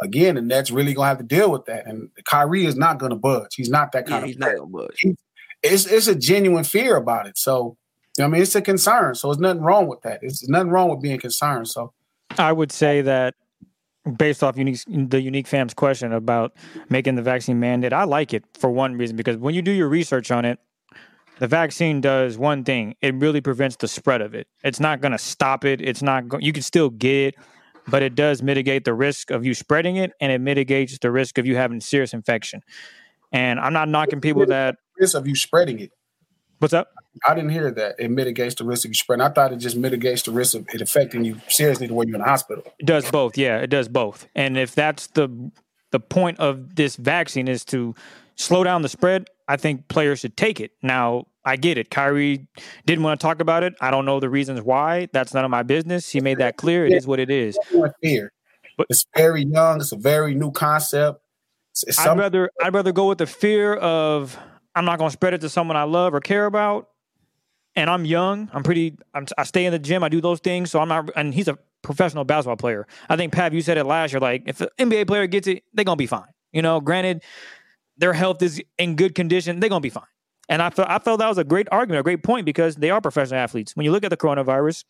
[0.00, 1.86] again, and that's really gonna have to deal with that.
[1.86, 3.54] And Kyrie is not gonna budge.
[3.56, 4.26] He's not that kind yeah, of.
[4.26, 4.52] He's player.
[4.52, 5.00] not gonna budge.
[5.00, 5.16] He,
[5.62, 7.36] it's it's a genuine fear about it.
[7.36, 7.76] So
[8.20, 9.14] I mean, it's a concern.
[9.14, 10.20] So there's nothing wrong with that.
[10.22, 11.68] It's nothing wrong with being concerned.
[11.68, 11.92] So
[12.38, 13.34] I would say that
[14.16, 16.52] based off unique the unique fam's question about
[16.88, 19.88] making the vaccine mandate, I like it for one reason because when you do your
[19.88, 20.58] research on it,
[21.38, 24.48] the vaccine does one thing: it really prevents the spread of it.
[24.64, 25.80] It's not going to stop it.
[25.80, 26.28] It's not.
[26.28, 27.34] Go- you can still get it,
[27.86, 31.38] but it does mitigate the risk of you spreading it, and it mitigates the risk
[31.38, 32.62] of you having serious infection.
[33.30, 34.76] And I'm not knocking people that.
[34.98, 35.92] risk of you spreading it.
[36.58, 36.90] What's up?
[37.26, 37.96] I didn't hear that.
[37.98, 39.24] It mitigates the risk of you spreading.
[39.24, 42.16] I thought it just mitigates the risk of it affecting you seriously the way you're
[42.16, 42.64] in the hospital.
[42.78, 43.38] It does both.
[43.38, 44.26] Yeah, it does both.
[44.34, 45.50] And if that's the
[45.90, 47.94] the point of this vaccine is to
[48.34, 50.72] slow down the spread, I think players should take it.
[50.82, 51.90] Now, I get it.
[51.90, 52.46] Kyrie
[52.84, 53.74] didn't want to talk about it.
[53.80, 55.08] I don't know the reasons why.
[55.12, 56.10] That's none of my business.
[56.10, 56.86] He made that clear.
[56.86, 57.58] It is what it is.
[58.02, 58.32] Fear.
[58.76, 59.80] But- it's very young.
[59.80, 61.20] It's a very new concept.
[61.72, 64.36] It's, it's I'd rather I'd rather go with the fear of
[64.78, 66.88] I'm not going to spread it to someone I love or care about.
[67.74, 68.48] And I'm young.
[68.52, 68.96] I'm pretty.
[69.12, 70.02] I'm, I stay in the gym.
[70.04, 70.70] I do those things.
[70.70, 71.10] So I'm not.
[71.16, 72.86] And he's a professional basketball player.
[73.08, 74.20] I think Pav, you said it last year.
[74.20, 76.28] Like if an NBA player gets it, they're gonna be fine.
[76.52, 77.22] You know, granted,
[77.96, 79.60] their health is in good condition.
[79.60, 80.04] They're gonna be fine.
[80.48, 82.90] And I felt I felt that was a great argument, a great point because they
[82.90, 83.76] are professional athletes.
[83.76, 84.84] When you look at the coronavirus,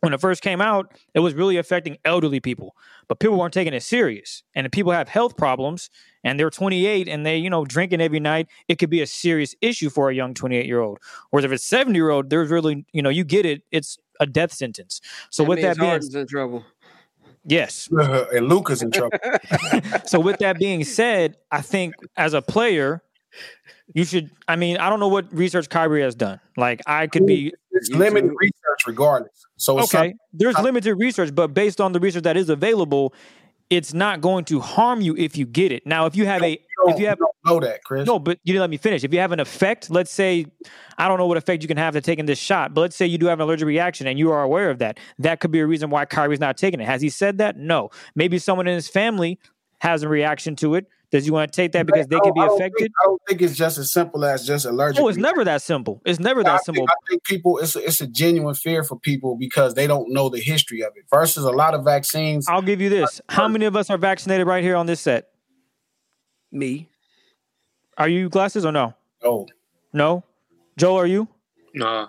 [0.00, 2.76] when it first came out, it was really affecting elderly people,
[3.08, 4.42] but people weren't taking it serious.
[4.54, 5.90] And if people have health problems
[6.22, 9.54] and they're 28 and they, you know, drinking every night, it could be a serious
[9.60, 10.98] issue for a young 28 year old.
[11.30, 14.26] Whereas if it's 70 year old, there's really, you know, you get it, it's a
[14.26, 15.00] death sentence.
[15.30, 16.64] So That with that being, Harden's in trouble.
[17.44, 17.88] yes.
[17.92, 19.18] and Luka's in trouble.
[20.04, 23.02] so with that being said, I think as a player,
[23.94, 24.30] you should.
[24.48, 26.40] I mean, I don't know what research Kyrie has done.
[26.56, 28.52] Like, I could be It's limited research
[28.86, 29.46] regardless.
[29.56, 30.14] So it's okay.
[30.32, 33.14] There's limited research, but based on the research that is available,
[33.68, 35.86] it's not going to harm you if you get it.
[35.86, 36.52] Now, if you have a,
[36.86, 38.06] if you have don't know that, Chris.
[38.06, 39.02] no, but you didn't let me finish.
[39.02, 40.46] If you have an effect, let's say,
[40.98, 43.06] I don't know what effect you can have to taking this shot, but let's say
[43.06, 44.98] you do have an allergic reaction and you are aware of that.
[45.18, 46.86] That could be a reason why Kyrie's not taking it.
[46.86, 47.56] Has he said that?
[47.56, 47.90] No.
[48.14, 49.38] Maybe someone in his family
[49.80, 50.86] has a reaction to it.
[51.12, 52.78] Does he want to take that because they I can be I affected?
[52.78, 55.00] Think, I don't think it's just as simple as just allergic.
[55.02, 56.02] Oh, it's never that simple.
[56.04, 56.84] It's never I that think, simple.
[56.88, 60.28] I think people it's a, it's a genuine fear for people because they don't know
[60.28, 61.04] the history of it.
[61.10, 62.46] Versus a lot of vaccines.
[62.48, 63.20] I'll give you this.
[63.28, 65.28] How many of us are vaccinated right here on this set?
[66.50, 66.88] Me.
[67.98, 68.94] Are you glasses or no?
[69.22, 69.46] Oh,
[69.92, 70.24] No.
[70.76, 71.28] Joel, are you?
[71.74, 72.08] Nah.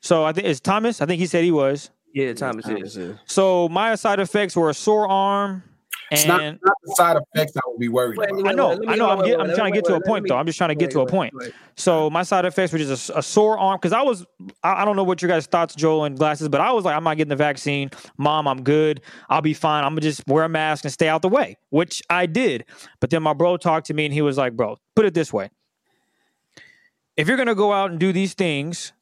[0.00, 1.00] So I think it's Thomas.
[1.00, 1.90] I think he said he was.
[2.12, 2.98] Yeah, Thomas is.
[3.26, 5.62] So my side effects were a sore arm,
[6.10, 8.42] it's and not, not the side effects I would be worried Wait, about.
[8.42, 9.10] wait, I know, let me- I know.
[9.10, 10.36] I'm, get, wait, I'm wait, trying to wait, get to a point me- though.
[10.36, 11.34] I'm just trying to get wait, to a point.
[11.34, 11.52] wait.
[11.76, 14.24] So my side effects were just a, a sore arm because I was
[14.62, 16.96] I, I don't know what your guys' thoughts, Joel and glasses, but I was like,
[16.96, 17.90] I'm not getting the vaccine.
[18.18, 19.00] Mom, I'm good.
[19.28, 19.84] I'll be fine.
[19.84, 22.64] I'm gonna just wear a mask and stay out the way, which I did.
[23.00, 25.32] But then my bro talked to me and he was like, Bro, put it this
[25.32, 25.50] way:
[27.16, 28.92] if you're gonna go out and do these things,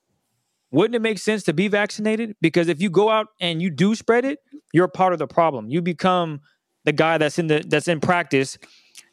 [0.70, 2.34] wouldn't it make sense to be vaccinated?
[2.40, 4.38] Because if you go out and you do spread it,
[4.72, 5.68] you're part of the problem.
[5.68, 6.40] You become
[6.84, 8.58] the guy that's in the that's in practice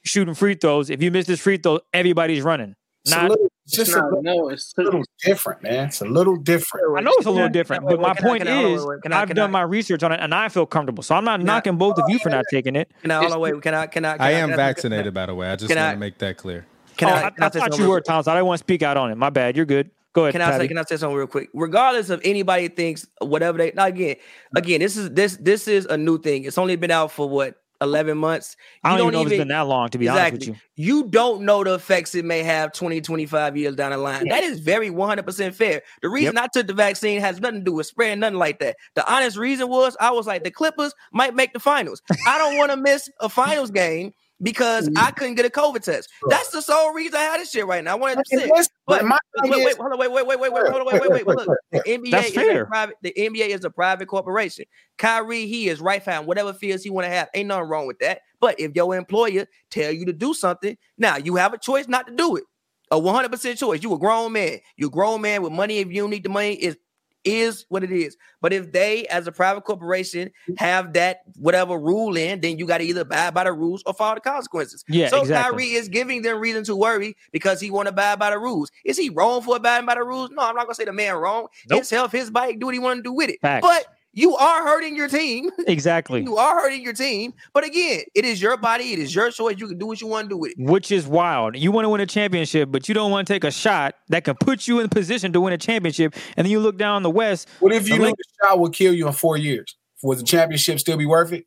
[0.04, 0.90] shooting free throws.
[0.90, 2.76] If you miss this free throw, everybody's running.
[3.04, 5.88] It's, a Not little, it's It's just a little, no, it's little different, man.
[5.88, 7.00] It's a little different.
[7.00, 8.66] I know it's a little different, but my wait, can I- point can I- hold
[8.66, 10.68] on, is, wait, wait, can I- I've done my research on it and I feel
[10.68, 11.02] comfortable.
[11.02, 12.92] So I'm not Can I- knocking both of you for not taking it.
[13.02, 13.40] Can I hold on?
[13.40, 13.62] Wait.
[13.62, 13.88] Can I?
[13.88, 14.18] Can I?
[14.18, 15.50] Can I am can vaccinated, by the way.
[15.50, 16.66] I just want I- to make that clear.
[16.98, 17.16] Can oh, I?
[17.16, 18.28] I, I, I thought you were Thomas.
[18.28, 19.16] I didn't want to speak out on it.
[19.16, 19.56] My bad.
[19.56, 19.90] You're good.
[20.14, 20.34] Go ahead.
[20.34, 20.68] Can I say Patty.
[20.68, 21.50] can I say something real quick?
[21.54, 24.18] Regardless of anybody thinks whatever they now again,
[24.56, 26.44] again, this is this this is a new thing.
[26.44, 28.56] It's only been out for what eleven months.
[28.84, 30.56] I You don't, even know if it's been that long, to be honest with you.
[30.76, 34.28] You don't know the effects it may have 20, 25 years down the line.
[34.30, 35.82] That is very 100% fair.
[36.02, 38.78] The reason I took the vaccine has nothing to do with spreading nothing like that.
[38.96, 42.02] The honest reason was I was like, the Clippers might make the finals.
[42.28, 45.16] I don't want to miss a finals game because I mm-hmm.
[45.16, 46.10] couldn't get a COVID test.
[46.28, 47.94] That's the sole reason I had this shit right now.
[47.94, 48.70] I wanted to sit.
[48.88, 51.02] But my wait, thing wait, hold on, wait, wait, wait, wait, wait, hold on, wait,
[51.10, 51.38] wait, wait.
[51.38, 52.64] Look, the NBA That's is fair.
[52.64, 52.96] a private.
[53.02, 54.66] The NBA is a private corporation.
[54.98, 56.26] Kyrie, he is right fine.
[56.26, 58.22] Whatever feels he want to have, ain't nothing wrong with that.
[58.40, 62.08] But if your employer tell you to do something, now you have a choice not
[62.08, 62.44] to do it.
[62.90, 63.84] A 100 percent choice.
[63.84, 64.60] You a grown man.
[64.76, 65.78] You a grown man with money.
[65.78, 66.78] If you don't need the money, is
[67.24, 68.18] is what it is.
[68.42, 70.54] But if they, as a private corporation, mm-hmm.
[70.58, 73.94] have that whatever rule in, then you got to either abide by the rules or
[73.94, 74.84] follow the consequences.
[74.88, 75.52] Yeah, so exactly.
[75.52, 78.72] Kyrie is giving them reason to worry because he want to abide by the rules.
[78.86, 80.30] Is he wrong for abiding by the rules?
[80.32, 81.48] No, I'm not gonna say the man wrong.
[81.70, 81.80] Nope.
[81.80, 83.40] His health, his bike, do what he want to do with it.
[83.42, 83.66] Facts.
[83.66, 85.50] But you are hurting your team.
[85.68, 86.22] Exactly.
[86.22, 87.34] you are hurting your team.
[87.54, 88.92] But again, it is your body.
[88.94, 89.56] It is your choice.
[89.58, 90.58] You can do what you want to do with it.
[90.60, 91.56] Which is wild.
[91.58, 94.24] You want to win a championship, but you don't want to take a shot that
[94.24, 96.16] can put you in position to win a championship.
[96.36, 97.48] And then you look down the West.
[97.60, 99.76] What if you The knew link- the shot would kill you in four years?
[100.04, 101.46] Would the championship still be worth it?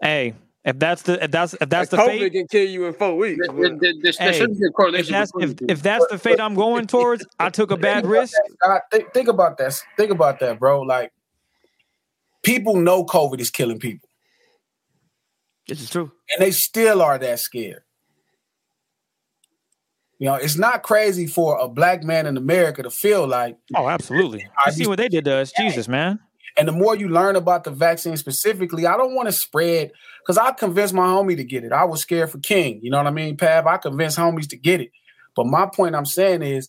[0.00, 0.34] Hey,
[0.64, 3.16] If that's the if that's if that's the COVID fate, can kill you in four
[3.16, 3.46] weeks.
[3.46, 6.40] There, there, there, there Hey, be a if that's if, the if that's the fate
[6.40, 8.34] I'm going towards, I took a bad risk.
[8.64, 9.80] God, think, think about that.
[9.96, 10.82] Think about that, bro.
[10.82, 11.10] Like
[12.42, 14.08] people know COVID is killing people,
[15.68, 16.12] This is true.
[16.30, 17.82] and they still are that scared.
[20.18, 23.88] You know, it's not crazy for a black man in America to feel like Oh,
[23.88, 24.46] absolutely.
[24.64, 26.20] I see what they did to us, Jesus, man.
[26.56, 29.90] And the more you learn about the vaccine specifically, I don't want to spread
[30.20, 31.72] because I convinced my homie to get it.
[31.72, 32.78] I was scared for King.
[32.82, 33.66] You know what I mean, Pav?
[33.66, 34.90] I convinced homies to get it.
[35.34, 36.68] But my point I'm saying is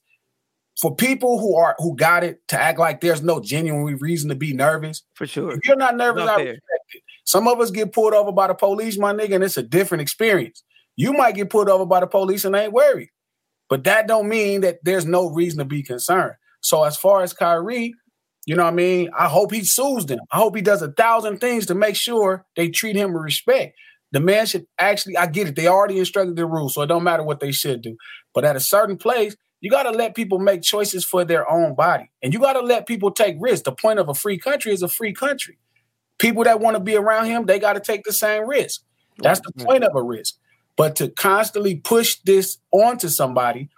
[0.80, 4.36] for people who are who got it to act like there's no genuine reason to
[4.36, 5.04] be nervous.
[5.16, 5.52] For sure.
[5.54, 6.54] If you're not nervous, Not I there.
[6.54, 7.04] respect it.
[7.26, 10.02] Some of us get pulled over by the police, my nigga, and it's a different
[10.02, 10.64] experience.
[10.96, 13.10] You might get pulled over by the police and ain't worried.
[13.70, 16.34] But that don't mean that there's no reason to be concerned.
[16.62, 17.94] So as far as Kyrie,
[18.46, 19.10] you know what I mean?
[19.18, 20.20] I hope he sues them.
[20.32, 23.76] I hope he does a thousand things to make sure they treat him with respect.
[24.12, 25.56] The man should actually, I get it.
[25.56, 27.96] They already instructed the rules, so it don't matter what they should do.
[28.34, 31.74] But at a certain place, you got to let people make choices for their own
[31.74, 32.12] body.
[32.22, 33.64] And you got to let people take risks.
[33.64, 35.58] The point of a free country is a free country.
[36.18, 38.82] People that want to be around him, they got to take the same risk.
[39.20, 39.66] That's the mm-hmm.
[39.66, 40.36] point of a risk.
[40.76, 43.70] But to constantly push this onto somebody,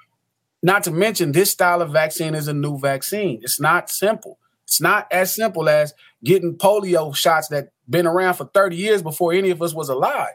[0.64, 3.42] not to mention this style of vaccine is a new vaccine.
[3.44, 4.40] It's not simple.
[4.64, 9.34] It's not as simple as getting polio shots that been around for 30 years before
[9.34, 10.34] any of us was alive.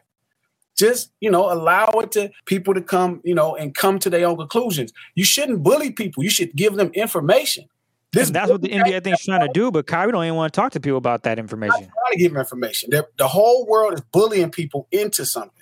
[0.81, 4.27] Just, you know, allow it to people to come, you know, and come to their
[4.27, 4.95] own conclusions.
[5.15, 6.25] You shouldn't bully people.
[6.25, 7.67] You should give them information.
[8.17, 10.37] And that's what the NBA I think is trying to do, but Kyrie don't even
[10.37, 11.75] want to talk to people about that information.
[11.75, 12.89] I trying to give them information.
[12.91, 15.53] They're, the whole world is bullying people into something.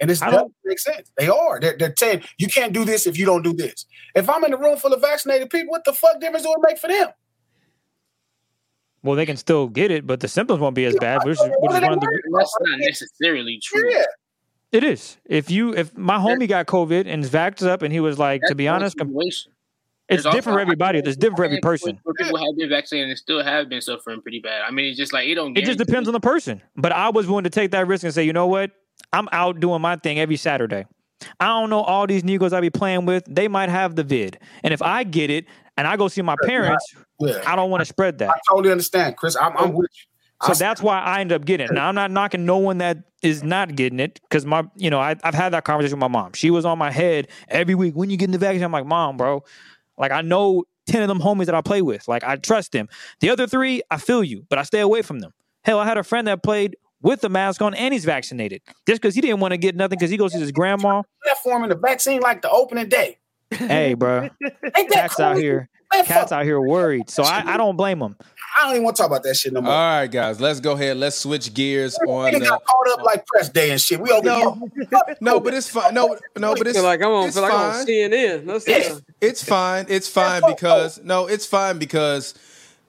[0.00, 1.12] And it doesn't don't- make sense.
[1.16, 1.60] They are.
[1.60, 3.86] They're, they're saying, you can't do this if you don't do this.
[4.16, 6.66] If I'm in a room full of vaccinated people, what the fuck difference do it
[6.66, 7.10] make for them?
[9.04, 11.24] Well, they can still get it, but the symptoms won't be as bad.
[11.24, 13.92] Which, which is one of the That's not necessarily true.
[13.92, 14.04] Yeah.
[14.74, 15.18] It is.
[15.24, 18.40] If you if my homie got COVID and is vaxxed up and he was like,
[18.40, 19.52] That's to be honest, com- situation.
[20.08, 20.98] it's There's different for everybody.
[20.98, 22.00] It's different for every person.
[22.02, 24.62] Where people have been vaccinated and still have been suffering pretty bad.
[24.66, 25.52] I mean, it's just like it don't.
[25.54, 26.60] Get it just guarantee- depends on the person.
[26.76, 28.72] But I was willing to take that risk and say, you know what?
[29.12, 30.86] I'm out doing my thing every Saturday.
[31.38, 33.24] I don't know all these Negroes I be playing with.
[33.28, 34.40] They might have the vid.
[34.64, 35.46] And if I get it
[35.76, 36.84] and I go see my parents,
[37.20, 37.40] Yeah.
[37.46, 38.30] I don't want to spread that.
[38.30, 39.36] I totally understand, Chris.
[39.36, 40.10] I'm, I'm with you.
[40.44, 41.72] So I- that's why I end up getting it.
[41.72, 45.00] Now I'm not knocking no one that is not getting it because my, you know,
[45.00, 46.32] I, I've had that conversation with my mom.
[46.34, 47.94] She was on my head every week.
[47.94, 48.62] When you getting the vaccine?
[48.62, 49.42] I'm like, mom, bro.
[49.96, 52.06] Like I know ten of them homies that I play with.
[52.08, 52.88] Like I trust them.
[53.20, 55.32] The other three, I feel you, but I stay away from them.
[55.64, 59.00] Hell, I had a friend that played with the mask on and he's vaccinated just
[59.00, 61.02] because he didn't want to get nothing because he goes to his grandma.
[61.22, 63.18] platform in the vaccine like the opening day.
[63.50, 64.32] hey, bro, Ain't
[64.72, 67.10] that cats out here, Man, cats out here worried.
[67.10, 68.16] So I, I don't blame them.
[68.56, 69.72] I don't even want to talk about that shit no more.
[69.72, 70.96] All right, guys, let's go ahead.
[70.96, 72.48] Let's switch gears we on done the.
[72.48, 74.00] got caught up like press day and shit.
[74.00, 74.70] We over No,
[75.20, 75.92] no, but it's fine.
[75.94, 77.86] No, no, but it's like I'm on, it's feel like I'm on fine.
[77.86, 78.46] CNN.
[78.46, 79.02] Let's Yes.
[79.20, 79.86] It's fine.
[79.88, 82.34] It's fine fuck because no, it's fine because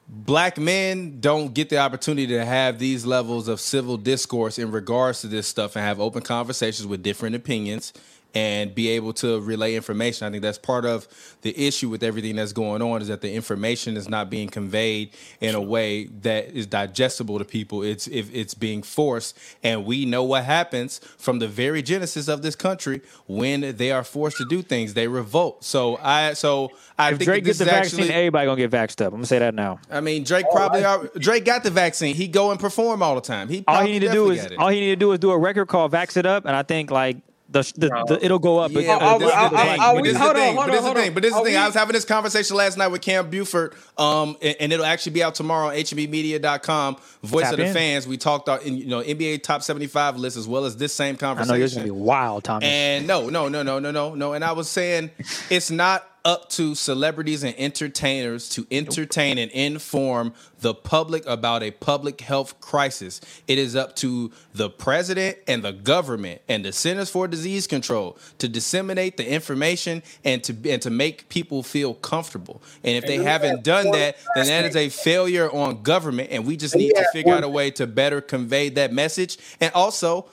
[0.08, 5.22] black men don't get the opportunity to have these levels of civil discourse in regards
[5.22, 7.91] to this stuff and have open conversations with different opinions
[8.36, 10.27] and be able to relay information.
[10.27, 11.07] I think that's part of
[11.41, 15.11] the issue with everything that's going on is that the information is not being conveyed
[15.39, 17.81] in a way that is digestible to people.
[17.81, 22.41] It's if it's being forced, and we know what happens from the very genesis of
[22.41, 24.93] this country when they are forced to do things.
[24.93, 25.63] They revolt.
[25.63, 28.13] So I so I If think Drake gets the vaccine, actually.
[28.13, 29.13] everybody gonna get vaxxed up.
[29.13, 29.79] I'm gonna say that now.
[29.89, 32.15] I mean, Drake probably are, Drake got the vaccine.
[32.15, 33.47] He go and perform all the time.
[33.47, 35.38] He all he need to do is all he need to do is do a
[35.38, 37.17] record called "Vax It Up," and I think like
[37.48, 38.72] the, the, the it'll go up.
[38.72, 39.80] Yeah, but this I- I- thing.
[39.80, 41.14] I- But this is the hold on, But this is the thing.
[41.14, 41.58] But this is the thing.
[41.58, 45.12] I was having this conversation last night with Cam Buford, um, and, and it'll actually
[45.14, 46.98] be out tomorrow on HBMedia.com.
[47.24, 47.74] Voice Tap of the in.
[47.74, 48.08] fans.
[48.08, 50.93] We talked about in you know NBA top seventy five list as well as this
[50.93, 51.52] same conversation.
[51.52, 51.54] I conversation.
[51.54, 52.68] know yours gonna be wild, Thomas.
[52.68, 54.34] And no, no, no, no, no, no, no.
[54.34, 55.12] And I was saying
[55.50, 61.69] it's not up to celebrities and entertainers to entertain and inform the public about a
[61.69, 63.21] public health crisis.
[63.47, 68.17] It is up to the president and the government and the Centers for Disease Control
[68.39, 72.61] to disseminate the information and to and to make people feel comfortable.
[72.84, 76.57] And if they haven't done that, then that is a failure on government and we
[76.57, 79.38] just need to figure out a way to better convey that message.
[79.61, 80.26] And also,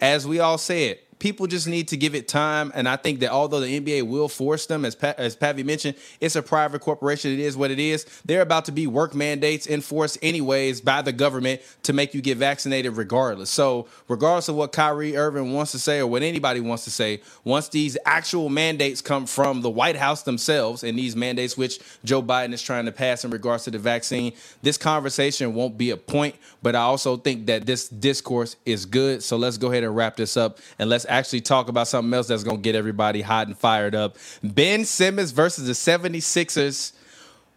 [0.00, 2.70] as we all said, people just need to give it time.
[2.74, 5.96] And I think that although the NBA will force them, as pa- as Pavi mentioned,
[6.20, 7.32] it's a private corporation.
[7.32, 8.06] It is what it is.
[8.24, 12.38] They're about to be work mandates enforced anyways by the government to make you get
[12.38, 13.50] vaccinated regardless.
[13.50, 17.22] So regardless of what Kyrie Irving wants to say or what anybody wants to say,
[17.44, 22.22] once these actual mandates come from the White House themselves and these mandates which Joe
[22.22, 25.96] Biden is trying to pass in regards to the vaccine, this conversation won't be a
[25.96, 26.36] point.
[26.62, 29.22] But I also think that this discourse is good.
[29.22, 32.28] So let's go ahead and wrap this up and let's actually talk about something else
[32.28, 34.16] that's going to get everybody hot and fired up.
[34.42, 36.92] Ben Simmons versus the 76ers.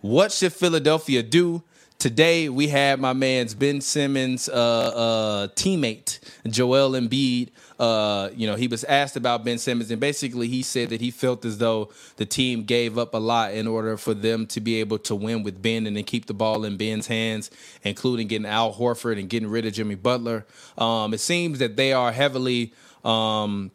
[0.01, 1.63] What should Philadelphia do?
[2.01, 7.49] Today we had my man's Ben Simmons uh, uh, teammate Joel Embiid.
[7.77, 11.11] Uh, you know, he was asked about Ben Simmons, and basically he said that he
[11.11, 14.79] felt as though the team gave up a lot in order for them to be
[14.79, 17.51] able to win with Ben and then keep the ball in Ben's hands,
[17.83, 20.47] including getting Al Horford and getting rid of Jimmy Butler.
[20.79, 22.73] Um, it seems that they are heavily
[23.03, 23.71] um,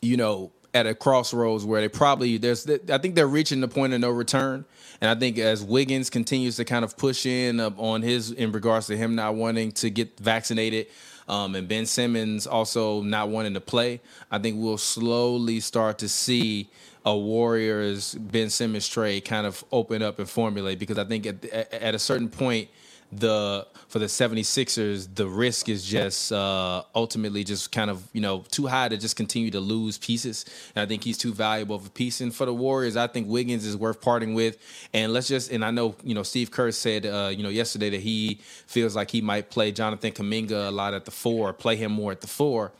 [0.00, 3.92] you know, at a crossroads where they probably there's I think they're reaching the point
[3.92, 4.64] of no return.
[5.00, 8.86] And I think as Wiggins continues to kind of push in on his in regards
[8.86, 10.86] to him not wanting to get vaccinated,
[11.28, 16.08] um, and Ben Simmons also not wanting to play, I think we'll slowly start to
[16.08, 16.70] see
[17.04, 21.44] a Warriors Ben Simmons trade kind of open up and formulate because I think at,
[21.44, 22.68] at a certain point
[23.12, 28.44] the for the 76ers the risk is just uh, ultimately just kind of you know
[28.50, 30.44] too high to just continue to lose pieces.
[30.74, 32.20] And i think he's too valuable of a piece.
[32.20, 34.56] And for the warriors i think wiggins is worth parting with.
[34.92, 37.90] And let's just and i know you know steve kerr said uh, you know yesterday
[37.90, 41.76] that he feels like he might play jonathan kuminga a lot at the four play
[41.76, 42.72] him more at the four.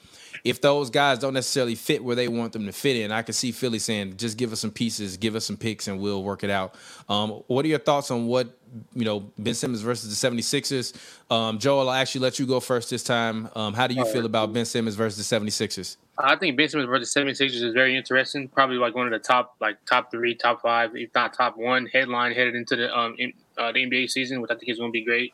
[0.44, 3.32] If those guys don't necessarily fit where they want them to fit in, I can
[3.32, 6.42] see Philly saying, just give us some pieces, give us some picks, and we'll work
[6.42, 6.74] it out.
[7.08, 8.48] Um, what are your thoughts on what,
[8.94, 10.94] you know, Ben Simmons versus the 76ers?
[11.30, 13.48] Um, Joel, I'll actually let you go first this time.
[13.54, 15.96] Um, how do you feel about Ben Simmons versus the 76ers?
[16.18, 18.48] I think Ben Simmons versus the 76ers is very interesting.
[18.48, 21.86] Probably like one of the top, like top three, top five, if not top one
[21.86, 24.90] headline headed into the um in, uh, the NBA season, which I think is going
[24.90, 25.32] to be great.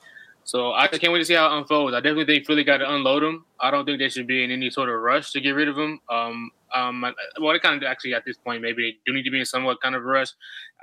[0.49, 1.95] So I can't wait to see how it unfolds.
[1.95, 3.45] I definitely think Philly got to unload him.
[3.61, 5.77] I don't think they should be in any sort of rush to get rid of
[5.77, 6.01] him.
[6.11, 7.05] Um, um,
[7.39, 9.45] well, they kind of actually at this point maybe they do need to be in
[9.45, 10.29] somewhat kind of rush.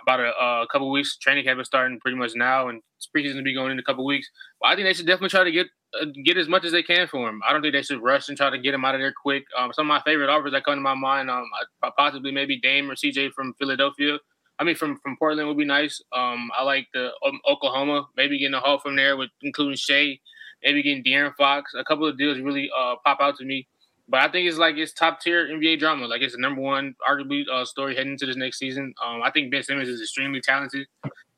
[0.03, 2.84] About a, a couple weeks, training camp is starting pretty much now, and
[3.16, 4.30] preseason will be going in a couple weeks.
[4.61, 5.66] But I think they should definitely try to get
[5.99, 7.41] uh, get as much as they can for him.
[7.47, 9.45] I don't think they should rush and try to get him out of there quick.
[9.57, 11.49] Um, some of my favorite offers that come to my mind, um,
[11.97, 14.20] possibly maybe Dame or CJ from Philadelphia.
[14.60, 16.01] I mean, from from Portland would be nice.
[16.14, 20.20] Um, I like the um, Oklahoma, maybe getting a haul from there with including Shai,
[20.64, 21.74] maybe getting De'Aaron Fox.
[21.78, 23.68] A couple of deals really uh, pop out to me.
[24.08, 26.06] But I think it's like it's top tier NBA drama.
[26.06, 28.93] Like it's the number one, arguably, uh, story heading into this next season.
[29.03, 30.88] Um, I think Ben Simmons is extremely talented.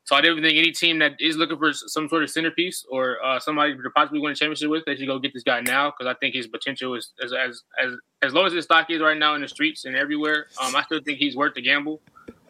[0.04, 3.18] So I definitely think any team that is looking for some sort of centerpiece or
[3.26, 5.92] uh, somebody to possibly win a championship with, they should go get this guy now
[5.92, 9.02] because I think his potential is as as as as low as his stock is
[9.02, 10.48] right now in the streets and everywhere.
[10.62, 12.02] Um, I still think he's worth the gamble.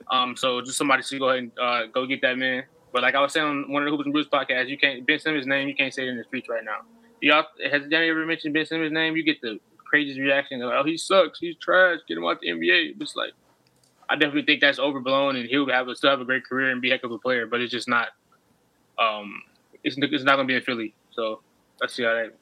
[0.10, 2.64] Um, so just somebody should go ahead and uh, go get that man.
[2.94, 5.06] But like I was saying on one of the Hoops and Brews podcasts, you can't
[5.06, 6.80] Ben Simmons' name, you can't say it in the streets right now.
[7.22, 9.16] Y'all has Danny ever mentioned Ben Simmons' name?
[9.16, 10.62] You get the craziest reaction.
[10.62, 11.40] Of, oh, he sucks.
[11.40, 12.00] He's trash.
[12.08, 13.02] Get him out the NBA.
[13.02, 13.34] It's like
[14.10, 16.82] I definitely think that's overblown, and he'll have a, still have a great career and
[16.82, 17.46] be a heck of a player.
[17.46, 18.10] But it's just not.
[18.98, 19.42] Um,
[19.84, 20.94] it's it's not going to be in Philly.
[21.12, 21.42] So
[21.82, 22.34] let's see how that.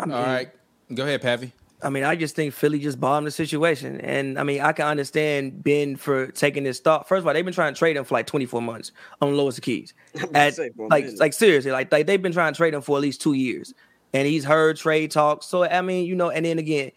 [0.00, 0.50] All right,
[0.94, 1.52] go ahead, Pavi.
[1.82, 4.00] I mean, I just think Philly just bombed the situation.
[4.00, 7.08] And I mean, I can understand Ben for taking this thought.
[7.08, 9.36] First of all, they've been trying to trade him for like 24 months on the
[9.36, 9.94] lowest of keys.
[10.34, 13.22] At, like, like seriously, like, like they've been trying to trade him for at least
[13.22, 13.72] two years.
[14.12, 15.46] And he's heard trade talks.
[15.46, 16.90] So I mean, you know, and then again,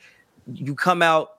[0.51, 1.37] you come out.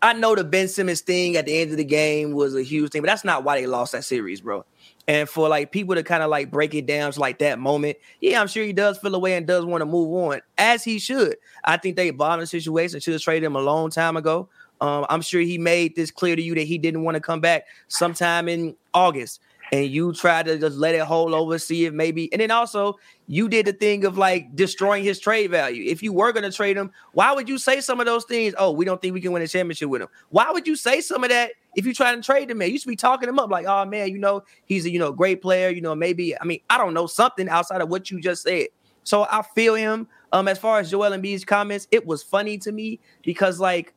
[0.00, 2.92] I know the Ben Simmons thing at the end of the game was a huge
[2.92, 4.64] thing, but that's not why they lost that series, bro.
[5.08, 7.96] And for like people to kind of like break it down to like that moment,
[8.20, 10.98] yeah, I'm sure he does feel away and does want to move on, as he
[10.98, 11.36] should.
[11.64, 14.48] I think they bombed the situation, should have traded him a long time ago.
[14.80, 17.40] Um, I'm sure he made this clear to you that he didn't want to come
[17.40, 19.40] back sometime in August
[19.72, 22.98] and you tried to just let it hold over, see if maybe, and then also
[23.26, 25.84] you did the thing of like destroying his trade value.
[25.90, 28.54] If you were going to trade him, why would you say some of those things?
[28.58, 30.08] Oh, we don't think we can win a championship with him.
[30.30, 32.78] Why would you say some of that if you try to trade the Man, you
[32.78, 35.40] should be talking him up like, oh man, you know he's a you know great
[35.40, 35.68] player.
[35.68, 38.66] You know maybe I mean I don't know something outside of what you just said.
[39.04, 40.08] So I feel him.
[40.32, 43.94] Um, as far as Joel Embiid's comments, it was funny to me because like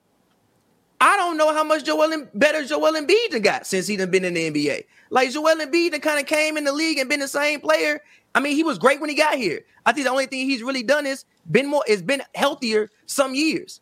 [1.02, 4.36] I don't know how much Joel better Joel Embiid got since he done been in
[4.36, 4.86] the NBA.
[5.10, 8.00] Like Joel Embiid that kind of came in the league and been the same player.
[8.36, 9.62] I mean, he was great when he got here.
[9.88, 13.34] I think the only thing he's really done is been more is been healthier some
[13.34, 13.82] years.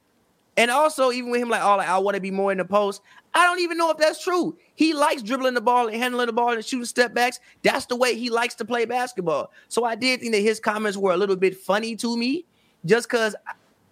[0.60, 2.66] And also, even with him, like, oh, like, I want to be more in the
[2.66, 3.02] post.
[3.34, 4.58] I don't even know if that's true.
[4.76, 7.40] He likes dribbling the ball and handling the ball and shooting step backs.
[7.64, 9.52] That's the way he likes to play basketball.
[9.68, 12.46] So I did think that his comments were a little bit funny to me,
[12.86, 13.36] just because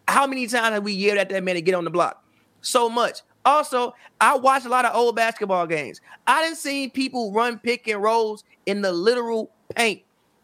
[0.07, 2.23] How many times have we yelled at that man to get on the block?
[2.61, 3.21] So much.
[3.45, 6.01] Also, I watch a lot of old basketball games.
[6.25, 10.03] I didn't see people run pick and rolls in the literal paint.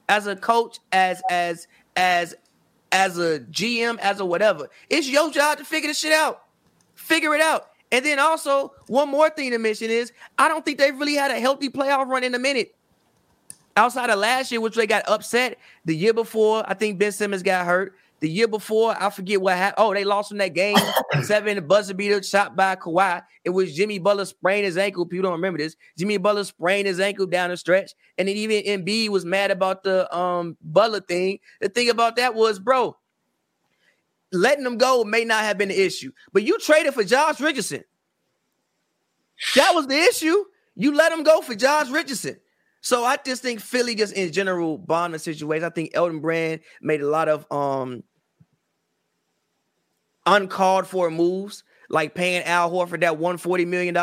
[0.09, 2.35] As a coach, as as as
[2.91, 6.43] as a GM, as a whatever, it's your job to figure this shit out.
[6.95, 7.69] Figure it out.
[7.93, 11.29] And then also, one more thing to mention is I don't think they've really had
[11.29, 12.75] a healthy playoff run in a minute.
[13.77, 17.43] Outside of last year, which they got upset, the year before, I think Ben Simmons
[17.43, 17.93] got hurt.
[18.19, 19.85] The year before, I forget what happened.
[19.85, 20.77] Oh, they lost in that game
[21.21, 23.21] seven, the buzzer beater shot by Kawhi.
[23.43, 25.05] It was Jimmy Butler sprained his ankle.
[25.05, 25.75] People don't remember this.
[25.95, 29.83] Jimmy Butler sprained his ankle down the stretch, and then even Embiid was mad about
[29.83, 31.39] the um Butler thing.
[31.61, 32.95] The thing about that was, bro,
[34.33, 37.83] letting them go may not have been the issue, but you traded for Josh Richardson.
[39.55, 40.43] That was the issue.
[40.75, 42.39] You let him go for Josh Richardson.
[42.81, 45.63] So I just think Philly, just in general, bond situation.
[45.63, 48.03] I think Elton Brand made a lot of um
[50.25, 51.63] uncalled for moves,
[51.93, 53.95] like paying Al Horford that $140 million.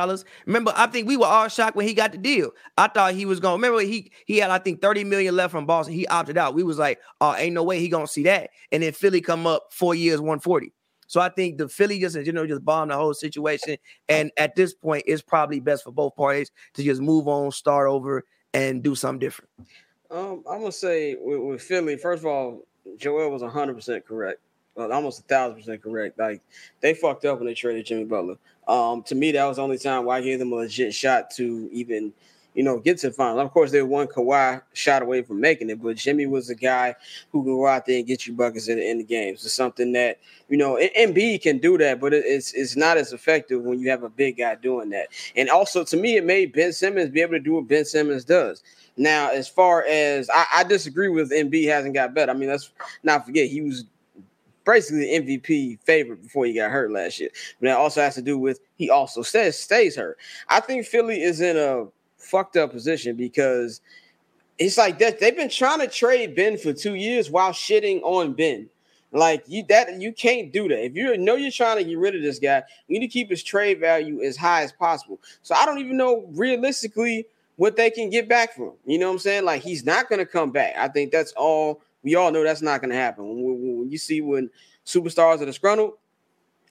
[0.46, 2.52] Remember, I think we were all shocked when he got the deal.
[2.78, 5.50] I thought he was going to remember he he had, I think, 30 million left
[5.50, 5.94] from Boston.
[5.94, 6.54] He opted out.
[6.54, 8.50] We was like, oh, ain't no way he gonna see that.
[8.70, 10.72] And then Philly come up four years, 140.
[11.08, 13.76] So I think the Philly just in general just bombed the whole situation.
[14.08, 17.88] And at this point, it's probably best for both parties to just move on, start
[17.88, 18.24] over,
[18.54, 19.50] and do something different.
[20.12, 22.62] Um, I'm gonna say with, with Philly, first of all,
[22.96, 24.40] Joel was 100 percent correct
[24.76, 26.18] almost a thousand percent correct.
[26.18, 26.42] Like
[26.80, 28.36] they fucked up when they traded Jimmy Butler.
[28.68, 31.30] Um, to me, that was the only time why I gave them a legit shot
[31.32, 32.12] to even,
[32.54, 33.40] you know, get to the final.
[33.40, 36.94] Of course, they won Kawhi shot away from making it, but Jimmy was a guy
[37.32, 39.44] who can go out there and get you buckets in, in the games.
[39.44, 40.18] It's something that
[40.50, 44.02] you know, Embiid can do that, but it's it's not as effective when you have
[44.02, 45.08] a big guy doing that.
[45.36, 48.24] And also, to me, it made Ben Simmons be able to do what Ben Simmons
[48.24, 48.62] does.
[48.96, 52.32] Now, as far as I, I disagree with Embiid hasn't got better.
[52.32, 52.70] I mean, let's
[53.04, 53.84] not forget he was
[54.72, 57.30] basically the MVP favorite before he got hurt last year.
[57.60, 60.18] But that also has to do with he also says stays hurt.
[60.48, 61.86] I think Philly is in a
[62.18, 63.80] fucked up position because
[64.58, 68.34] it's like that they've been trying to trade Ben for two years while shitting on
[68.34, 68.68] Ben.
[69.12, 70.84] Like you that you can't do that.
[70.84, 73.30] If you know you're trying to get rid of this guy, you need to keep
[73.30, 75.18] his trade value as high as possible.
[75.42, 78.72] So I don't even know realistically what they can get back from him.
[78.86, 79.44] You know what I'm saying?
[79.44, 80.76] Like he's not gonna come back.
[80.76, 83.24] I think that's all we all know that's not going to happen.
[83.26, 84.50] When, when, you see when
[84.86, 85.94] superstars are disgruntled,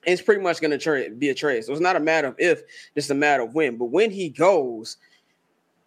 [0.05, 1.65] it's pretty much going to be a trade.
[1.65, 2.61] So it's not a matter of if,
[2.95, 3.77] it's a matter of when.
[3.77, 4.97] But when he goes,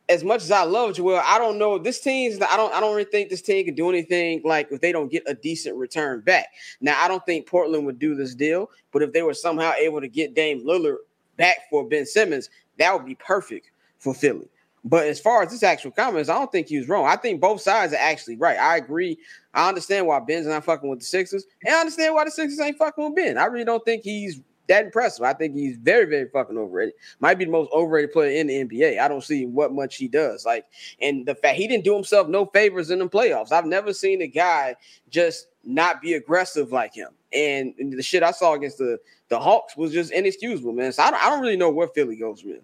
[0.09, 2.41] as much as I love Joel, I don't know this team's.
[2.41, 2.75] I don't.
[2.75, 5.35] I don't really think this team can do anything like if they don't get a
[5.35, 6.49] decent return back.
[6.81, 10.01] Now, I don't think Portland would do this deal, but if they were somehow able
[10.01, 10.97] to get Dame Lillard
[11.37, 14.49] back for Ben Simmons, that would be perfect for Philly.
[14.85, 17.07] But as far as this actual comments, I don't think he was wrong.
[17.07, 18.59] I think both sides are actually right.
[18.59, 19.17] I agree.
[19.55, 22.59] I understand why Ben's not fucking with the Sixers, and I understand why the Sixers
[22.59, 23.39] ain't fucking with Ben.
[23.39, 25.25] I really don't think he's that impressive.
[25.25, 26.95] I think he's very, very fucking overrated.
[27.21, 28.99] Might be the most overrated player in the NBA.
[28.99, 30.47] I don't see what much he does.
[30.47, 30.67] Like,
[31.01, 33.53] and the fact he didn't do himself no favors in the playoffs.
[33.53, 34.75] I've never seen a guy
[35.11, 37.11] just not be aggressive like him.
[37.33, 40.93] And, and the shit I saw against the the Hawks was just inexcusable, man.
[40.93, 42.61] So I don't, I don't really know where Philly goes with.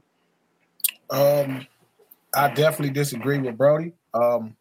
[1.11, 1.67] Um,
[2.35, 3.93] I definitely disagree with Brody.
[4.15, 4.57] Um,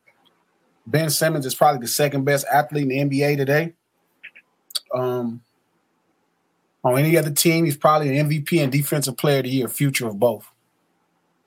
[0.86, 3.74] ben Simmons is probably the second best athlete in the NBA today.
[4.94, 5.42] Um,
[6.84, 10.08] on any other team, he's probably an MVP and Defensive Player of the Year, future
[10.08, 10.50] of both.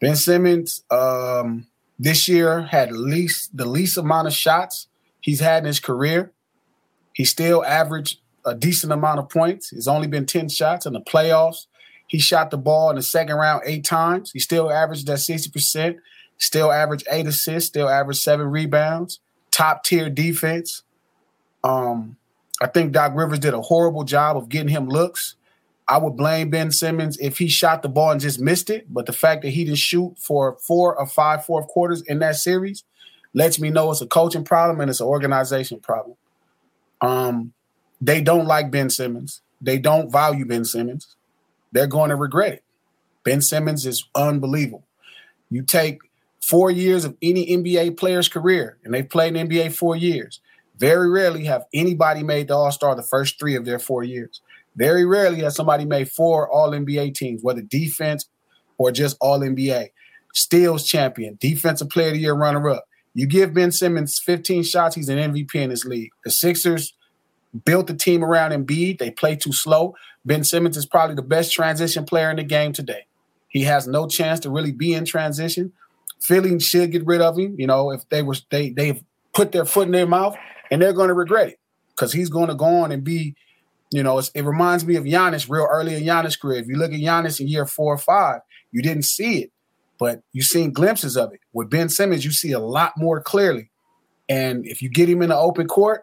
[0.00, 1.66] Ben Simmons um,
[1.98, 4.88] this year had least the least amount of shots
[5.20, 6.32] he's had in his career.
[7.14, 9.70] He still averaged a decent amount of points.
[9.70, 11.66] He's only been 10 shots in the playoffs.
[12.10, 14.32] He shot the ball in the second round eight times.
[14.32, 15.98] He still averaged that 60%,
[16.38, 19.20] still averaged eight assists, still averaged seven rebounds,
[19.52, 20.82] top tier defense.
[21.62, 22.16] Um,
[22.60, 25.36] I think Doc Rivers did a horrible job of getting him looks.
[25.86, 28.92] I would blame Ben Simmons if he shot the ball and just missed it.
[28.92, 32.34] But the fact that he didn't shoot for four or five fourth quarters in that
[32.34, 32.82] series
[33.34, 36.16] lets me know it's a coaching problem and it's an organization problem.
[37.00, 37.52] Um,
[38.00, 39.42] they don't like Ben Simmons.
[39.60, 41.14] They don't value Ben Simmons
[41.72, 42.64] they're going to regret it.
[43.24, 44.84] Ben Simmons is unbelievable.
[45.50, 45.98] You take
[46.42, 50.40] four years of any NBA player's career, and they've played in NBA four years.
[50.78, 54.40] Very rarely have anybody made the All Star the first three of their four years.
[54.76, 58.26] Very rarely has somebody made four All NBA teams, whether defense
[58.78, 59.88] or just All NBA.
[60.32, 62.86] Steals champion, defensive player of the year runner up.
[63.14, 66.10] You give Ben Simmons 15 shots, he's an MVP in this league.
[66.24, 66.94] The Sixers
[67.64, 68.98] built the team around Embiid.
[68.98, 69.94] They play too slow.
[70.24, 73.06] Ben Simmons is probably the best transition player in the game today.
[73.48, 75.72] He has no chance to really be in transition.
[76.20, 77.56] Philly should get rid of him.
[77.58, 79.02] You know, if they were they they've
[79.32, 80.36] put their foot in their mouth
[80.70, 81.58] and they're going to regret it
[81.90, 83.34] because he's going to go on and be
[83.92, 86.60] You know, it reminds me of Giannis real early in Giannis' career.
[86.60, 88.40] If you look at Giannis in year four or five,
[88.70, 89.50] you didn't see it,
[89.98, 91.40] but you seen glimpses of it.
[91.52, 93.70] With Ben Simmons, you see a lot more clearly.
[94.28, 96.02] And if you get him in the open court,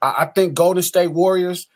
[0.00, 1.68] I, I think Golden State Warriors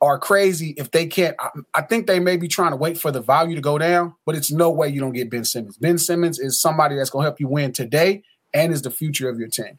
[0.00, 1.36] are crazy if they can't.
[1.38, 4.14] I, I, think they may be trying to wait for the value to go down,
[4.24, 5.76] but it's no way you don't get Ben Simmons.
[5.78, 9.28] Ben Simmons is somebody that's going to help you win today and is the future
[9.28, 9.78] of your team.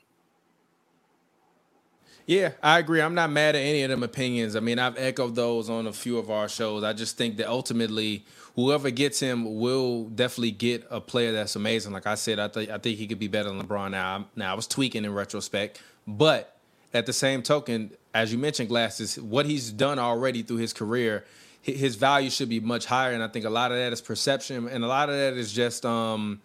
[2.25, 3.01] Yeah, I agree.
[3.01, 4.57] I'm not mad at any of them opinions.
[4.57, 6.83] I mean, I've echoed those on a few of our shows.
[6.83, 8.25] I just think that ultimately,
[8.55, 11.93] whoever gets him will definitely get a player that's amazing.
[11.93, 13.91] Like I said, I think I think he could be better than LeBron.
[13.91, 16.56] Now, now I was tweaking in retrospect, but
[16.93, 21.25] at the same token, as you mentioned, glasses, what he's done already through his career,
[21.61, 23.13] his value should be much higher.
[23.13, 25.51] And I think a lot of that is perception, and a lot of that is
[25.51, 25.85] just.
[25.85, 26.41] um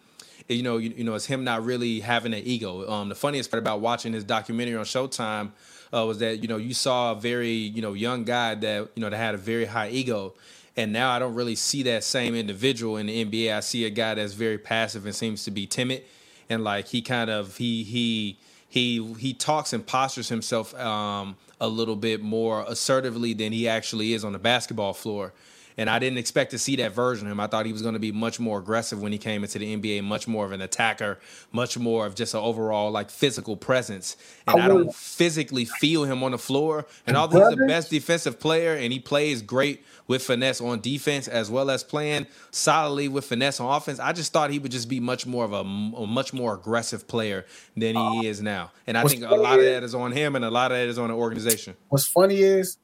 [0.48, 2.90] you know, you, you know, it's him not really having an ego.
[2.90, 5.52] Um, the funniest part about watching his documentary on Showtime
[5.92, 9.00] uh, was that you know you saw a very you know young guy that you
[9.00, 10.34] know that had a very high ego,
[10.76, 13.54] and now I don't really see that same individual in the NBA.
[13.54, 16.02] I see a guy that's very passive and seems to be timid,
[16.48, 18.38] and like he kind of he he
[18.72, 24.14] he he talks and postures himself um, a little bit more assertively than he actually
[24.14, 25.34] is on the basketball floor.
[25.76, 27.40] And I didn't expect to see that version of him.
[27.40, 29.76] I thought he was going to be much more aggressive when he came into the
[29.76, 31.18] NBA, much more of an attacker,
[31.50, 34.16] much more of just an overall like physical presence.
[34.46, 36.86] And I, I don't physically feel him on the floor.
[37.06, 41.28] And although he's the best defensive player and he plays great with finesse on defense
[41.28, 44.88] as well as playing solidly with finesse on offense, I just thought he would just
[44.88, 47.46] be much more of a, a much more aggressive player
[47.76, 48.72] than he is now.
[48.86, 50.88] And I think a lot of that is on him and a lot of that
[50.88, 51.76] is on the organization.
[51.88, 52.78] What's funny is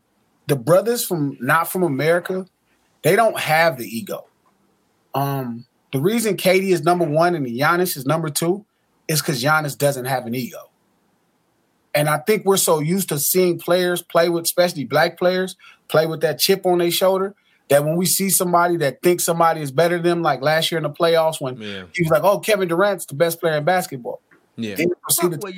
[0.46, 2.46] the brothers from not from America
[3.02, 4.26] they don't have the ego.
[5.14, 8.64] Um, the reason KD is number one and Giannis is number two
[9.06, 10.70] is because Giannis doesn't have an ego.
[11.94, 15.56] And I think we're so used to seeing players play with, especially black players,
[15.88, 17.34] play with that chip on their shoulder
[17.68, 20.78] that when we see somebody that thinks somebody is better than them, like last year
[20.78, 21.84] in the playoffs when yeah.
[21.94, 24.20] he was like, "Oh, Kevin Durant's the best player in basketball,"
[24.56, 25.52] yeah, then proceeded to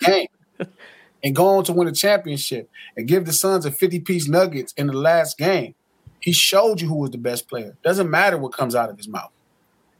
[0.00, 0.28] game
[1.24, 4.88] and go on to win a championship and give the Suns a fifty-piece Nuggets in
[4.88, 5.74] the last game.
[6.20, 7.76] He showed you who was the best player.
[7.82, 9.30] Doesn't matter what comes out of his mouth.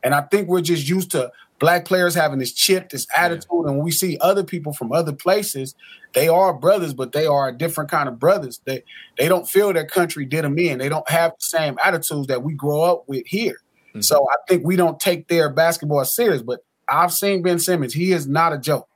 [0.02, 3.46] And I think we're just used to black players having this chip, this attitude.
[3.50, 3.70] Yeah.
[3.70, 5.74] And we see other people from other places,
[6.14, 8.60] they are brothers, but they are a different kind of brothers.
[8.64, 8.82] They
[9.18, 10.78] they don't feel their country did them in.
[10.78, 13.60] They don't have the same attitudes that we grow up with here.
[13.90, 14.00] Mm-hmm.
[14.02, 16.42] So I think we don't take their basketball serious.
[16.42, 17.94] But I've seen Ben Simmons.
[17.94, 18.88] He is not a joke.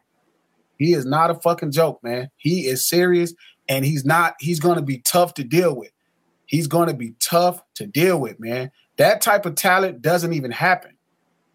[0.78, 2.30] He is not a fucking joke, man.
[2.36, 3.34] He is serious
[3.68, 5.90] and he's not, he's gonna be tough to deal with
[6.50, 8.72] he's going to be tough to deal with, man.
[8.96, 10.96] That type of talent doesn't even happen.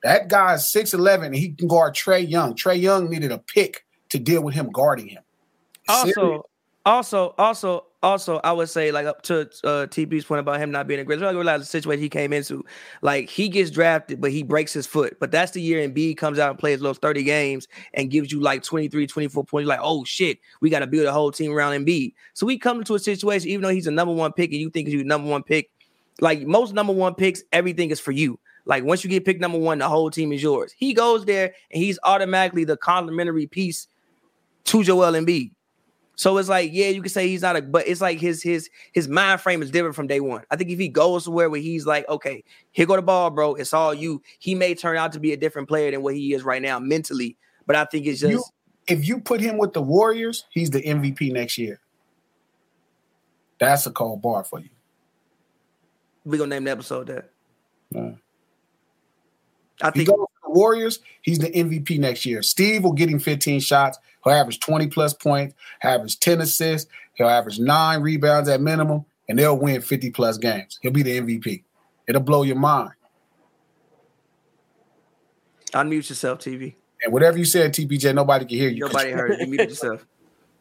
[0.05, 2.53] That guy's 6'11 and he can guard Trae Young.
[2.53, 5.23] Trae Young needed a pick to deal with him guarding him.
[5.87, 6.41] Also, Serious.
[6.85, 10.87] also, also, also, I would say, like up to uh, TP's point about him not
[10.87, 11.23] being a great.
[11.23, 12.63] I realize the situation he came into.
[13.01, 15.17] Like he gets drafted, but he breaks his foot.
[15.19, 18.39] But that's the year Embiid comes out and plays those 30 games and gives you
[18.39, 19.63] like 23, 24 points.
[19.63, 22.13] You're like, oh shit, we got to build a whole team around Embiid.
[22.35, 24.69] So we come into a situation, even though he's a number one pick and you
[24.69, 25.71] think he's number one pick,
[26.21, 28.39] like most number one picks, everything is for you.
[28.65, 30.73] Like once you get picked number one, the whole team is yours.
[30.77, 33.87] He goes there and he's automatically the complimentary piece
[34.65, 35.51] to Joel Embiid.
[36.17, 38.69] So it's like, yeah, you can say he's not a, but it's like his his
[38.93, 40.43] his mind frame is different from day one.
[40.49, 43.55] I think if he goes somewhere where he's like, okay, here go the ball, bro,
[43.55, 44.21] it's all you.
[44.39, 46.79] He may turn out to be a different player than what he is right now
[46.79, 47.37] mentally.
[47.67, 48.43] But I think it's just you,
[48.87, 51.81] if you put him with the Warriors, he's the MVP next year.
[53.59, 54.69] That's a cold bar for you.
[56.23, 57.29] We gonna name the episode that.
[59.85, 62.41] I think the Warriors, he's the MVP next year.
[62.41, 63.99] Steve will get him 15 shots.
[64.23, 65.53] He'll average 20 plus points,
[65.83, 70.79] average 10 assists, he'll average nine rebounds at minimum, and they'll win 50 plus games.
[70.81, 71.63] He'll be the MVP.
[72.07, 72.91] It'll blow your mind.
[75.73, 76.75] Unmute yourself, TV.
[77.03, 78.85] And whatever you said, TPJ, nobody can hear you.
[78.85, 79.45] Nobody heard you.
[79.45, 80.05] You muted yourself.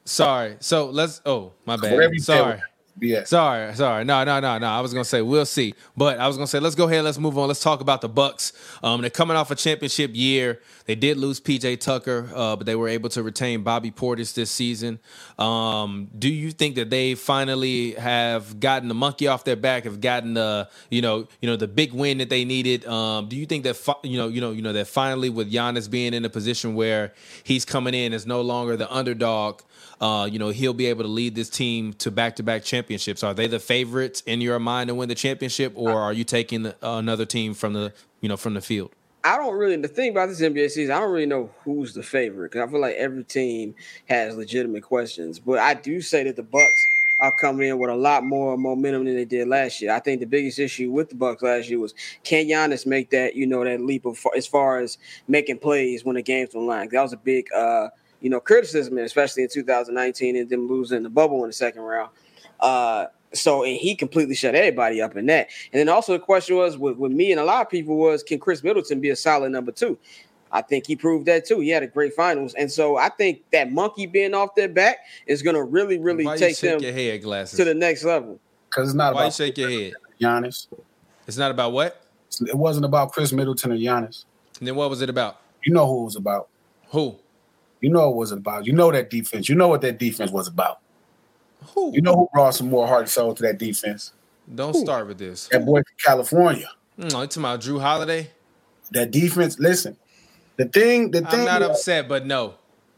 [0.05, 0.57] Sorry.
[0.61, 1.23] So let's.
[1.25, 2.21] Oh, my bad.
[2.21, 2.61] Sorry.
[3.01, 3.25] Yeah.
[3.25, 4.05] Sorry, sorry.
[4.05, 4.69] No, no, no, no.
[4.69, 7.03] I was gonna say we'll see, but I was gonna say let's go ahead.
[7.03, 7.49] Let's move on.
[7.49, 8.53] Let's talk about the Bucks.
[8.85, 10.61] Um, they're coming off a championship year.
[10.87, 14.51] They did lose PJ Tucker, uh, but they were able to retain Bobby Portis this
[14.51, 15.01] season.
[15.41, 19.85] Um, do you think that they finally have gotten the monkey off their back?
[19.85, 22.87] Have gotten the you know you know the big win that they needed?
[22.87, 25.53] Um, do you think that fi- you know you know you know that finally with
[25.53, 27.12] Giannis being in a position where
[27.43, 29.62] he's coming in as no longer the underdog?
[30.01, 33.23] Uh, you know, he'll be able to lead this team to back to back championships.
[33.23, 36.65] Are they the favorites in your mind to win the championship, or are you taking
[36.65, 38.93] the, uh, another team from the you know from the field?
[39.25, 39.77] I don't really.
[39.77, 42.71] The thing about this NBA season, I don't really know who's the favorite because I
[42.71, 43.75] feel like every team
[44.07, 45.39] has legitimate questions.
[45.39, 46.87] But I do say that the Bucks
[47.21, 49.93] are coming in with a lot more momentum than they did last year.
[49.93, 53.35] I think the biggest issue with the Bucks last year was can Giannis make that
[53.35, 56.89] you know that leap of as far as making plays when the game's on line.
[56.91, 57.89] That was a big uh,
[58.25, 62.09] you know criticism, especially in 2019 and them losing the bubble in the second round.
[62.59, 65.49] Uh, so and he completely shut everybody up in that.
[65.73, 68.23] And then also the question was with, with me and a lot of people was
[68.23, 69.99] can Khris Middleton be a solid number two?
[70.51, 71.61] I think he proved that too.
[71.61, 74.99] He had a great finals, and so I think that monkey being off their back
[75.27, 77.59] is going to really, really Why take shake them your head, glasses?
[77.59, 78.39] to the next level.
[78.71, 79.95] Because it's not Why you about shake your head?
[80.21, 80.69] Giannis.
[81.27, 82.01] It's not about what?
[82.41, 84.27] It wasn't about Khris Middleton or Giannis.
[84.61, 85.41] And then what was it about?
[85.65, 86.49] You know who it was about.
[86.91, 87.19] Who?
[87.85, 88.66] You know what it was about.
[88.66, 89.47] You know that defense.
[89.48, 90.78] You know what that defense was about.
[91.74, 91.93] Who?
[91.94, 94.12] You know who brought some more heart and soul to that defense?
[94.55, 95.48] Don't start with this.
[95.48, 96.70] That boy from California.
[96.98, 98.31] Mm, you talking about Jrue Holiday?
[98.93, 99.59] That defense.
[99.59, 99.98] Listen,
[100.56, 101.11] the thing.
[101.11, 101.44] The I'm thing.
[101.44, 102.55] not is- upset, but no.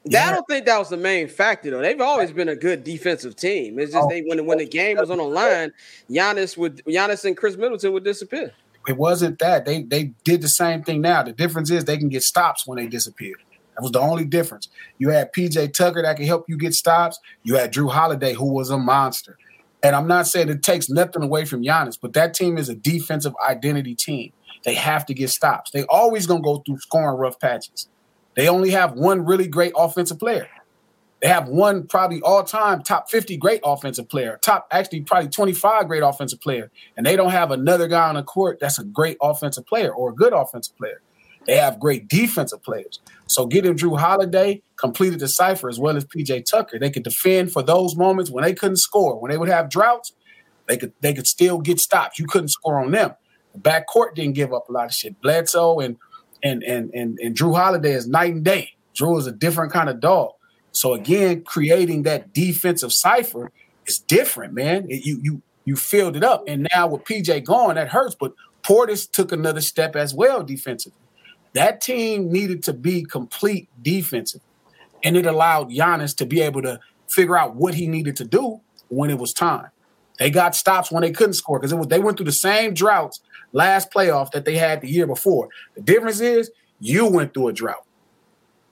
[0.07, 1.81] I don't think that was the main factor though.
[1.81, 3.77] They've always been a good defensive team.
[3.81, 5.73] It's just they when when the game was on the line,
[6.09, 8.53] Giannis would Giannis and Khris Middleton would disappear.
[8.87, 11.25] it wasn't that they they did the same thing now.
[11.25, 13.35] The difference is they can get stops when they disappear.
[13.77, 14.69] That was the only difference.
[14.99, 17.19] You had PJ Tucker that could help you get stops.
[17.43, 19.37] You had Jrue Holiday who was a monster.
[19.83, 22.75] And I'm not saying it takes nothing away from Giannis, but that team is a
[22.75, 24.33] defensive identity team.
[24.65, 25.71] They have to get stops.
[25.71, 27.89] They always gonna go through scoring rough patches.
[28.35, 30.49] They only have one really great offensive player.
[31.23, 36.03] They have one probably all-time top 50 great offensive player, top actually probably 25 great
[36.03, 39.67] offensive player, and they don't have another guy on the court that's a great offensive
[39.67, 41.01] player or a good offensive player.
[41.47, 43.01] They have great defensive players.
[43.29, 46.79] So getting Jrue Holiday completed the cipher as well as PJ Tucker.
[46.79, 49.19] They could defend for those moments when they couldn't score.
[49.21, 50.13] When they would have droughts,
[50.69, 52.19] they could they could still get stops.
[52.19, 53.15] You couldn't score on them.
[53.55, 55.21] The backcourt didn't give up a lot of shit.
[55.21, 55.97] Bledsoe and
[56.43, 58.71] and and and, and Jrue Holiday is night and day.
[58.95, 60.33] Jrue is a different kind of dog.
[60.73, 63.51] So again, creating that defensive cipher
[63.87, 64.87] is different, man.
[64.89, 68.15] It- you you you filled it up, and now with PJ gone, that hurts.
[68.15, 71.01] But Portis took another step as well defensively.
[71.57, 74.43] That team needed to be complete defensive,
[75.03, 76.79] and it allowed Giannis to be able to
[77.09, 79.71] figure out what he needed to do when it was time.
[80.19, 83.23] They got stops when they couldn't score because they went through the same droughts
[83.53, 85.49] last playoff that they had the year before.
[85.77, 87.87] The difference is you went through a drought.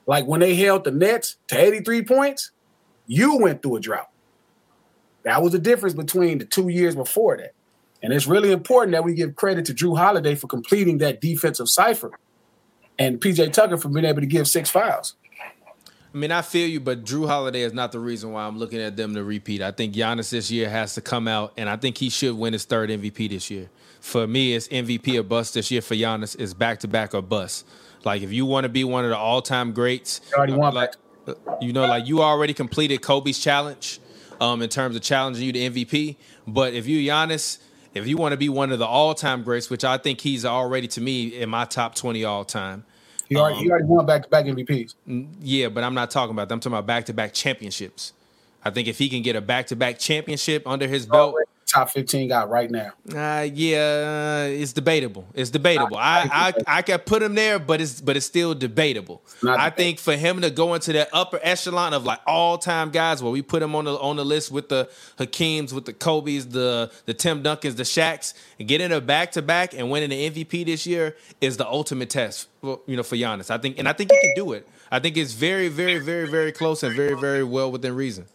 [0.05, 2.51] Like when they held the Nets to 83 points,
[3.07, 4.11] you went through a drought.
[5.23, 7.53] That was the difference between the two years before that.
[8.03, 11.67] And it's really important that we give credit to Jrue Holiday for completing that defensive
[11.67, 12.11] cipher
[12.97, 15.15] and PJ Tucker for being able to give six fouls.
[16.13, 18.79] I mean, I feel you, but Jrue Holiday is not the reason why I'm looking
[18.79, 19.61] at them to repeat.
[19.61, 22.53] I think Giannis this year has to come out, and I think he should win
[22.53, 23.69] his third MVP this year.
[23.99, 25.81] For me, it's MVP or bust this year.
[25.81, 27.65] For Giannis, it's back to back or bust.
[28.05, 30.73] Like if you want to be one of the all time greats, You already won
[30.73, 30.93] like
[31.59, 33.99] you know, like you already completed Kobe's challenge
[34.39, 36.15] um, in terms of challenging you to MVP.
[36.47, 37.57] But if you Giannis,
[37.95, 40.45] if you want to be one of the all time greats, which I think he's
[40.45, 42.83] already to me in my top twenty all time.
[43.27, 44.93] He already, he um, already won back to back MVPs.
[45.41, 46.53] Yeah, but I'm not talking about that.
[46.53, 48.13] I'm talking about back to back championships.
[48.63, 51.35] I think if he can get a back to back championship under his belt,
[51.67, 52.91] Top 15 guy right now.
[53.11, 55.25] uh, yeah, it's debatable.
[55.33, 55.97] It's debatable.
[55.97, 59.23] I, I I can put him there, but it's but it's still debatable.
[59.41, 62.91] not I think for him to go into that upper echelon of like all time
[62.91, 65.93] guys, where we put him on the on the list with the Hakeem's, with the
[65.93, 70.11] Kobe's, the the Tim Duncans, the Shaqs, and getting a back to back and winning
[70.11, 72.47] the MVP this year is the ultimate test.
[72.61, 74.67] For, you know, for Giannis, I think, and I think he can do it.
[74.91, 78.27] I think it's very, very, very, very close and very, very well within reason.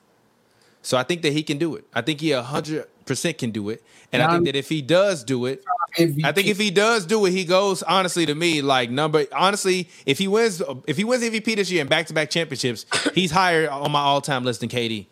[0.83, 1.85] So I think that he can do it.
[1.95, 3.83] I think he hundred percent can do it,
[4.13, 5.65] and I think that if he does do it.
[5.99, 9.27] I think if he does do it, he goes honestly to me like number.
[9.33, 12.87] Honestly, if he wins, if he wins MVP this year and back to back championships,
[13.15, 15.07] he's higher on my all time list than KD.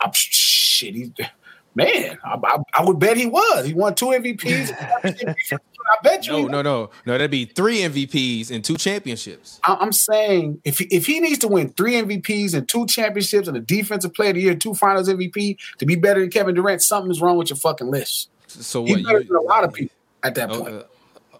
[0.00, 1.12] I'm, shit, he,
[1.74, 3.64] man, I, I, I would bet he was.
[3.64, 5.58] He won two MVPs.
[5.86, 6.32] I bet you.
[6.32, 7.12] No, no, no, no.
[7.12, 9.60] That'd be three MVPs and two championships.
[9.64, 13.48] I- I'm saying if he, if he needs to win three MVPs and two championships
[13.48, 16.54] and a defensive player of the year, two finals MVP to be better than Kevin
[16.54, 18.30] Durant, something's wrong with your fucking list.
[18.46, 20.74] So He's better you- than a lot of people at that Oh, point.
[20.74, 20.82] uh,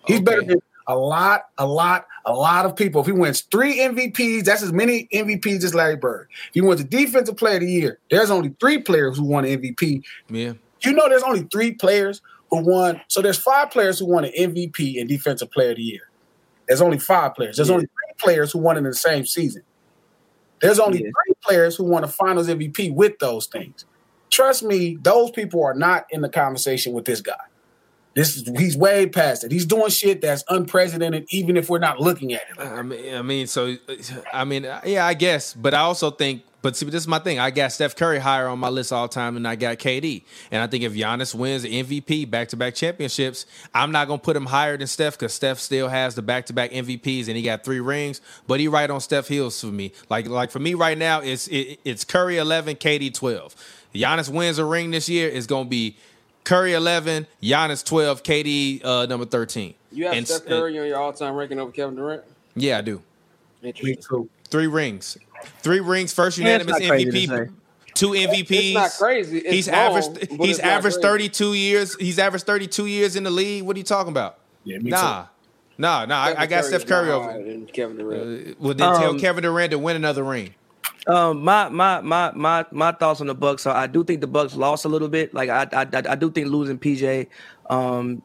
[0.06, 3.00] He's better than a lot, a lot, a lot of people.
[3.00, 6.28] If he wins three MVPs, that's as many MVPs as Larry Bird.
[6.48, 9.44] If he wins a defensive player of the year, there's only three players who won
[9.46, 10.02] MVP.
[10.28, 10.52] Yeah.
[10.82, 12.20] You know, there's only three players
[12.56, 13.00] who won.
[13.08, 16.08] So there's five players who won an MVP and defensive player of the year.
[16.66, 17.56] There's only five players.
[17.56, 19.62] There's only three players who won in the same season.
[20.60, 21.10] There's only Yeah.
[21.26, 23.84] three players who won a Finals MVP with those things.
[24.30, 27.34] Trust me, those people are not in the conversation with this guy.
[28.14, 29.50] This is he's way past it.
[29.50, 32.60] He's doing shit that's unprecedented, even if we're not looking at it.
[32.60, 33.76] I mean, I mean, so
[34.32, 37.38] I mean, yeah, I guess, but I also think But see, this is my thing.
[37.38, 40.22] I got Steph Curry higher on my list all time than I got KD.
[40.50, 44.34] And I think if Giannis wins MVP, back to back championships, I'm not gonna put
[44.34, 47.42] him higher than Steph because Steph still has the back to back MVPs and he
[47.42, 48.22] got three rings.
[48.46, 49.92] But he right on Steph heels for me.
[50.08, 53.54] Like like for me right now, it's it, it's Curry 11, KD 12.
[53.94, 55.98] Giannis wins a ring this year, it's gonna be
[56.44, 59.74] Curry 11, Giannis 12, KD uh, number 13.
[59.92, 62.22] You have And- Steph Curry on your all-time ranking over Kevin Durant.
[62.56, 63.02] Yeah, I do.
[63.62, 64.02] Me Interesting.
[64.02, 64.30] too.
[64.48, 65.18] Three rings.
[65.60, 67.52] Three rings, first unanimous not MVP.
[67.94, 68.46] Two MVPs.
[68.50, 69.38] It's not crazy.
[69.38, 71.96] It's he's wrong, averaged he's it's averaged 32 years.
[71.96, 73.62] He's averaged 32 years in the league.
[73.62, 74.38] What are you talking about?
[74.64, 75.26] Yeah, me nah.
[75.78, 76.22] Nah, nah.
[76.22, 77.30] I, I got Steph Curry over.
[77.30, 78.48] higher Kevin Durant.
[78.48, 80.54] Uh, well, then tell Um, Kevin Durant to win another ring.
[81.06, 84.26] Um, my my my my my thoughts on the Bucks are I do think the
[84.26, 85.34] Bucks lost a little bit.
[85.34, 87.28] Like I I I, I do think losing PJ
[87.68, 88.22] um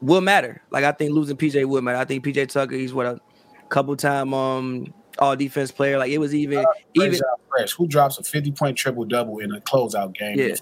[0.00, 0.62] will matter.
[0.70, 1.98] Like I think losing PJ will matter.
[1.98, 3.20] I think PJ Tucker he's what a
[3.68, 5.98] couple time um all defense player.
[5.98, 6.64] Like it was even
[6.94, 7.72] even Fresh.
[7.72, 10.38] Who drops a 50 point triple double in a closeout game?
[10.38, 10.54] Yeah.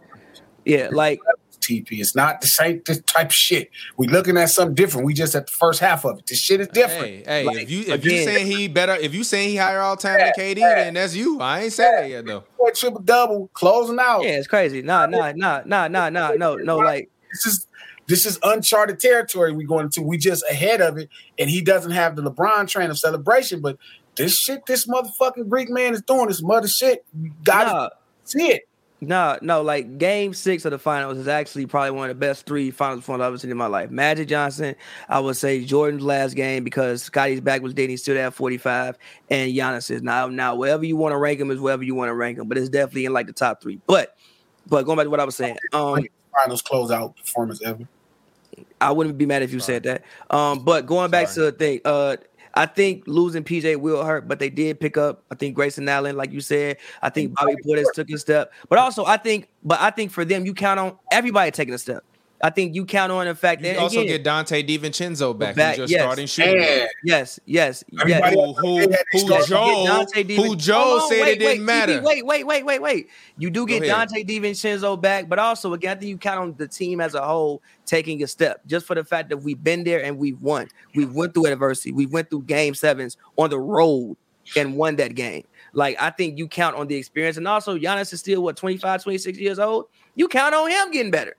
[0.65, 1.21] yeah like
[1.61, 2.01] TP.
[2.01, 3.71] It's not the same this type of shit.
[3.97, 5.07] We looking at something different.
[5.07, 6.27] We just at the first half of it.
[6.27, 7.07] This shit is different.
[7.07, 9.81] Hey, hey, Like, if you if you saying he better, if you saying he higher
[9.81, 11.41] all time than KD, then that's you.
[11.41, 12.45] I ain't saying that yet though.
[12.59, 14.23] Point triple double, closing out.
[14.23, 14.83] yeah, it's crazy.
[14.83, 17.67] Nah, nah, nah, nah, nah, nah, no, no, like This is
[18.07, 20.03] this is uncharted territory we going into.
[20.03, 21.09] We just ahead of it,
[21.39, 23.61] and he doesn't have the LeBron train of celebration.
[23.61, 23.79] But
[24.17, 27.05] this shit, this motherfucking Greek man is doing this mother shit.
[27.19, 27.89] You gotta nah,
[28.25, 28.63] see it.
[29.03, 32.45] No, no, like game six of the finals is actually probably one of the best
[32.45, 33.91] three finals performances I've ever seen in my life.
[33.91, 34.75] Magic Johnson,
[35.09, 38.99] I would say Jordan's last game because Scottie's back was dating still at 45,
[39.31, 42.11] and Giannis is now now wherever you want to rank him is wherever you want
[42.11, 43.81] to rank him, but it's definitely in like the top three.
[43.87, 44.15] But
[44.67, 47.89] but going back to what I was saying, um, Finals closeout performance ever.
[48.81, 50.05] I wouldn't be mad if you said that.
[50.31, 52.17] Um, but going back to the thing, uh,
[52.55, 55.25] I think losing PJ will hurt, but they did pick up.
[55.31, 58.53] I think Grayson Allen, like you said, I think Bobby Portis took a step.
[58.69, 61.79] But also, I think, but I think for them, you count on everybody taking a
[61.79, 62.05] step.
[62.43, 65.39] I think you count on the fact You that you also again, get Donte DiVincenzo
[65.39, 66.03] back, Back, who's just yes.
[66.03, 66.63] starting shooting.
[66.63, 66.87] Yeah.
[67.05, 68.35] yes, yes, yes.
[68.35, 71.47] Who, who, they had to who Joe, Dante who Joe on, said wait, it didn't
[71.47, 72.01] wait, matter.
[72.01, 73.09] TP, Wait, wait, wait, wait, wait.
[73.37, 76.67] You do get Donte DiVincenzo back, but also again, I think you count on the
[76.67, 80.03] team as a whole taking a step, just for the fact that we've been there
[80.03, 80.69] and we've won.
[80.95, 81.93] We went through adversity.
[81.93, 84.17] We went through game sevens on the road
[84.57, 85.45] and won that game.
[85.75, 89.03] Like I think you count on the experience, and also Giannis is still what 25,
[89.03, 89.87] 26 years old.
[90.15, 91.37] You count on him getting better.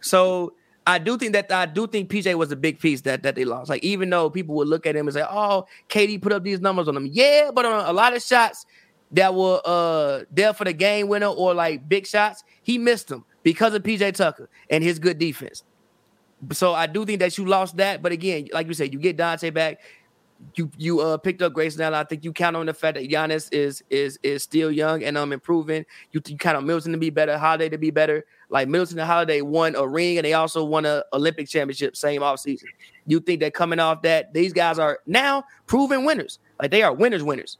[0.00, 0.54] So
[0.86, 3.44] I do think that I do think PJ was a big piece that that they
[3.44, 3.68] lost.
[3.70, 6.60] Like even though people would look at him and say, "Oh, KD put up these
[6.60, 8.66] numbers on him," yeah, but on a lot of shots
[9.12, 13.24] that were uh there for the game winner or like big shots, he missed them
[13.42, 15.64] because of PJ Tucker and his good defense.
[16.52, 19.16] So I do think that you lost that, but again, like you said, you get
[19.16, 19.80] Donte back.
[20.54, 22.00] You you uh picked up Grayson Allen.
[22.00, 25.18] I think you count on the fact that Giannis is is is still young and
[25.18, 25.84] um improving.
[26.12, 28.24] You you count on Middleton to be better, Holiday to be better.
[28.50, 32.20] Like Middleton and Holiday won a ring and they also won a Olympic championship same
[32.20, 32.64] offseason.
[33.06, 36.38] You think that coming off that, these guys are now proven winners.
[36.60, 37.58] Like they are winners, winners.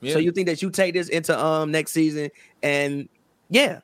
[0.00, 0.14] Yeah.
[0.14, 2.30] So you think that you take this into um next season
[2.62, 3.08] and
[3.50, 3.80] yeah.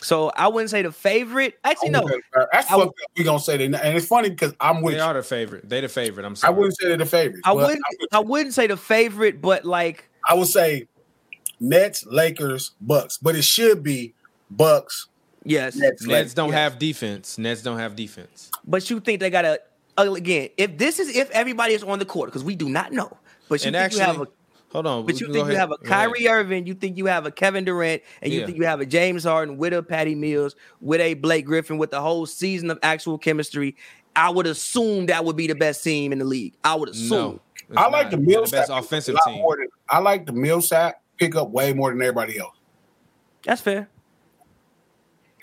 [0.00, 1.58] So I wouldn't say the favorite.
[1.64, 2.08] Actually, no.
[2.52, 3.10] That's I would- fucked up.
[3.16, 5.04] We gonna say they, and it's funny because I'm with They you.
[5.04, 5.68] are the favorite.
[5.68, 6.24] They the favorite.
[6.24, 6.54] I'm sorry.
[6.54, 7.40] I wouldn't say they're the favorite.
[7.44, 7.80] I wouldn't
[8.12, 10.86] I wouldn't say the favorite, but like I would say
[11.58, 14.14] Nets, Lakers, Bucks, but it should be
[14.50, 15.07] Bucks.
[15.44, 15.76] Yes.
[15.76, 16.34] Nets, Nets Lakers.
[16.34, 16.58] don't Yes.
[16.58, 17.38] have defense.
[17.38, 18.50] Nets don't have defense.
[18.66, 19.60] But you think they gotta
[19.96, 22.92] uh, again, if this is if everybody is on the court, because we do not
[22.92, 23.16] know.
[23.48, 24.26] But you And think actually, you have a
[24.70, 25.06] hold on.
[25.06, 27.64] But you think go you have a Kyrie Irving, you think you have a Kevin
[27.64, 28.46] Durant, and you Yeah.
[28.46, 31.90] think you have a James Harden with a Patty Mills, with a Blake Griffin, with
[31.90, 33.74] the whole season of actual chemistry.
[34.14, 36.54] I would assume that would be the best team in the league.
[36.64, 37.08] I would assume.
[37.10, 38.10] No, it's I like not.
[38.10, 38.60] the They're Millsap.
[38.68, 39.42] best offensive team.
[39.58, 42.54] than- I like the Millsap pick up way more than everybody else.
[43.44, 43.88] That's fair.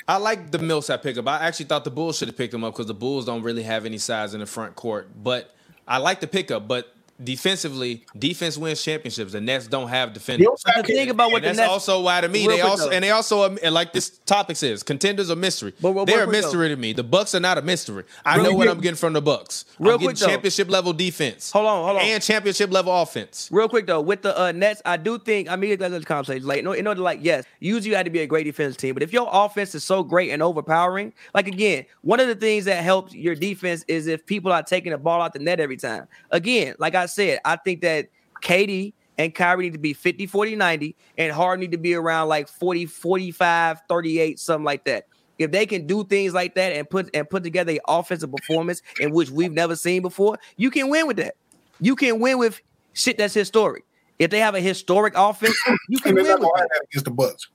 [0.07, 1.27] I like the Millsap pickup.
[1.27, 3.63] I actually thought the Bulls should have picked him up because the Bulls don't really
[3.63, 5.09] have any size in the front court.
[5.21, 5.53] But
[5.87, 6.67] I like the pickup.
[6.67, 9.31] But defensively, defense wins championships.
[9.33, 10.45] The Nets don't have defenders.
[10.45, 12.47] Millsap But the can- thing about what And the that's Nets also why to me
[12.47, 12.91] they also though.
[12.91, 15.73] and they also and like this topic says contenders are mystery.
[15.81, 16.93] But real- They're real a quick, mystery to me.
[16.93, 18.03] The Bucks are not a mystery.
[18.25, 19.65] I Real know what I'm getting from the Bucks.
[19.79, 20.27] Real I'm getting quick, though.
[20.27, 21.51] championship level defense.
[21.51, 22.03] Hold on, hold on.
[22.03, 23.49] And championship level offense.
[23.51, 26.45] Real quick though, with the uh, Nets, I do think I mean that's the conversation.
[26.47, 28.93] Like, no, in order, like, yes, usually you had to be a great defense team,
[28.93, 32.65] but if your offense is so great and overpowering, like again, one of the things
[32.65, 35.77] that helps your defense is if people are taking the ball out the net every
[35.77, 36.07] time.
[36.31, 38.07] Again, like I said, I think that
[38.41, 42.27] KD and Kyrie need to be 50, 40, 90, and Harden need to be around
[42.27, 45.05] like 40, 45, 38, something like that.
[45.37, 48.81] If they can do things like that and put and put together an offensive performance
[48.99, 51.35] in which we've never seen before, you can win with that.
[51.81, 52.61] You can win with
[52.93, 53.83] shit that's historic.
[54.17, 55.57] If they have a historic offense,
[55.89, 56.59] you can win with gonna it.
[56.59, 57.49] have that against the Bucks.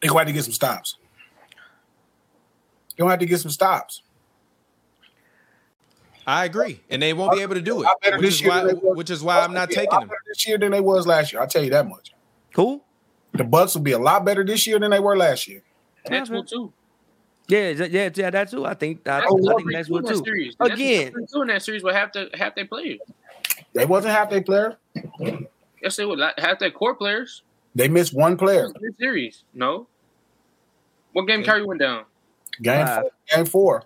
[0.00, 0.96] They're gonna have to get some stops.
[2.96, 4.02] They're gonna have to get some stops.
[6.26, 8.50] I agree, and they won't be able to do it, better which this is year
[8.50, 10.08] why was- which is why I'm not They'll be a taking them.
[10.08, 11.40] better This year than they was last year.
[11.40, 12.12] I'll tell you that much.
[12.54, 12.82] Cool.
[13.32, 15.62] The Bucks will be a lot better this year than they were last year.
[16.10, 16.72] Nets will too.
[17.48, 18.30] Yeah, th- yeah, yeah.
[18.30, 18.64] That too.
[18.66, 19.06] I think.
[19.06, 20.24] I, Nets I will think be next two one in that too.
[20.24, 20.56] series.
[20.58, 22.98] Will Again, be two in that series with half the half their players.
[23.72, 24.76] They wasn't half their player.
[25.82, 27.42] Yes, they would like, half their core players.
[27.74, 28.64] They missed one player.
[28.66, 29.44] in the series.
[29.54, 29.86] No.
[31.12, 32.04] What game Kyrie went down?
[32.62, 33.02] Game Five.
[33.02, 33.82] four, game four.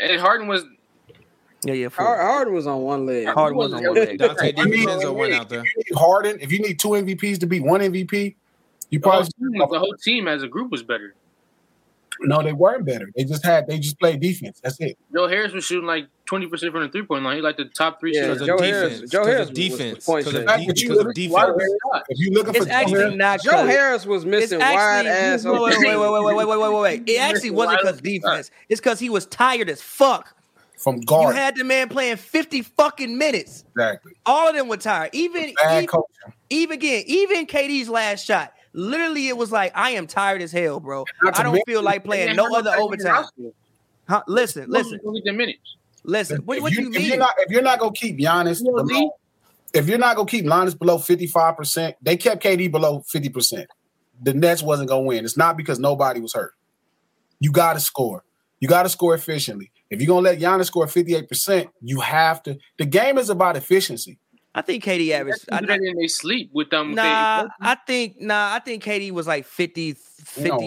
[0.00, 0.64] And Harden was
[1.64, 1.88] yeah, yeah.
[1.88, 2.26] Hard, Four.
[2.26, 3.26] Harden was on one leg.
[3.28, 4.18] Harden was on one leg.
[4.18, 5.60] Donte I mean, DiVincenzo went out there.
[5.60, 8.34] If you need Harden, if you need two MVPs to be one MVP,
[8.90, 11.14] you the whole, probably team, the whole team as a group was better.
[12.20, 12.42] no.
[12.42, 13.10] They weren't better.
[13.16, 14.60] They just had they just played defense.
[14.62, 14.98] That's it.
[15.14, 17.36] Joe Harris was shooting like twenty percent from the three point line.
[17.36, 18.38] He like the top three Yeah, shooters.
[18.42, 19.10] Because Joe of Harris- defense.
[19.10, 20.04] Joe Harris of was- was defense.
[20.06, 20.58] point Because of check.
[20.60, 22.04] de- But you because of look- defense.
[22.10, 23.42] If you looking It's for Joe actually Harris, not.
[23.42, 25.44] Joe 'cause- Harris was It's missing wide ass.
[25.44, 27.08] wait, wait, wait, wait, wait, wait, wait, wait, wait, wait.
[27.08, 28.50] It actually wasn't because defense.
[28.68, 30.34] It's because he was tired as fuck.
[30.76, 33.64] From You had the man playing fifty fucking minutes.
[33.74, 34.12] exactly.
[34.26, 35.10] All of them were tired.
[35.12, 36.02] Even Bad even,
[36.50, 38.52] even again, even KD's last shot.
[38.72, 41.04] Literally, it was like I am tired as hell, bro.
[41.34, 43.26] I don't feel like playing no other overtime.
[44.08, 44.22] Huh?
[44.26, 45.76] Listen, listen, the minutes.
[46.04, 46.42] listen.
[46.42, 48.72] What, if what you, you if you're not if you're not gonna keep Giannis You
[48.72, 49.10] know, below,
[49.72, 53.68] if you're not gonna keep Giannis below 55 percent, they kept KD below 50 percent.
[54.22, 55.24] The Nets wasn't gonna win.
[55.24, 56.54] It's not because nobody was hurt.
[57.40, 58.24] You got to score.
[58.60, 59.71] You got to score efficiently.
[59.92, 62.58] If you're gonna let Giannis score 58 percent, you have to.
[62.78, 64.18] The game is about efficiency.
[64.54, 65.44] I think KD averaged.
[65.50, 66.94] I, That's that in they sleep with them.
[66.94, 68.52] nah, they- I think nah.
[68.54, 69.94] I think KD was like 50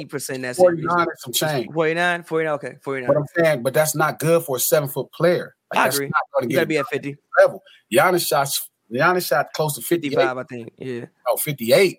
[0.07, 0.84] percent That's series.
[0.85, 1.72] 49 and some change.
[1.73, 3.07] 49, 49, okay, 49.
[3.07, 5.56] But I'm saying, but that's not good for a seven foot player.
[5.73, 6.07] Like, I that's agree.
[6.07, 7.64] not gonna You gotta be at 50, level.
[7.91, 8.69] Giannis shots.
[8.93, 10.72] Giannis shot close to 55, I think.
[10.77, 11.06] Yeah.
[11.27, 11.97] Oh, 58.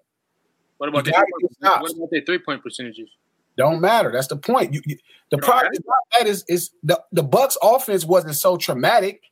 [0.78, 1.82] What about You their gotta three-point- get stops.
[1.82, 3.08] what about their three point percentages?
[3.56, 4.10] Don't matter.
[4.12, 4.74] That's the point.
[4.74, 4.98] You, you-
[5.30, 5.44] the Right.
[5.46, 9.22] problem is not that is is the the Bucks offense wasn't so traumatic,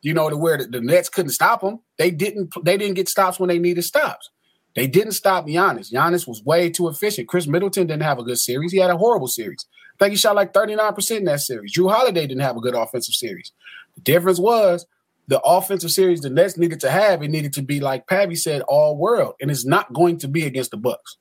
[0.00, 1.80] you know, to where the, the Nets couldn't stop them.
[1.98, 4.30] They didn't they didn't get stops when they needed stops.
[4.74, 5.92] They didn't stop Giannis.
[5.92, 7.28] Giannis was way too efficient.
[7.28, 8.72] Khris Middleton didn't have a good series.
[8.72, 9.66] He had a horrible series.
[10.00, 11.76] I think he shot like 39% in that series.
[11.76, 13.52] Jrue Holiday didn't have a good offensive series.
[13.96, 14.86] The difference was
[15.28, 18.62] the offensive series the Nets needed to have, it needed to be like Pappy said,
[18.62, 19.34] all world.
[19.42, 21.18] And it's not going to be against the Bucks.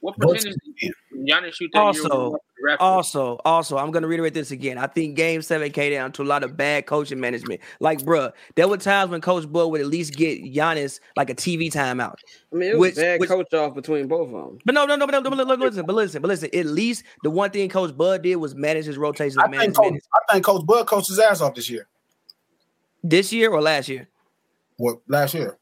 [0.00, 0.92] What, what percentage did
[1.28, 1.86] Giannis shoot that year?
[1.86, 2.40] Also- with?
[2.80, 4.78] Also, also, I'm gonna reiterate this again.
[4.78, 7.60] I think Game Seven came down to a lot of bad coaching management.
[7.78, 11.34] Like, bruh, there were times when Coach Bud would at least get Giannis like a
[11.34, 12.14] TV timeout.
[12.52, 14.58] I mean, it was Which- bad which- coach off between both of them.
[14.64, 16.48] But no, no, no, but no, but but listen, but listen, but listen.
[16.54, 19.94] At least the one thing Coach Bud did was manage his rotations I think, Coach.
[20.28, 21.86] I think Coach Bud coached his ass off this year.
[23.02, 24.08] This year or last year,
[24.78, 25.58] What last year?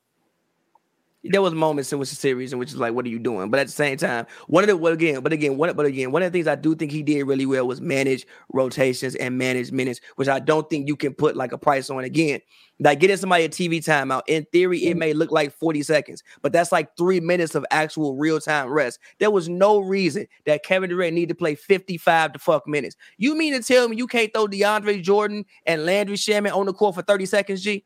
[1.24, 3.48] There was moments in which the series in which is like, what are you doing?
[3.48, 6.10] But at the same time, one of the well, again, but again, one but again,
[6.10, 9.38] one of the things I do think he did really well was manage rotations and
[9.38, 12.02] manage minutes, which I don't think you can put like a price on.
[12.02, 12.40] Again,
[12.80, 14.22] like getting somebody a TV timeout.
[14.26, 18.16] In theory, it may look like 40 seconds, but that's like three minutes of actual
[18.16, 18.98] real time rest.
[19.20, 22.96] There was no reason that Kevin Durant needed to play 55 to fuck minutes.
[23.16, 26.72] You mean to tell me you can't throw DeAndre Jordan and Landry Shamet on the
[26.72, 27.84] court for 30 seconds, G?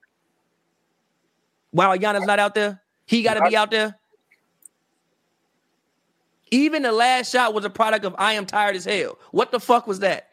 [1.72, 2.82] While Giannis not out there?
[3.06, 3.96] He got to be out there.
[6.50, 9.18] Even the last shot was a product of I am tired as hell.
[9.30, 10.30] What the fuck was that?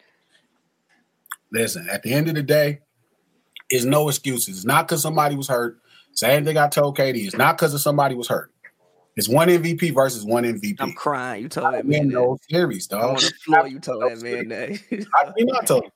[1.52, 2.80] Listen, at the end of the day,
[3.70, 4.58] it's no excuses.
[4.58, 5.80] It's not because somebody was hurt.
[6.14, 7.26] Same thing I told Katie.
[7.26, 8.52] It's not because of somebody was hurt.
[9.16, 10.78] It's one MVP versus one MVP.
[10.80, 11.44] I'm crying.
[11.44, 12.14] You told I that man win that.
[12.16, 13.04] no series, dog.
[13.04, 13.68] on the floor.
[13.68, 14.72] You told that man that.
[15.16, 15.92] I mean, I told you.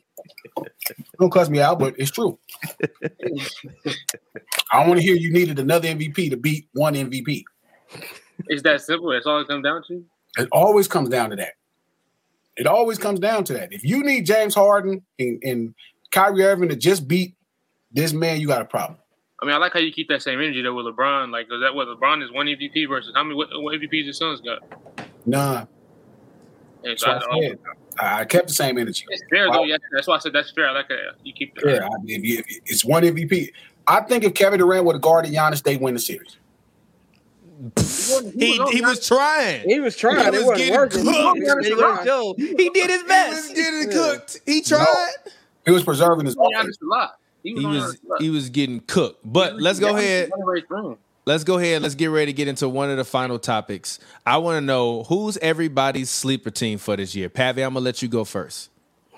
[1.19, 2.38] Don't cuss me out, but it's true.
[4.72, 7.44] I want to hear you needed another MVP to beat one MVP.
[8.48, 9.11] It's that simple.
[9.11, 10.03] That's all it comes down to.
[10.38, 11.53] It always comes down to that.
[12.56, 13.72] It always comes down to that.
[13.72, 15.76] If you need James Harden and, and
[16.11, 17.35] Kyrie Irving to just beat
[17.91, 18.99] this man, you got a problem.
[19.41, 21.31] I mean, I like how you keep that same energy though with LeBron.
[21.31, 24.18] Like, is that what LeBron is one MVP versus how many what, what MVPs his
[24.18, 24.60] sons got?
[25.26, 25.65] Nah,
[26.84, 27.60] And so I said.
[27.99, 29.06] I I kept the same energy.
[29.10, 29.64] it's fair though.
[29.64, 30.68] Yeah, that's why I said that's fair.
[30.69, 30.98] I like that.
[31.24, 31.65] You keep that.
[31.65, 33.52] Yeah, I- if you- if it's one MVP.
[33.88, 36.36] I think if Kevin Durant would have guarded Giannis, they win the series.
[38.36, 39.68] He he was trying.
[39.68, 40.32] He was trying.
[40.34, 41.03] He was getting working.
[41.03, 41.15] cooked.
[41.38, 42.06] He He was was trying.
[42.06, 42.36] Joe.
[42.38, 43.56] He did his He was best.
[43.56, 44.40] getting cooked.
[44.45, 45.14] He tried.
[45.65, 46.40] He was preserving his He.
[46.56, 47.19] Giannis a lot.
[47.44, 48.22] He was, He was Giannis a lot.
[48.22, 49.22] he was getting cooked.
[49.26, 50.30] But let's go ahead.
[51.28, 51.44] Was running right through him.
[51.44, 51.82] Let's go ahead.
[51.82, 53.99] Let's get ready to get into one of the final topics.
[54.26, 57.30] I want to know who's everybody's sleeper team for this year.
[57.30, 58.70] Pavi, I'm gonna let you go first.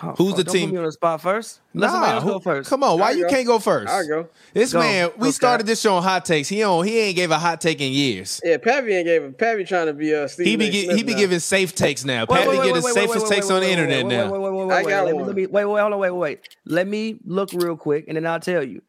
[0.02, 0.69] Oh, Who's fuck, the don't team?
[0.69, 1.60] Put me on the spot first.
[1.73, 2.69] Let somebody else who- go first.
[2.69, 3.30] Come on, why you go.
[3.30, 3.91] can't go first?
[3.91, 4.30] I'll go.
[4.53, 4.80] This Go.
[4.80, 6.48] man, we Go, started this show on hot takes.
[6.48, 8.40] He on he ain't gave a hot take in years.
[8.41, 9.34] Yeah, Pappy ain't gave him.
[9.34, 10.45] Pappy trying to be a Steve.
[10.45, 12.26] He be gi- he be giving safe takes now.
[12.26, 14.31] Pat be getting the safest takes on the internet wait, now.
[14.31, 15.27] Wait, wait, wait, wait, I wait, got let me, one.
[15.27, 16.49] let me wait, wait, hold on, wait, wait, wait.
[16.65, 18.81] Let me look real quick, and then I'll tell you.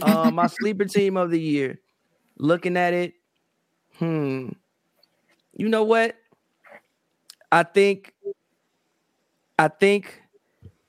[0.00, 1.80] Um, my sleeper team of the year.
[2.38, 3.14] Looking at it,
[3.98, 4.50] hmm.
[5.54, 6.16] You know what?
[7.50, 8.14] I think,
[9.58, 10.22] I think,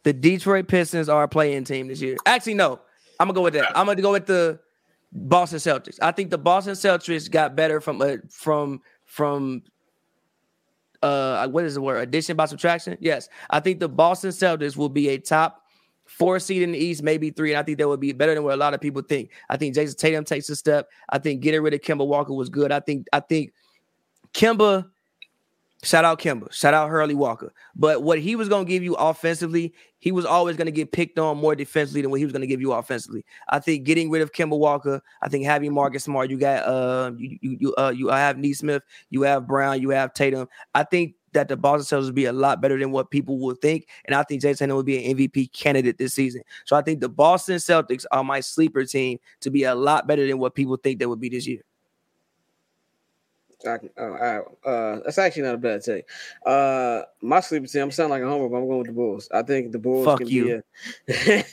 [0.03, 2.17] the Detroit Pistons are a play-in team this year.
[2.25, 2.79] Actually, no.
[3.19, 3.77] I'm gonna go with that.
[3.77, 4.59] I'm gonna go with the
[5.11, 5.99] Boston Celtics.
[6.01, 9.63] I think the Boston Celtics got better from a from from
[11.03, 14.89] uh what is the word addition by subtraction yes i think the boston celtics will
[14.89, 15.62] be a top
[16.13, 18.43] four seed in the east maybe three and i think that would be better than
[18.43, 19.31] what a lot of people think.
[19.49, 20.89] I think jayson tatum takes a step.
[21.09, 22.71] I think getting rid of kemba walker was good.
[22.71, 23.53] I think i think
[24.33, 24.89] kemba
[25.83, 27.51] shout out kemba shout out hurley walker.
[27.75, 30.91] But what he was going to give you offensively he was always going to get
[30.91, 33.25] picked on more defensively than what he was going to give you offensively.
[33.47, 37.11] I think getting rid of kemba walker i think having marcus smart you got uh
[37.17, 40.47] you you, you uh you have Nesmith, you have brown you have tatum.
[40.75, 43.61] I think that the Boston Celtics would be a lot better than what people would
[43.61, 46.41] think, and I think Jayson Tatum would be an MVP candidate this season.
[46.65, 50.25] So I think the Boston Celtics are my sleeper team to be a lot better
[50.27, 51.61] than what people think they would be this year.
[53.65, 54.43] I can, right.
[54.65, 56.05] Uh, that's actually not a bad take.
[56.45, 57.83] Uh, my sleeper team.
[57.83, 59.29] I'm sounding like a homer, but I'm going with the Bulls.
[59.33, 60.05] I think the Bulls.
[60.05, 60.63] Fuck can you.
[61.07, 61.45] Be a,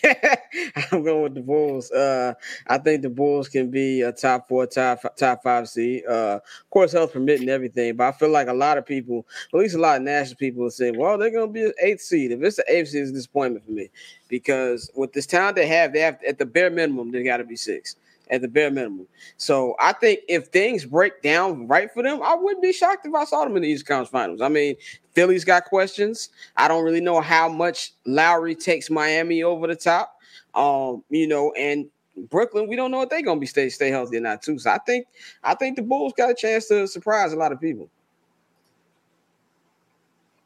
[0.93, 1.91] I'm going with the Bulls.
[1.91, 2.35] Uh,
[2.66, 6.05] I think the Bulls can be a top four, top top five seed.
[6.07, 9.59] Uh, of course, health permitting everything, but I feel like a lot of people, at
[9.59, 12.01] least a lot of national people, will say, "Well, they're going to be an eighth
[12.03, 13.91] seed." If it's an eighth seed, it's a disappointment for me
[14.28, 17.45] because with this talent they have, they have at the bare minimum they got to
[17.45, 17.97] be six
[18.31, 19.07] at the bare minimum.
[19.36, 23.15] So I think if things break down right for them, I wouldn't be shocked if
[23.15, 24.40] I saw them in the East Conference Finals.
[24.40, 24.77] I mean,
[25.12, 26.31] Philly's got questions.
[26.57, 30.16] I don't really know how much Lowry takes Miami over the top.
[30.55, 31.86] Um, you know, and
[32.28, 34.59] Brooklyn, we don't know if they're gonna be stay stay healthy or not too.
[34.59, 35.07] So I think
[35.43, 37.89] I think the Bulls got a chance to surprise a lot of people.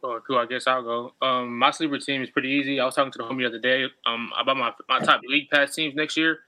[0.03, 0.37] Oh, cool.
[0.37, 1.15] I guess I'll go.
[1.23, 2.79] Um, my sleeper team is pretty easy.
[2.79, 5.49] I was talking to the homie the other day um, about my my top league
[5.51, 6.41] pass teams next year.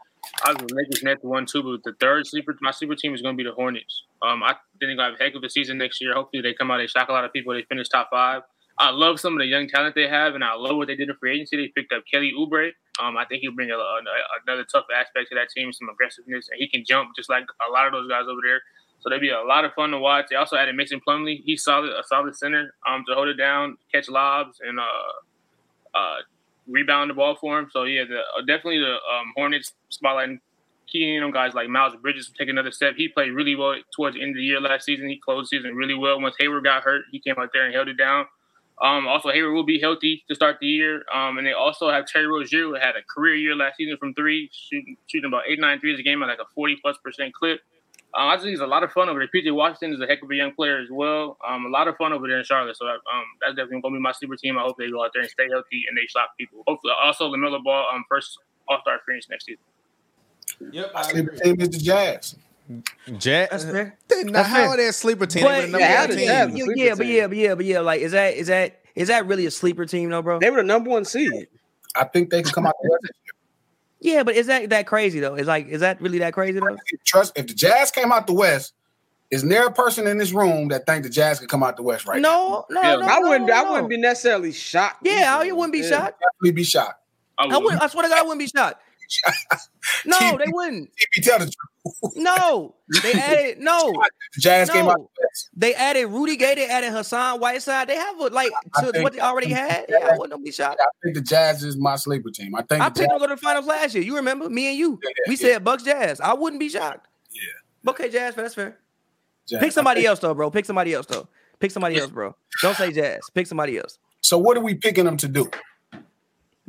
[0.45, 3.37] I was Lakers Nets one two, but the third sleeper, my sleeper team is going
[3.37, 4.05] to be the Hornets.
[4.23, 6.15] Um, I think to have a heck of a season next year.
[6.15, 8.43] Hopefully, they come out, they shock a lot of people, they finish top five.
[8.79, 11.09] I love some of the young talent they have, and I love what they did
[11.09, 11.57] in free agency.
[11.57, 12.73] They picked up Kelly Oubre.
[13.01, 14.01] Um, I think he'll bring a, a,
[14.47, 17.73] another tough aspect to that team, some aggressiveness, and he can jump just like a
[17.73, 18.61] lot of those guys over there.
[19.01, 20.27] So they'll be a lot of fun to watch.
[20.29, 21.41] They also added Mason Plumlee.
[21.45, 26.17] He's solid, a solid center um, to hold it down, catch lobs, and uh, uh,
[26.69, 27.69] rebound the ball for him.
[27.73, 30.41] So yeah, the, uh, definitely the um, Hornets spotlighting
[30.87, 32.95] keying in on guys like Miles Bridges to take another step.
[32.97, 35.09] He played really well towards the end of the year last season.
[35.09, 36.21] He closed season really well.
[36.21, 38.27] Once Hayward got hurt, he came out there and held it down.
[38.83, 41.03] Um, also, Hayward will be healthy to start the year.
[41.13, 44.15] Um, and they also have Terry Rozier, who had a career year last season from
[44.15, 47.33] three, shooting, shooting about eight, nine threes a game at like a 40 plus percent
[47.35, 47.61] clip.
[48.15, 49.29] Um, I think he's a lot of fun over there.
[49.29, 51.37] PJ Washington is a heck of a young player as well.
[51.47, 52.77] Um, a lot of fun over there in Charlotte.
[52.77, 52.99] So um,
[53.41, 54.57] that's definitely going to be my sleeper team.
[54.57, 56.63] I hope they go out there and stay healthy and they shock people.
[56.67, 58.39] Hopefully, also LaMelo Ball, um, first
[58.69, 59.63] All Star appearance next season.
[60.73, 62.37] Yep, My sleeper team is the Jazz.
[63.19, 63.49] Jazz.
[63.51, 63.99] That's fair.
[64.09, 64.69] They- now, That's how fair.
[64.69, 65.43] are they a sleeper team?
[65.43, 66.27] But, They were the number yeah, one team.
[66.27, 68.81] Jazz- yeah, sleeper yeah, but yeah, but yeah, but yeah, like is that is that
[68.95, 70.39] is that really a sleeper team though, bro?
[70.39, 71.49] They were the number one seed.
[71.95, 73.13] I think they can come out the West.
[74.07, 75.35] Yeah, but is that that crazy though?
[75.35, 76.77] Is like is that really that crazy though?
[77.05, 78.73] Trust if the Jazz came out the West,
[79.33, 81.83] is there a person in this room that think the Jazz could come out the
[81.83, 82.65] West right now?
[82.71, 83.07] No, no, Yeah, no.
[83.07, 83.49] I wouldn't.
[83.49, 84.99] no, I wouldn't be necessarily shocked.
[85.05, 85.51] Yeah, either.
[85.51, 85.89] I wouldn't be Yeah.
[85.89, 86.23] shocked.
[86.41, 87.01] We'd be shocked.
[87.37, 87.75] I I would.
[87.75, 88.81] I swear to God, I wouldn't be shocked.
[90.05, 90.91] No, they wouldn't.
[90.99, 91.55] If you tell the truth,
[92.15, 93.93] No, they added no.
[94.35, 94.93] the Jazz came No.
[94.93, 95.11] out.
[95.57, 96.55] They added Rudy Gay.
[96.55, 97.89] They added Hassan Whiteside.
[97.89, 98.51] They have a, like
[98.81, 99.87] to think- what they already had.
[99.89, 100.81] Yeah, I wouldn't be shocked.
[100.81, 102.55] I think the Jazz is my sleeper team.
[102.55, 104.05] I think I the picked them Jazz, to the finals last year.
[104.05, 104.99] You remember me and you?
[105.03, 105.53] Yeah, yeah, we yeah.
[105.55, 106.21] said Bucks Jazz.
[106.21, 107.07] I wouldn't be shocked.
[107.33, 107.91] Yeah.
[107.91, 108.35] Okay, Jazz.
[108.35, 108.79] That's fair.
[109.49, 109.61] Jazz.
[109.61, 110.51] Pick somebody else though, bro.
[110.51, 111.29] Pick somebody else though.
[111.61, 112.35] Pick somebody else, bro.
[112.63, 113.21] Don't say Jazz.
[113.35, 113.99] Pick somebody else.
[114.21, 115.51] So what are we picking them to do?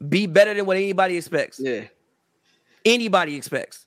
[0.07, 1.59] Be better than what anybody expects.
[1.59, 1.85] Yeah.
[2.85, 3.85] Anybody expects.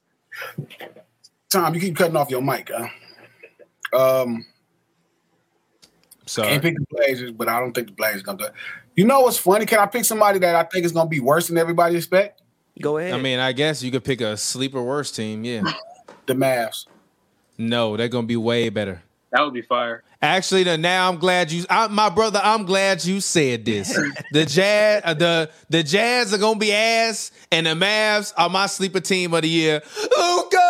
[1.50, 2.70] Tom, you keep cutting off your mic.
[2.72, 2.88] Huh?
[4.22, 4.46] Um,
[6.26, 6.48] Sorry.
[6.48, 8.52] can't pick the Blazers, but I don't think the Blazers gonna do it.
[8.94, 9.66] You know what's funny?
[9.66, 12.40] Can I pick somebody that I think is gonna be worse than everybody expect?
[12.80, 13.12] Go ahead.
[13.14, 15.44] I mean, I guess you could pick a sleeper worst team.
[15.44, 15.62] Yeah.
[16.26, 16.86] The Mavs.
[17.58, 19.02] No, they're gonna be way better.
[19.32, 20.04] That would be fire.
[20.22, 22.40] Actually, the, now I'm glad you, I, my brother.
[22.42, 23.98] I'm glad you said this.
[24.32, 28.66] The jazz, uh, the the Jazz are gonna be ass, and the Mavs are my
[28.66, 29.82] sleeper team of the year.
[30.16, 30.69] Luka,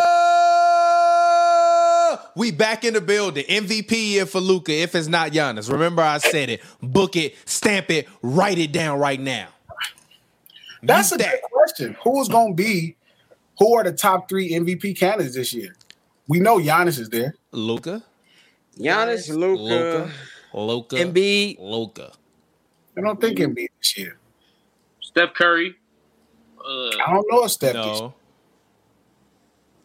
[2.37, 3.45] we back in the building.
[3.49, 4.73] MVP year for Luka.
[4.73, 6.63] If it's not Giannis, remember I said it.
[6.83, 9.49] Book it, stamp it, write it down right now.
[10.83, 11.97] That's a good question.
[12.03, 12.97] Who's going to be?
[13.59, 15.75] Who are the top three MVP candidates this year?
[16.29, 17.35] We know Giannis is there.
[17.53, 18.03] Luka,
[18.79, 19.63] Giannis, Luka.
[19.63, 20.11] Luka,
[20.55, 21.57] Luka, Embiid.
[21.61, 22.13] Luka.
[22.97, 24.17] I don't think Embiid this year.
[25.01, 25.75] Steph Curry.
[26.59, 27.75] Uh, I don't know if Steph.
[27.75, 28.15] gets- No,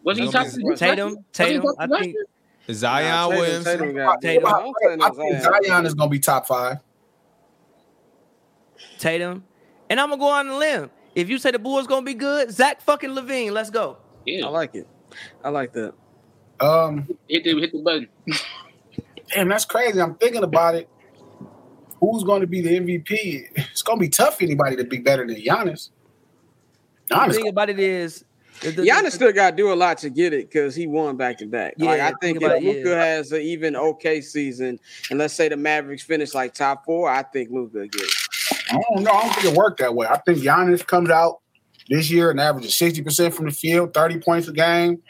[0.04, 0.48] was he No, top?
[0.64, 1.66] but- Tatum, Tatum.
[1.80, 2.16] I think
[2.72, 4.46] Zion Nah, Tatum- Tatum got- Tatum.
[4.48, 5.64] I don't say no I think Zion.
[5.66, 6.78] Zion is going to be top five.
[9.00, 9.44] Tatum.
[9.90, 10.90] And I'm gonna go on the limb.
[11.14, 13.98] If you say the Bulls gonna be good, Zach fucking LaVine, let's go.
[14.26, 14.88] Yeah, I like it.
[15.44, 15.94] I like that.
[16.60, 18.10] Um, hit the hit the button.
[19.34, 20.02] damn, that's crazy.
[20.02, 20.90] I'm thinking about it.
[22.00, 23.50] Who's going to be the MVP?
[23.72, 25.90] It's going to be tough for anybody to be better than Giannis.
[27.08, 28.25] The Giannis, thing about it is,
[28.62, 31.18] the, the- Giannis still got to do a lot to get it because he won
[31.18, 31.76] back to back.
[31.78, 33.06] Like Yeah, I think think if Luka yeah.
[33.06, 34.80] has an even okay season,
[35.10, 38.12] and let's say the Mavericks finish like top four, I think Luka get it.
[38.72, 39.12] I don't know.
[39.12, 40.08] I don't think it worked that way.
[40.08, 41.40] I think Giannis comes out
[41.90, 45.02] this year and averages 60% from the field, 30 points a game,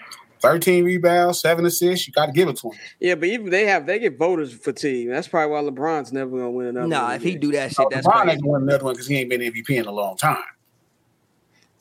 [0.41, 2.05] 13 rebounds, seven assists.
[2.05, 2.77] You got to give it to him.
[2.99, 5.09] Yeah, but even they have they get voters fatigue.
[5.09, 6.87] That's probably why LeBron's never gonna win another.
[6.87, 8.31] Nah, one if he do that shit, So that's LeBron crazy.
[8.33, 10.37] ain't going to win another one because he ain't been MVP in a long time.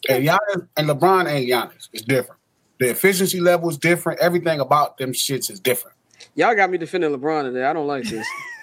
[0.09, 1.89] And Giannis and LeBron ain't Giannis.
[1.93, 2.41] It's different.
[2.79, 4.21] The efficiency level is different.
[4.21, 5.97] Everything about them shits is different.
[6.35, 7.65] Y'all got me defending LeBron today.
[7.65, 8.27] I don't like this.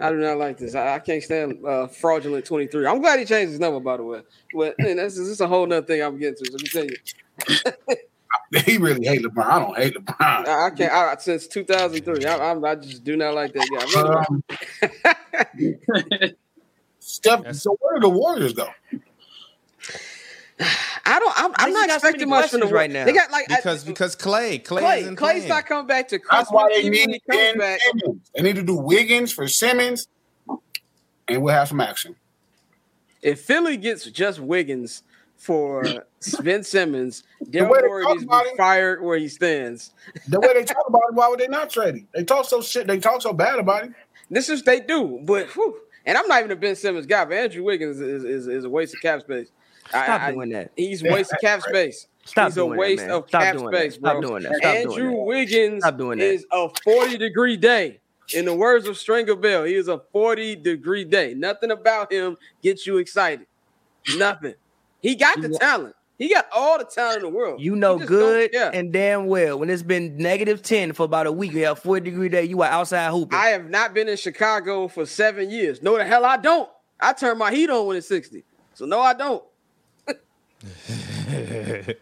[0.00, 0.74] I do not like this.
[0.74, 2.86] I, I can't stand uh, fraudulent twenty three.
[2.86, 4.22] I'm glad he changed his number, by the way.
[4.54, 6.50] But man, that's this is a whole nother thing I'm getting to.
[6.50, 7.96] So let me tell you,
[8.64, 9.44] He really hate LeBron.
[9.44, 10.48] I don't hate LeBron.
[10.48, 10.92] I, I can't.
[10.92, 13.84] I, since 2003, I, I'm, I just do not like that guy.
[15.58, 15.76] Really.
[16.20, 16.34] Um,
[16.98, 18.68] Steph, so where are the Warriors go?
[21.06, 21.34] I don't.
[21.36, 23.04] I'm, I'm not just got so expecting much from the right now.
[23.04, 25.00] They got like I- Because because Clay, Clay, Clay.
[25.00, 25.48] isn't Clay's playing.
[25.48, 26.38] not coming back to Christmas.
[26.48, 27.80] That's why they need he comes Ben back.
[27.80, 28.30] Simmons.
[28.34, 30.08] They need to do Wiggins for Simmons,
[31.28, 32.16] and we'll have some action.
[33.22, 35.02] If Philly gets just Wiggins
[35.36, 35.84] for
[36.42, 39.28] Ben Simmons, Daryl way they Morey talk needs to about be him- fired where he
[39.28, 39.90] stands.
[40.28, 42.08] The way they talk about him, why would they not trade him?
[42.14, 42.86] They talk so shit.
[42.86, 43.94] They talk so bad about him.
[44.30, 45.76] This is they do, but whew,
[46.06, 48.70] and I'm not even a Ben Simmons guy, but Andrew Wiggins is, is, is a
[48.70, 49.48] waste of cap space.
[49.92, 50.70] I- Stop I- doing that.
[50.76, 52.06] He's a waste of cap space.
[52.24, 53.10] Stop He's a doing that, waste man.
[53.10, 53.78] of Stop cap doing that.
[53.78, 54.10] space, bro.
[54.12, 54.54] Stop doing that.
[54.56, 55.24] Stop doing Andrew that.
[55.24, 56.24] Wiggins Stop doing that.
[56.24, 58.00] is a 40 degree day.
[58.32, 61.34] In the words of Stringer Bell, he is a 40 degree day.
[61.34, 63.46] Nothing about him gets you excited.
[64.16, 64.54] Nothing.
[65.02, 65.94] He got the talent.
[66.16, 67.60] He got all the talent in the world.
[67.60, 68.70] You know good yeah.
[68.72, 72.08] and damn well when it's been negative 10 for about a week, you have 40
[72.08, 73.36] degree day, you are outside hooping.
[73.38, 75.82] I have not been in Chicago for seven years.
[75.82, 76.70] No, the hell I don't.
[77.00, 78.44] I turn my heat on when it's 60.
[78.74, 79.42] So no, I don't.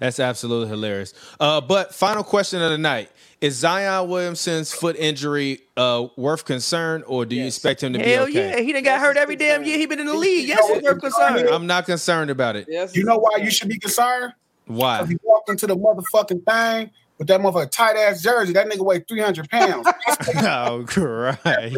[0.00, 1.14] That's absolutely hilarious.
[1.38, 7.02] Uh, but final question of the night: Is Zion Williamson's foot injury uh, worth concern,
[7.06, 8.50] or do you expect him to Hell be okay?
[8.50, 10.18] yeah, he done got Yes, hurt it's every damn year he been in the You
[10.18, 10.48] league.
[10.48, 11.54] Yes, what it's worth concern concern.
[11.54, 12.66] I'm not concerned about it.
[12.68, 12.96] Yes.
[12.96, 14.32] You know why you should be concerned?
[14.66, 14.98] Why?
[14.98, 18.52] Because he walked into the motherfucking thing with that motherfucking tight ass jersey.
[18.52, 19.86] That nigga weighed 300 pounds.
[20.36, 21.72] oh, right.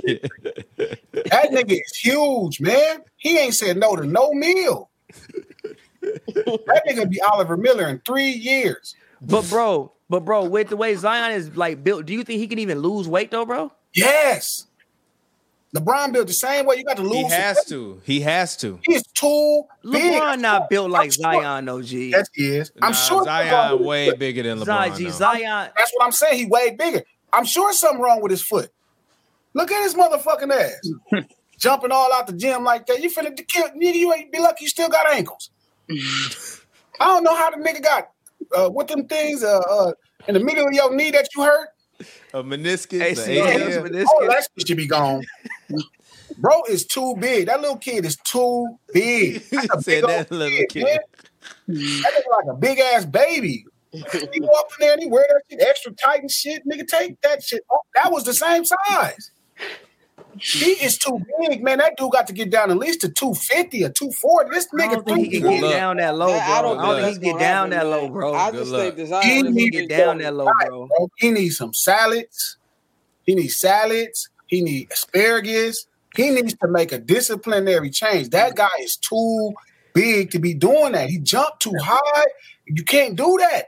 [0.77, 3.03] that nigga is huge, man.
[3.17, 4.91] He ain't said no to no meal.
[6.03, 8.95] that nigga be Oliver Miller in three years.
[9.21, 12.47] But bro, but bro, with the way Zion is like built, do you think he
[12.47, 13.73] can even lose weight though, bro?
[13.95, 14.67] Yes.
[15.75, 16.77] LeBron built the same way.
[16.77, 17.17] You got to lose.
[17.17, 18.01] he has to.
[18.05, 18.79] He has to.
[18.85, 20.21] He is too big.
[20.23, 22.11] LeBron not built like sure- Zion, though, G.
[22.13, 22.71] Yes, he is.
[22.81, 24.97] I'm Nah, sure Zion LeBron- way bigger than Zion, LeBron.
[24.97, 25.11] G, though.
[25.11, 25.71] Zion.
[25.77, 26.39] That's what I'm saying.
[26.39, 27.03] He way bigger.
[27.33, 28.71] I'm sure something wrong with his foot.
[29.55, 31.25] Look at his motherfucking ass.
[31.59, 33.03] Jumping all out the gym like that.
[33.03, 35.51] You finna kill nigga, you ain't be lucky you still got ankles.
[37.01, 38.09] I don't know how the nigga got
[38.57, 39.93] uh what them things uh, uh
[40.29, 41.69] in the middle of your knee that you hurt.
[42.35, 43.01] A meniscus.
[43.01, 43.71] Hey, a ACL.
[43.71, 45.23] yeah, but All that shit should be gone.
[46.39, 47.47] Bro is too big.
[47.47, 49.43] That little kid is too big.
[49.51, 50.85] That's a Said big that little kid, kid.
[50.85, 52.03] man.
[52.03, 53.65] That nigga like a big ass baby.
[53.93, 56.63] He go up in there and he wear that shit extra tight and shit.
[56.67, 57.81] Nigga, take that shit off.
[57.95, 59.31] That was the same size.
[60.41, 61.79] He is too big, man.
[61.79, 64.51] That dude got to get down at least to 250 or 240.
[64.51, 66.39] This I nigga don't think he can get down that low, bro.
[66.39, 68.35] I don't, I don't think he can get down happen, that low, bro.
[68.35, 70.87] I just think He Zion He is can get down that low, bro.
[70.87, 71.09] bro.
[71.19, 72.59] He needs some salads.
[73.25, 74.29] He needs salads.
[74.47, 75.87] He needs asparagus.
[76.17, 78.31] He needs to make a disciplinary change.
[78.31, 79.53] That guy is too
[79.93, 81.09] big to be doing that.
[81.11, 82.25] He jumped too high.
[82.67, 83.67] You can't do that.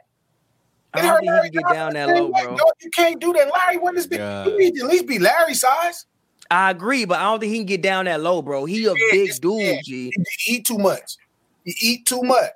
[0.94, 2.56] I It don't think he can get down that low, bro.
[2.56, 2.72] dog.
[2.80, 3.50] You can't do that.
[3.52, 4.18] Larry, what is big?
[4.20, 4.46] God.
[4.48, 6.06] You need to at least be Larry size.
[6.50, 8.64] I agree, but I don't think he can get down that low, bro.
[8.64, 9.80] He a Yeah, big dude, yeah.
[9.82, 10.12] G.
[10.44, 11.16] He eat too much.
[11.64, 12.52] He eat too much.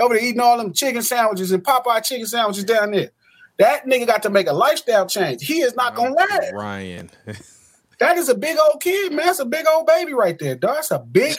[0.00, 3.10] Over there eating all them chicken sandwiches and Popeye chicken sandwiches down there.
[3.58, 5.44] That nigga got to make a lifestyle change.
[5.46, 6.52] He is not gonna last.
[6.52, 7.10] Ryan.
[7.26, 7.42] That
[8.00, 9.26] That is a big old kid, man.
[9.26, 10.74] That's a big old baby right there, dog.
[10.76, 11.36] That's a big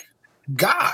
[0.55, 0.93] guy.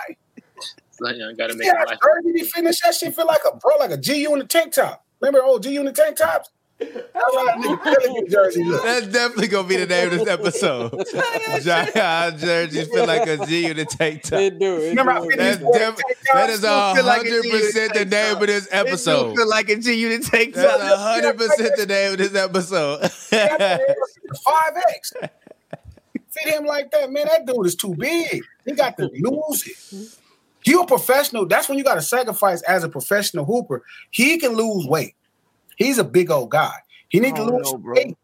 [1.00, 3.76] Like, you gotta make Yeah, it that jersey finish that shit feel like a bro,
[3.78, 5.06] like a G unit tank top.
[5.20, 6.50] Remember old G unit tank tops?
[6.82, 8.84] That's how that nigga Pelican jersey look.
[8.84, 10.92] That's definitely gonna be the name of this episode.
[11.62, 14.40] Giant jerseys feel like a G unit tank top.
[14.40, 14.78] It do.
[14.78, 15.22] It Remember do.
[15.30, 16.54] Fitty That's used def- tank that tops?
[16.54, 19.36] is a feel like a hundred G unit percent the name of this episode.
[19.36, 23.12] feel like a G unit take That's a hundred percent the name of this episode.
[23.12, 25.14] Five X.
[26.32, 27.28] Fit him like that, man.
[27.28, 28.42] That dude is too big.
[28.66, 30.18] He got to lose it.
[30.64, 31.46] You a professional.
[31.46, 33.84] That's when you got to sacrifice as a professional hooper.
[34.12, 35.16] He can lose weight.
[35.84, 36.74] He's a big old guy.
[37.10, 38.18] He need to lose no, weight.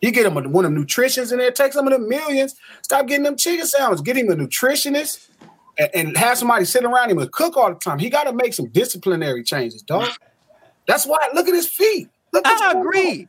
[0.00, 1.50] You get him a, one of them nutritions in there.
[1.50, 2.54] Take some of the millions.
[2.82, 4.02] Stop getting them chicken sandwiches.
[4.02, 5.28] Get him a nutritionist
[5.78, 7.98] and, and have somebody sit around him and cook all the time.
[7.98, 10.08] He got to make some disciplinary changes, dog.
[10.86, 11.28] That's why.
[11.34, 12.08] Look at his feet.
[12.32, 12.82] Look what's I going on.
[12.86, 13.28] agree.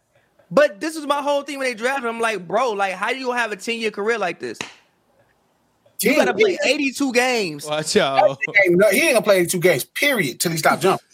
[0.52, 2.16] But this is my whole thing when they drafted him.
[2.16, 4.60] I'm like, bro, like, how do you have a 10 year career like this?
[6.02, 7.66] You got to play 82 games.
[7.66, 8.38] Watch out.
[8.42, 9.86] He ain't, he ain't gonna play two games.
[9.86, 10.40] Period.
[10.40, 11.08] Till he stop jumping.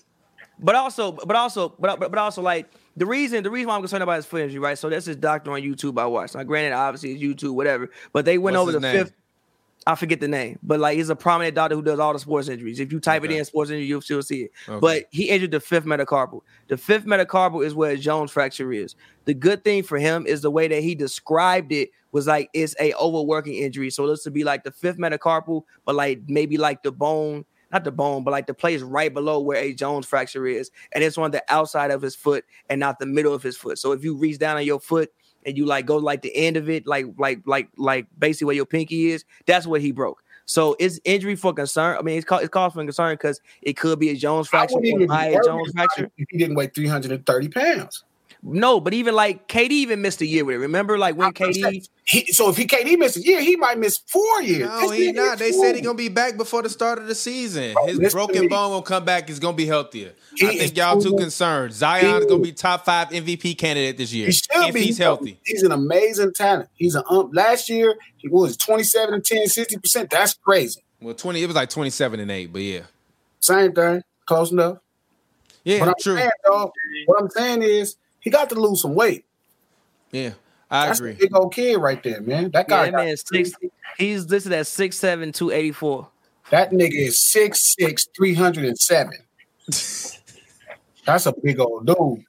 [0.62, 3.82] But also, but also, but but, but also, like the reason the reason why I'm
[3.82, 4.78] concerned about his foot injury, right?
[4.78, 6.36] So this is doctor on YouTube I watched.
[6.36, 7.90] Now, granted, obviously it's YouTube, whatever.
[8.14, 9.06] But they went What's over the name?
[9.06, 9.14] fifth.
[9.88, 12.48] I forget the name, but like he's a prominent doctor who does all the sports
[12.50, 12.80] injuries.
[12.80, 13.34] If you type Okay.
[13.34, 14.52] it in sports injury, you'll still see it.
[14.70, 14.80] Okay.
[14.80, 16.42] But he injured the fifth metacarpal.
[16.68, 18.94] The fifth metacarpal is where Jones fracture is.
[19.26, 22.76] The good thing for him is the way that he described it was like it's
[22.80, 23.90] a overworking injury.
[23.90, 27.84] So this would be like the fifth metacarpal, but like maybe like the bone, not
[27.84, 31.18] the bone, but like the place right below where a Jones fracture is, and it's
[31.18, 33.80] on the outside of his foot and not the middle of his foot.
[33.80, 35.11] So if you reach down on your foot
[35.45, 38.56] and you like go like the end of it, like like like like basically where
[38.56, 40.23] your pinky is, that's what he broke.
[40.45, 41.98] So it's injury for concern.
[41.98, 44.76] I mean, it's called it's called for concern because it could be a Jones fracture
[44.76, 46.11] wouldn't even be a Jones fracture.
[46.18, 48.03] if he didn't weigh 330 pounds.
[48.43, 50.59] No, but even like KD even missed a year with it.
[50.59, 53.99] Remember, like when KD He, so if he KD missed a year, he might miss
[54.07, 54.68] four years.
[54.68, 55.38] No, This he not.
[55.38, 57.73] They said he gonna be back before the start of the season.
[57.73, 59.27] Bro, His broken bone will come back.
[59.27, 60.13] He's gonna be healthier.
[60.35, 61.19] He I think y'all too cool.
[61.19, 61.73] concerned.
[61.73, 64.81] Zion's gonna be top five MVP candidate this year He should if be.
[64.85, 65.39] he's healthy.
[65.45, 66.69] He's an amazing talent.
[66.73, 67.35] He's an ump.
[67.35, 70.09] last year he was 27 and 10, 60 percent.
[70.09, 70.84] That's crazy.
[70.99, 71.43] Well, twenty.
[71.43, 72.81] It was like twenty-seven and eight, but yeah,
[73.39, 74.77] Same thing, close enough.
[75.63, 76.15] yeah, But I'm true.
[76.15, 76.72] saying, dog,
[77.05, 79.26] what I'm saying is he got to lose some weight.
[80.11, 80.31] Yeah,
[80.69, 81.11] I That's agree.
[81.11, 82.52] a big old kid right there, man.
[82.52, 83.52] That yeah, guy, that man is six.
[83.98, 86.07] He's listed at six seven two eighty four.
[86.49, 89.14] that nigga is 6'6", 307.
[91.06, 92.26] That's a big old dude.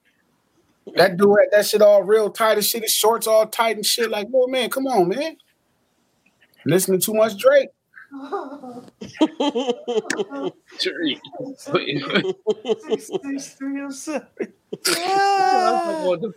[0.97, 2.83] That dude had that shit all real tight and shit.
[2.83, 4.11] His shorts all tight and shit.
[4.11, 5.37] Like, boy, man, come on, man.
[6.65, 7.69] Listening too much Drake.
[10.81, 11.21] Three.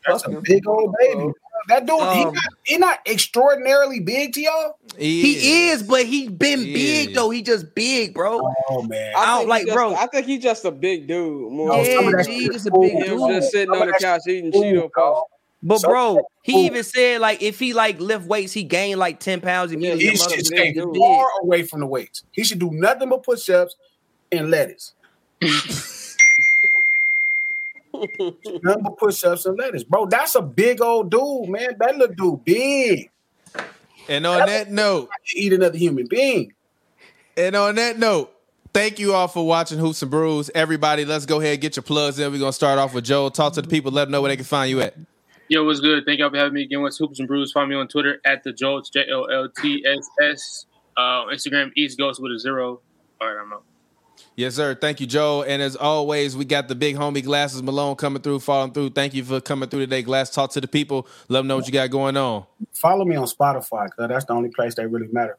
[0.08, 1.32] That's a big old baby.
[1.68, 4.78] That dude, he, Um, not, he not extraordinarily big to y'all.
[4.98, 7.16] He is, but he been He big is.
[7.16, 7.30] though.
[7.32, 8.40] He just big, bro.
[8.70, 9.96] Oh man, I don't like, just- bro.
[9.96, 11.52] I think he's just a big dude.
[11.52, 13.30] More No, some of Yeah, that G shit is is a big dude.
[13.30, 15.22] just sitting Some on the couch eating cool, Cheeto puffs.
[15.68, 16.66] But So- bro, he Ooh.
[16.66, 20.06] even said like if he like lift weights, he gained like ten pounds immediately.
[20.10, 22.22] He should stay far away from the weights.
[22.32, 23.76] He should do nothing but push-ups
[24.32, 24.94] and lettuce.
[27.94, 30.06] nothing but push-ups and lettuce, bro.
[30.06, 31.76] That's a big old dude, man.
[31.80, 33.10] That little dude big.
[34.08, 36.54] And on that note, Eat another human being.
[37.38, 38.32] and on that note,
[38.72, 40.52] thank you all for watching Hoops and Brews.
[40.54, 42.32] Everybody, let's go ahead and get your plugs in.
[42.32, 43.30] We're gonna start off with Joe.
[43.30, 43.92] Talk to the people.
[43.92, 44.96] Let them know where they can find you at.
[45.48, 46.06] Yo, what's good?
[46.06, 46.82] Thank y'all for having me again.
[46.82, 47.52] What's Hoops and Brews?
[47.52, 50.66] Find me on Twitter at the Jolts, J O L T S S.
[50.98, 52.82] Uh, Instagram East Ghost with a zero.
[53.22, 53.64] All right, I'm out.
[54.36, 54.74] Yes, sir.
[54.74, 55.44] Thank you, Joe.
[55.44, 58.90] And as always, we got the big homie Glasses Malone coming through, falling through.
[58.90, 60.30] Thank you for coming through today, Glass.
[60.32, 61.08] Talk to the people.
[61.28, 62.46] Let them know what you got going on.
[62.74, 65.38] Follow me on Spotify, cause that's the only place that really matter.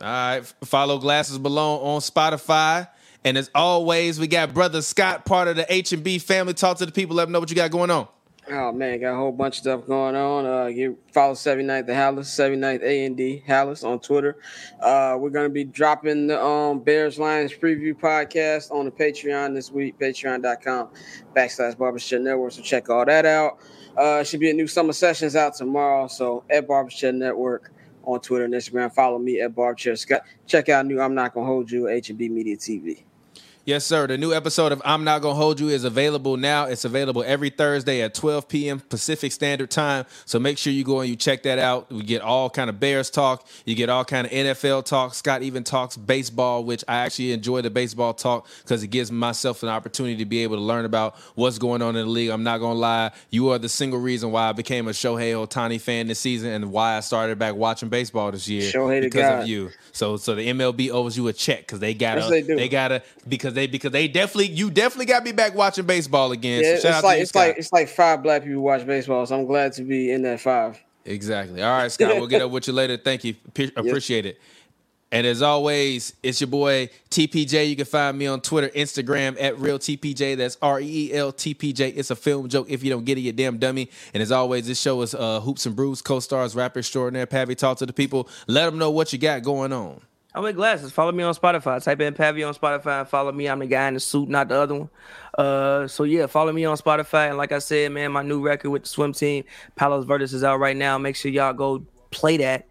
[0.00, 0.54] All right.
[0.64, 2.88] Follow Glasses Malone on Spotify.
[3.24, 6.54] And as always, we got brother Scott, part of the H and B family.
[6.54, 7.16] Talk to the people.
[7.16, 8.08] Let them know what you got going on.
[8.50, 10.44] Oh man, got a whole bunch of stuff going on.
[10.44, 14.36] Uh, you follow 79th the Hallis, 79th A and D Hallis on Twitter.
[14.80, 19.70] Uh, we're gonna be dropping the um Bears Lions preview podcast on the Patreon this
[19.72, 19.98] week.
[19.98, 20.90] Patreon.com
[21.34, 22.52] backslash Barbershop Network.
[22.52, 23.60] So check all that out.
[23.96, 26.06] Uh, should be a new summer sessions out tomorrow.
[26.06, 27.72] So at Barbershop Network
[28.02, 28.92] on Twitter and Instagram.
[28.92, 30.22] Follow me at Barbershop Scott.
[30.46, 33.04] Check out new I'm not gonna hold you H and B Media TV.
[33.66, 34.06] Yes, sir.
[34.06, 36.66] The new episode of I'm Not Gonna Hold You is available now.
[36.66, 38.78] It's available every Thursday at 12 p.m.
[38.78, 40.04] Pacific Standard Time.
[40.26, 41.90] So make sure you go and you check that out.
[41.90, 43.46] We get all kind of Bears talk.
[43.64, 45.14] You get all kind of NFL talk.
[45.14, 49.62] Scott even talks baseball, which I actually enjoy the baseball talk because it gives myself
[49.62, 52.28] an opportunity to be able to learn about what's going on in the league.
[52.28, 55.80] I'm not gonna lie, you are the single reason why I became a Shohei Ohtani
[55.80, 59.48] fan this season and why I started back watching baseball this year Shohei because of
[59.48, 59.70] you.
[59.92, 63.53] So so the MLB owes you a check because they gotta they they gotta because
[63.54, 66.62] they because they definitely you definitely got me back watching baseball again.
[66.62, 67.46] Yeah, so shout out it's to like you, it's Scott.
[67.46, 70.40] like it's like five black people watch baseball, so I'm glad to be in that
[70.40, 70.80] five.
[71.04, 71.62] Exactly.
[71.62, 72.16] All right, Scott.
[72.16, 72.96] We'll get up with you later.
[72.96, 73.34] Thank you.
[73.54, 74.40] Pe- Appreciate it.
[75.12, 77.68] And as always, it's your boy TPJ.
[77.68, 80.36] You can find me on Twitter, Instagram at real TPJ.
[80.36, 81.90] That's R E E L T P J.
[81.90, 82.66] It's a film joke.
[82.68, 83.90] If you don't get it, you damn dummy.
[84.12, 87.56] And as always, this show is uh, Hoops and Brews, co-stars, rapper extraordinaire, Pavi.
[87.56, 88.28] Talk to the people.
[88.48, 90.00] Let them know what you got going on.
[90.34, 90.90] I'm with glasses.
[90.90, 91.82] Follow me on Spotify.
[91.82, 93.48] Type in Pavy on Spotify and follow me.
[93.48, 94.90] I'm the guy in the suit, not the other one.
[95.38, 97.28] Uh, so yeah, follow me on Spotify.
[97.28, 99.44] And like I said, man, my new record with the swim team,
[99.76, 100.98] Palos Verdes, is out right now.
[100.98, 102.66] Make sure y'all go play that.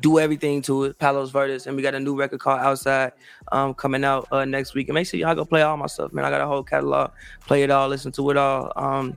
[0.00, 3.12] Do everything to it, Palos Verdes, and we got a new record called Outside,
[3.52, 4.88] um, coming out uh, next week.
[4.88, 6.24] And make sure y'all go play all my stuff, man.
[6.24, 7.12] I got a whole catalog.
[7.46, 8.72] Play it all, listen to it all.
[8.74, 9.16] Um,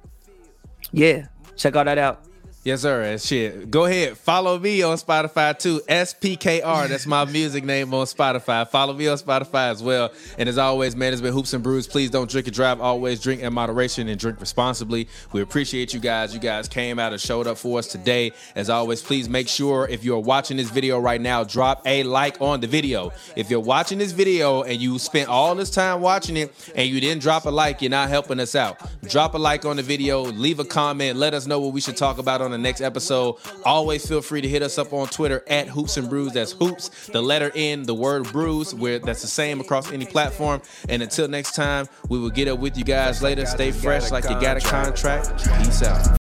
[0.91, 1.25] yeah,
[1.57, 2.25] check all that out.
[2.63, 3.01] Yes, sir.
[3.01, 3.71] And shit.
[3.71, 4.15] Go ahead.
[4.19, 5.81] Follow me on Spotify too.
[5.89, 6.89] SPKR.
[6.89, 8.69] That's my music name on Spotify.
[8.69, 10.11] Follow me on Spotify as well.
[10.37, 11.87] And as always, man, it's been Hoops and Brews.
[11.87, 12.79] Please don't drink and drive.
[12.79, 15.07] Always drink in moderation and drink responsibly.
[15.33, 16.35] We appreciate you guys.
[16.35, 18.31] You guys came out and showed up for us today.
[18.53, 22.39] As always, please make sure if you're watching this video right now, drop a like
[22.41, 23.11] on the video.
[23.35, 27.01] If you're watching this video and you spent all this time watching it and you
[27.01, 28.79] didn't drop a like, you're not helping us out.
[29.09, 31.97] Drop a like on the video, leave a comment, let us know what we should
[31.97, 33.37] talk about on the next episode.
[33.65, 36.33] Always feel free to hit us up on Twitter at Hoops and Brews.
[36.33, 40.61] That's Hoops, the letter N, the word Brews, where that's the same across any platform.
[40.89, 43.45] And until next time, we will get up with you guys later.
[43.45, 45.29] Stay fresh like you got a contract.
[45.63, 46.07] Peace out.